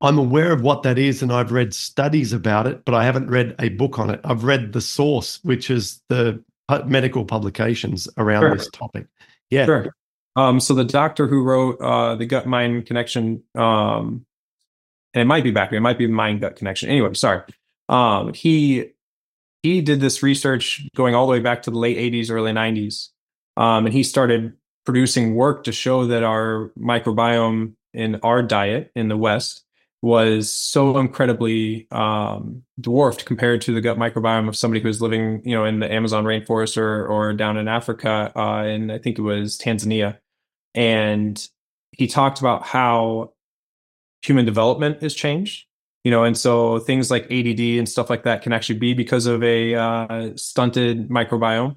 I'm 0.00 0.18
aware 0.18 0.52
of 0.52 0.62
what 0.62 0.84
that 0.84 0.96
is, 0.96 1.22
and 1.22 1.32
I've 1.32 1.50
read 1.50 1.74
studies 1.74 2.32
about 2.32 2.66
it, 2.66 2.84
but 2.84 2.94
I 2.94 3.04
haven't 3.04 3.28
read 3.28 3.56
a 3.58 3.70
book 3.70 3.98
on 3.98 4.10
it. 4.10 4.20
I've 4.24 4.44
read 4.44 4.72
the 4.72 4.80
source, 4.80 5.40
which 5.42 5.70
is 5.70 6.00
the 6.08 6.42
medical 6.86 7.24
publications 7.24 8.08
around 8.16 8.42
sure. 8.42 8.56
this 8.56 8.68
topic. 8.70 9.06
Yeah. 9.50 9.64
Sure. 9.64 9.94
Um, 10.36 10.60
so 10.60 10.74
the 10.74 10.84
doctor 10.84 11.26
who 11.26 11.42
wrote 11.42 11.80
uh, 11.80 12.14
the 12.14 12.26
gut 12.26 12.46
mind 12.46 12.86
connection, 12.86 13.42
um, 13.56 14.24
and 15.14 15.22
it 15.22 15.24
might 15.24 15.44
be 15.44 15.50
back, 15.50 15.72
it 15.72 15.80
might 15.80 15.98
be 15.98 16.06
mind 16.06 16.40
gut 16.40 16.56
connection. 16.56 16.88
Anyway, 16.88 17.14
sorry. 17.14 17.42
Um, 17.88 18.34
he 18.34 18.92
he 19.62 19.80
did 19.80 20.00
this 20.00 20.22
research 20.22 20.86
going 20.94 21.14
all 21.14 21.26
the 21.26 21.32
way 21.32 21.40
back 21.40 21.62
to 21.62 21.70
the 21.70 21.78
late 21.78 21.96
80s, 21.96 22.30
early 22.30 22.52
90s. 22.52 23.08
Um, 23.56 23.86
and 23.86 23.92
he 23.92 24.04
started 24.04 24.52
producing 24.86 25.34
work 25.34 25.64
to 25.64 25.72
show 25.72 26.06
that 26.06 26.22
our 26.22 26.70
microbiome 26.78 27.74
in 27.92 28.20
our 28.22 28.42
diet 28.42 28.92
in 28.94 29.08
the 29.08 29.16
West 29.16 29.64
was 30.00 30.50
so 30.50 30.96
incredibly 30.98 31.88
um, 31.90 32.62
dwarfed 32.80 33.24
compared 33.24 33.60
to 33.62 33.74
the 33.74 33.80
gut 33.80 33.98
microbiome 33.98 34.48
of 34.48 34.56
somebody 34.56 34.80
who 34.80 34.86
was 34.86 35.02
living, 35.02 35.42
you 35.44 35.54
know, 35.56 35.64
in 35.64 35.80
the 35.80 35.92
Amazon 35.92 36.24
rainforest 36.24 36.76
or 36.76 37.06
or 37.06 37.32
down 37.32 37.56
in 37.56 37.66
Africa, 37.66 38.30
uh, 38.36 38.62
and 38.62 38.92
I 38.92 38.98
think 38.98 39.18
it 39.18 39.22
was 39.22 39.58
Tanzania. 39.58 40.18
And 40.74 41.48
he 41.92 42.06
talked 42.06 42.38
about 42.38 42.62
how 42.62 43.32
human 44.22 44.44
development 44.44 45.02
has 45.02 45.14
changed, 45.14 45.66
you 46.04 46.10
know, 46.10 46.24
and 46.24 46.36
so 46.36 46.78
things 46.78 47.10
like 47.10 47.24
ADD 47.24 47.60
and 47.60 47.88
stuff 47.88 48.10
like 48.10 48.24
that 48.24 48.42
can 48.42 48.52
actually 48.52 48.78
be 48.78 48.94
because 48.94 49.26
of 49.26 49.42
a 49.42 49.74
uh, 49.74 50.30
stunted 50.36 51.08
microbiome. 51.08 51.76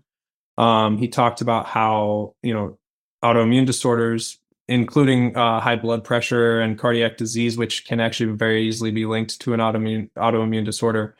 Um, 0.58 0.98
he 0.98 1.08
talked 1.08 1.42
about 1.42 1.66
how 1.66 2.36
you 2.44 2.54
know 2.54 2.78
autoimmune 3.24 3.66
disorders 3.66 4.38
including 4.72 5.36
uh, 5.36 5.60
high 5.60 5.76
blood 5.76 6.02
pressure 6.02 6.62
and 6.62 6.80
cardiac 6.80 7.18
disease, 7.18 7.58
which 7.58 7.86
can 7.86 8.00
actually 8.00 8.32
very 8.32 8.64
easily 8.66 8.90
be 8.90 9.06
linked 9.06 9.40
to 9.42 9.54
an 9.54 9.60
autoimmune 9.60 10.10
autoimmune 10.16 10.64
disorder, 10.64 11.14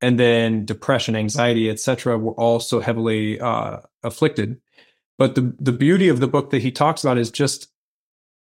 and 0.00 0.18
then 0.18 0.64
depression, 0.64 1.16
anxiety, 1.16 1.68
etc., 1.68 2.16
were 2.16 2.34
also 2.34 2.80
heavily 2.80 3.40
uh, 3.40 3.78
afflicted. 4.04 4.60
But 5.18 5.34
the 5.34 5.54
the 5.58 5.72
beauty 5.72 6.08
of 6.08 6.20
the 6.20 6.28
book 6.28 6.50
that 6.50 6.62
he 6.62 6.70
talks 6.70 7.02
about 7.02 7.18
is 7.18 7.32
just 7.32 7.68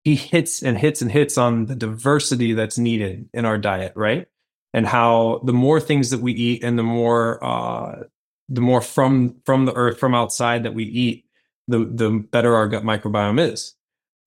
he 0.08 0.14
hits 0.14 0.62
and 0.62 0.78
hits 0.78 1.02
and 1.02 1.10
hits 1.10 1.36
on 1.36 1.66
the 1.66 1.74
diversity 1.74 2.52
that's 2.52 2.78
needed 2.78 3.28
in 3.34 3.44
our 3.44 3.58
diet, 3.58 3.92
right? 3.96 4.26
And 4.72 4.86
how 4.86 5.40
the 5.44 5.52
more 5.52 5.80
things 5.80 6.10
that 6.10 6.20
we 6.20 6.32
eat 6.32 6.62
and 6.62 6.78
the 6.78 6.82
more 6.82 7.42
uh, 7.44 8.04
the 8.48 8.60
more 8.60 8.80
from 8.80 9.36
from 9.44 9.64
the 9.66 9.74
earth 9.74 9.98
from 9.98 10.14
outside 10.14 10.62
that 10.64 10.74
we 10.74 10.84
eat, 10.84 11.24
the 11.66 11.84
the 11.84 12.10
better 12.10 12.54
our 12.54 12.68
gut 12.68 12.84
microbiome 12.84 13.40
is 13.40 13.74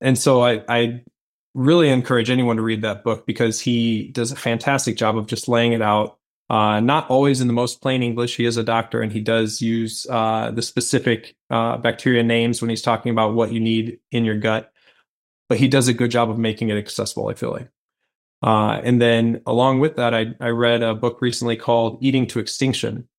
and 0.02 0.18
so 0.18 0.42
I, 0.44 0.64
I 0.68 1.04
really 1.54 1.90
encourage 1.90 2.30
anyone 2.30 2.56
to 2.58 2.62
read 2.62 2.82
that 2.82 3.04
book 3.04 3.26
because 3.26 3.60
he 3.60 4.08
does 4.10 4.32
a 4.32 4.36
fantastic 4.36 4.98
job 4.98 5.18
of 5.18 5.28
just 5.28 5.48
laying 5.48 5.74
it 5.74 5.82
out. 5.82 6.18
Uh, 6.50 6.82
not 6.82 7.10
always 7.10 7.40
in 7.40 7.48
the 7.48 7.54
most 7.54 7.82
plain 7.82 8.04
English. 8.04 8.36
He 8.36 8.46
is 8.46 8.58
a 8.58 8.64
doctor 8.64 9.02
and 9.02 9.12
he 9.12 9.22
does 9.22 9.62
use 9.62 10.06
uh, 10.10 10.52
the 10.52 10.62
specific 10.62 11.36
uh, 11.50 11.78
bacteria 11.78 12.24
names 12.24 12.62
when 12.62 12.70
he's 12.70 12.82
talking 12.82 13.12
about 13.12 13.36
what 13.36 13.54
you 13.54 13.60
need 13.62 14.00
in 14.12 14.26
your 14.26 14.38
gut. 14.38 14.74
But 15.52 15.60
he 15.60 15.68
does 15.68 15.90
a 15.90 15.94
good 15.94 16.12
job 16.12 16.30
of 16.30 16.38
making 16.38 16.70
it 16.70 16.78
accessible, 16.78 17.28
I 17.28 17.34
feel 17.34 17.52
like. 17.52 17.68
Uh, 18.42 18.80
and 18.86 19.02
then 19.02 19.42
along 19.46 19.82
with 19.82 19.98
that, 19.98 20.14
I, 20.14 20.28
I 20.40 20.48
read 20.48 20.82
a 20.82 20.96
book 20.96 21.22
recently 21.22 21.58
called 21.58 21.98
Eating 22.00 22.26
to 22.28 22.40
Extinction. 22.40 23.10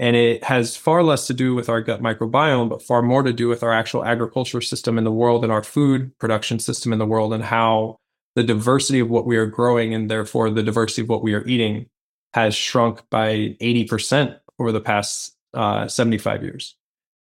And 0.00 0.16
it 0.16 0.42
has 0.42 0.76
far 0.76 1.04
less 1.04 1.28
to 1.28 1.32
do 1.32 1.54
with 1.54 1.68
our 1.68 1.80
gut 1.80 2.02
microbiome, 2.02 2.70
but 2.70 2.82
far 2.82 3.02
more 3.02 3.22
to 3.22 3.32
do 3.32 3.46
with 3.46 3.62
our 3.62 3.72
actual 3.72 4.04
agriculture 4.04 4.60
system 4.60 4.98
in 4.98 5.04
the 5.04 5.12
world 5.12 5.44
and 5.44 5.52
our 5.52 5.62
food 5.62 6.10
production 6.18 6.58
system 6.58 6.92
in 6.92 6.98
the 6.98 7.06
world 7.06 7.32
and 7.32 7.44
how 7.44 7.98
the 8.34 8.42
diversity 8.42 8.98
of 8.98 9.08
what 9.08 9.24
we 9.24 9.36
are 9.36 9.46
growing 9.46 9.94
and 9.94 10.10
therefore 10.10 10.50
the 10.50 10.64
diversity 10.64 11.02
of 11.02 11.08
what 11.08 11.22
we 11.22 11.34
are 11.34 11.46
eating 11.46 11.86
has 12.34 12.56
shrunk 12.56 13.00
by 13.10 13.54
80% 13.62 14.36
over 14.58 14.72
the 14.72 14.80
past 14.80 15.36
uh, 15.54 15.86
75 15.86 16.42
years. 16.42 16.75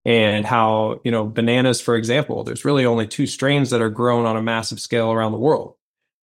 And 0.09 0.47
how, 0.47 1.03
you 1.05 1.11
know, 1.11 1.27
bananas, 1.27 1.83
for 1.83 1.95
example, 1.95 2.43
there's 2.43 2.65
really 2.65 2.87
only 2.87 3.07
two 3.07 3.27
strains 3.27 3.69
that 3.69 3.83
are 3.83 3.91
grown 3.91 4.25
on 4.25 4.39
a 4.39 4.43
massive 4.43 4.81
scale 4.81 5.13
around 5.13 5.33
the 5.33 5.39
world 5.39 5.75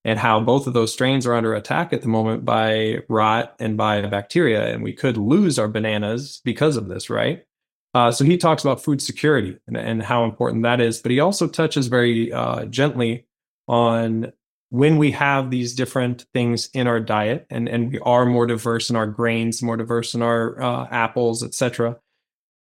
and 0.04 0.20
how 0.20 0.38
both 0.38 0.68
of 0.68 0.72
those 0.72 0.92
strains 0.92 1.26
are 1.26 1.34
under 1.34 1.52
attack 1.52 1.92
at 1.92 2.00
the 2.00 2.06
moment 2.06 2.44
by 2.44 2.98
rot 3.08 3.56
and 3.58 3.76
by 3.76 4.00
bacteria. 4.02 4.72
And 4.72 4.84
we 4.84 4.92
could 4.92 5.16
lose 5.16 5.58
our 5.58 5.66
bananas 5.66 6.40
because 6.44 6.76
of 6.76 6.86
this, 6.86 7.10
right? 7.10 7.44
Uh, 7.92 8.12
so 8.12 8.24
he 8.24 8.36
talks 8.36 8.62
about 8.62 8.84
food 8.84 9.02
security 9.02 9.58
and, 9.66 9.76
and, 9.76 10.00
how 10.00 10.22
important 10.22 10.62
that 10.62 10.80
is. 10.80 11.00
But 11.00 11.10
he 11.10 11.18
also 11.18 11.48
touches 11.48 11.88
very 11.88 12.32
uh, 12.32 12.66
gently 12.66 13.26
on 13.66 14.32
when 14.70 14.96
we 14.96 15.10
have 15.10 15.50
these 15.50 15.74
different 15.74 16.24
things 16.32 16.70
in 16.72 16.86
our 16.86 17.00
diet 17.00 17.48
and, 17.50 17.68
and 17.68 17.90
we 17.90 17.98
are 17.98 18.26
more 18.26 18.46
diverse 18.46 18.90
in 18.90 18.96
our 18.96 19.08
grains, 19.08 19.60
more 19.60 19.76
diverse 19.76 20.14
in 20.14 20.22
our 20.22 20.62
uh, 20.62 20.86
apples, 20.88 21.42
etc., 21.42 21.98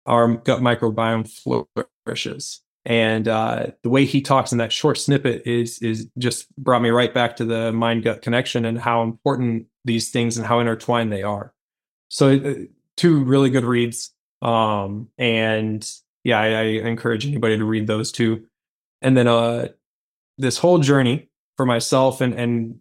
our 0.06 0.36
gut 0.36 0.60
microbiome 0.60 1.28
flourishes. 1.28 2.60
And 2.84 3.28
uh, 3.28 3.66
the 3.82 3.90
way 3.90 4.04
he 4.04 4.20
talks 4.20 4.50
in 4.50 4.58
that 4.58 4.72
short 4.72 4.98
snippet 4.98 5.46
is 5.46 5.78
is 5.80 6.08
just 6.18 6.54
brought 6.56 6.82
me 6.82 6.90
right 6.90 7.14
back 7.14 7.36
to 7.36 7.44
the 7.44 7.72
mind 7.72 8.02
gut 8.02 8.22
connection 8.22 8.64
and 8.64 8.78
how 8.78 9.02
important 9.02 9.66
these 9.84 10.10
things 10.10 10.36
and 10.36 10.46
how 10.46 10.58
intertwined 10.58 11.12
they 11.12 11.22
are. 11.22 11.54
So 12.08 12.36
uh, 12.36 12.54
two 12.96 13.22
really 13.22 13.50
good 13.50 13.64
reads. 13.64 14.10
Um, 14.42 15.08
and 15.16 15.88
yeah, 16.24 16.40
I, 16.40 16.46
I, 16.46 16.62
encourage 16.88 17.24
anybody 17.24 17.56
to 17.56 17.64
read 17.64 17.86
those 17.86 18.10
two. 18.10 18.46
And 19.00 19.16
then 19.16 19.28
uh, 19.28 19.68
this 20.36 20.58
whole 20.58 20.78
journey 20.78 21.30
for 21.56 21.64
myself 21.64 22.20
and 22.20 22.34
and 22.34 22.80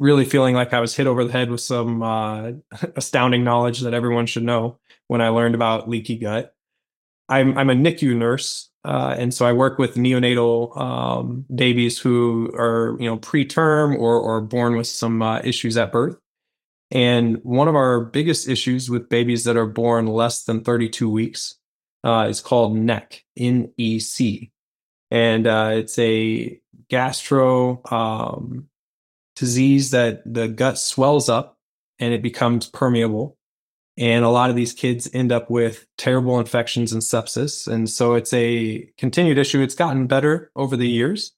really 0.00 0.24
feeling 0.24 0.54
like 0.54 0.72
I 0.72 0.80
was 0.80 0.96
hit 0.96 1.06
over 1.06 1.24
the 1.24 1.32
head 1.32 1.50
with 1.50 1.60
some 1.60 2.02
uh, 2.02 2.52
astounding 2.96 3.44
knowledge 3.44 3.80
that 3.80 3.94
everyone 3.94 4.26
should 4.26 4.42
know 4.42 4.78
when 5.06 5.20
I 5.20 5.28
learned 5.28 5.54
about 5.54 5.88
leaky 5.88 6.16
gut. 6.16 6.53
I'm 7.28 7.56
I'm 7.56 7.70
a 7.70 7.74
NICU 7.74 8.16
nurse, 8.16 8.70
uh, 8.84 9.14
and 9.18 9.32
so 9.32 9.46
I 9.46 9.52
work 9.52 9.78
with 9.78 9.94
neonatal 9.94 10.76
um, 10.76 11.46
babies 11.54 11.98
who 11.98 12.50
are, 12.54 12.96
you 13.00 13.08
know, 13.08 13.18
preterm 13.18 13.98
or 13.98 14.18
or 14.20 14.40
born 14.40 14.76
with 14.76 14.86
some 14.86 15.22
uh, 15.22 15.40
issues 15.44 15.76
at 15.76 15.92
birth. 15.92 16.18
And 16.90 17.38
one 17.42 17.66
of 17.68 17.74
our 17.74 18.00
biggest 18.00 18.48
issues 18.48 18.90
with 18.90 19.08
babies 19.08 19.44
that 19.44 19.56
are 19.56 19.66
born 19.66 20.06
less 20.06 20.44
than 20.44 20.62
32 20.62 21.08
weeks 21.10 21.56
uh, 22.04 22.26
is 22.28 22.40
called 22.40 22.76
NEC, 22.76 23.24
N 23.36 23.72
E 23.76 23.98
C. 23.98 24.52
and 25.10 25.46
uh, 25.46 25.70
it's 25.74 25.98
a 25.98 26.60
gastro 26.88 27.80
um, 27.90 28.68
disease 29.36 29.90
that 29.90 30.22
the 30.32 30.48
gut 30.48 30.78
swells 30.78 31.28
up 31.28 31.56
and 31.98 32.12
it 32.12 32.22
becomes 32.22 32.68
permeable. 32.68 33.36
And 33.96 34.24
a 34.24 34.30
lot 34.30 34.50
of 34.50 34.56
these 34.56 34.72
kids 34.72 35.08
end 35.12 35.30
up 35.30 35.50
with 35.50 35.86
terrible 35.96 36.40
infections 36.40 36.92
and 36.92 37.00
sepsis. 37.00 37.68
And 37.68 37.88
so 37.88 38.14
it's 38.14 38.32
a 38.32 38.90
continued 38.98 39.38
issue. 39.38 39.60
It's 39.60 39.76
gotten 39.76 40.06
better 40.06 40.50
over 40.56 40.76
the 40.76 40.88
years. 40.88 41.32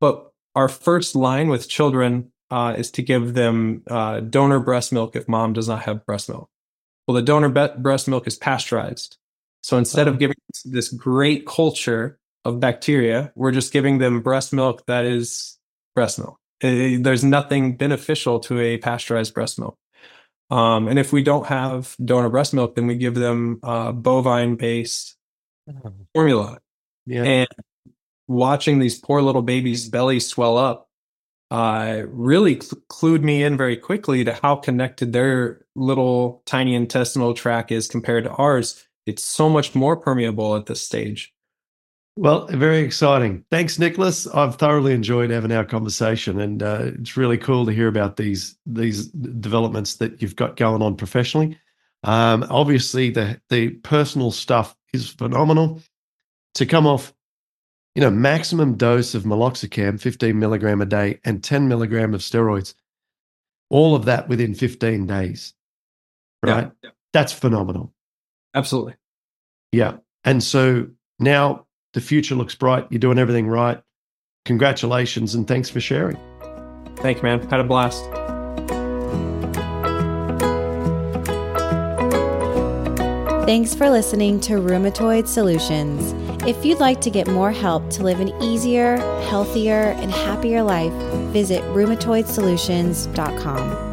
But 0.00 0.32
our 0.54 0.68
first 0.68 1.14
line 1.14 1.48
with 1.48 1.68
children 1.68 2.32
uh, 2.50 2.74
is 2.78 2.90
to 2.92 3.02
give 3.02 3.34
them 3.34 3.82
uh, 3.88 4.20
donor 4.20 4.58
breast 4.58 4.92
milk 4.92 5.14
if 5.14 5.28
mom 5.28 5.52
does 5.52 5.68
not 5.68 5.82
have 5.82 6.06
breast 6.06 6.28
milk. 6.28 6.48
Well, 7.06 7.14
the 7.14 7.22
donor 7.22 7.48
be- 7.48 7.80
breast 7.80 8.08
milk 8.08 8.26
is 8.26 8.36
pasteurized. 8.36 9.18
So 9.62 9.76
instead 9.76 10.08
of 10.08 10.18
giving 10.18 10.36
this 10.64 10.88
great 10.88 11.46
culture 11.46 12.18
of 12.44 12.60
bacteria, 12.60 13.32
we're 13.34 13.52
just 13.52 13.72
giving 13.72 13.98
them 13.98 14.22
breast 14.22 14.52
milk 14.52 14.86
that 14.86 15.04
is 15.04 15.58
breast 15.94 16.18
milk. 16.18 16.38
It, 16.62 17.04
there's 17.04 17.22
nothing 17.22 17.76
beneficial 17.76 18.40
to 18.40 18.58
a 18.58 18.78
pasteurized 18.78 19.34
breast 19.34 19.58
milk. 19.58 19.76
Um, 20.50 20.88
and 20.88 20.98
if 20.98 21.12
we 21.12 21.22
don't 21.22 21.46
have 21.46 21.96
donor 22.04 22.28
breast 22.28 22.52
milk, 22.52 22.74
then 22.74 22.86
we 22.86 22.96
give 22.96 23.14
them 23.14 23.60
uh, 23.62 23.92
bovine 23.92 24.56
based 24.56 25.16
oh. 25.68 25.92
formula. 26.14 26.58
Yeah. 27.06 27.22
And 27.22 27.48
watching 28.26 28.78
these 28.78 28.98
poor 28.98 29.22
little 29.22 29.42
babies' 29.42 29.88
bellies 29.88 30.26
swell 30.26 30.58
up 30.58 30.88
uh, 31.50 32.02
really 32.08 32.60
cl- 32.60 32.80
clued 32.88 33.22
me 33.22 33.42
in 33.42 33.56
very 33.56 33.76
quickly 33.76 34.24
to 34.24 34.32
how 34.34 34.56
connected 34.56 35.12
their 35.12 35.64
little 35.74 36.42
tiny 36.46 36.74
intestinal 36.74 37.34
tract 37.34 37.72
is 37.72 37.88
compared 37.88 38.24
to 38.24 38.30
ours. 38.30 38.86
It's 39.06 39.24
so 39.24 39.48
much 39.48 39.74
more 39.74 39.96
permeable 39.96 40.54
at 40.56 40.66
this 40.66 40.82
stage. 40.82 41.32
Well, 42.16 42.46
very 42.48 42.80
exciting. 42.80 43.44
Thanks, 43.50 43.78
Nicholas. 43.78 44.26
I've 44.26 44.56
thoroughly 44.56 44.92
enjoyed 44.92 45.30
having 45.30 45.52
our 45.52 45.64
conversation, 45.64 46.40
and 46.40 46.62
uh, 46.62 46.90
it's 46.98 47.16
really 47.16 47.38
cool 47.38 47.64
to 47.64 47.72
hear 47.72 47.88
about 47.88 48.16
these 48.16 48.58
these 48.66 49.06
developments 49.06 49.96
that 49.96 50.20
you've 50.20 50.36
got 50.36 50.56
going 50.56 50.82
on 50.82 50.96
professionally. 50.96 51.56
Um, 52.04 52.44
obviously, 52.50 53.10
the 53.10 53.40
the 53.48 53.70
personal 53.70 54.32
stuff 54.32 54.76
is 54.92 55.08
phenomenal. 55.08 55.80
To 56.54 56.66
come 56.66 56.86
off, 56.86 57.14
you 57.94 58.02
know, 58.02 58.10
maximum 58.10 58.76
dose 58.76 59.14
of 59.14 59.22
meloxicam, 59.22 60.00
fifteen 60.00 60.38
milligram 60.38 60.82
a 60.82 60.86
day, 60.86 61.20
and 61.24 61.42
ten 61.42 61.68
milligram 61.68 62.12
of 62.12 62.20
steroids, 62.20 62.74
all 63.70 63.94
of 63.94 64.04
that 64.06 64.28
within 64.28 64.54
fifteen 64.54 65.06
days, 65.06 65.54
right? 66.42 66.64
Yeah, 66.64 66.70
yeah. 66.82 66.90
That's 67.12 67.32
phenomenal. 67.32 67.94
Absolutely. 68.54 68.96
Yeah, 69.72 69.98
and 70.24 70.42
so 70.42 70.88
now 71.18 71.66
the 71.94 72.00
future 72.00 72.34
looks 72.34 72.54
bright. 72.54 72.86
You're 72.90 72.98
doing 72.98 73.18
everything 73.18 73.48
right. 73.48 73.80
Congratulations 74.44 75.34
and 75.34 75.46
thanks 75.46 75.68
for 75.68 75.80
sharing. 75.80 76.16
Thank 76.96 77.18
you, 77.18 77.24
man. 77.24 77.40
Had 77.48 77.60
a 77.60 77.64
blast. 77.64 78.04
Thanks 83.46 83.74
for 83.74 83.90
listening 83.90 84.38
to 84.40 84.54
Rheumatoid 84.54 85.26
Solutions. 85.26 86.14
If 86.46 86.64
you'd 86.64 86.78
like 86.78 87.00
to 87.00 87.10
get 87.10 87.26
more 87.26 87.50
help 87.50 87.90
to 87.90 88.04
live 88.04 88.20
an 88.20 88.28
easier, 88.40 88.98
healthier, 89.28 89.96
and 89.98 90.12
happier 90.12 90.62
life, 90.62 90.92
visit 91.32 91.64
rheumatoidsolutions.com. 91.64 93.89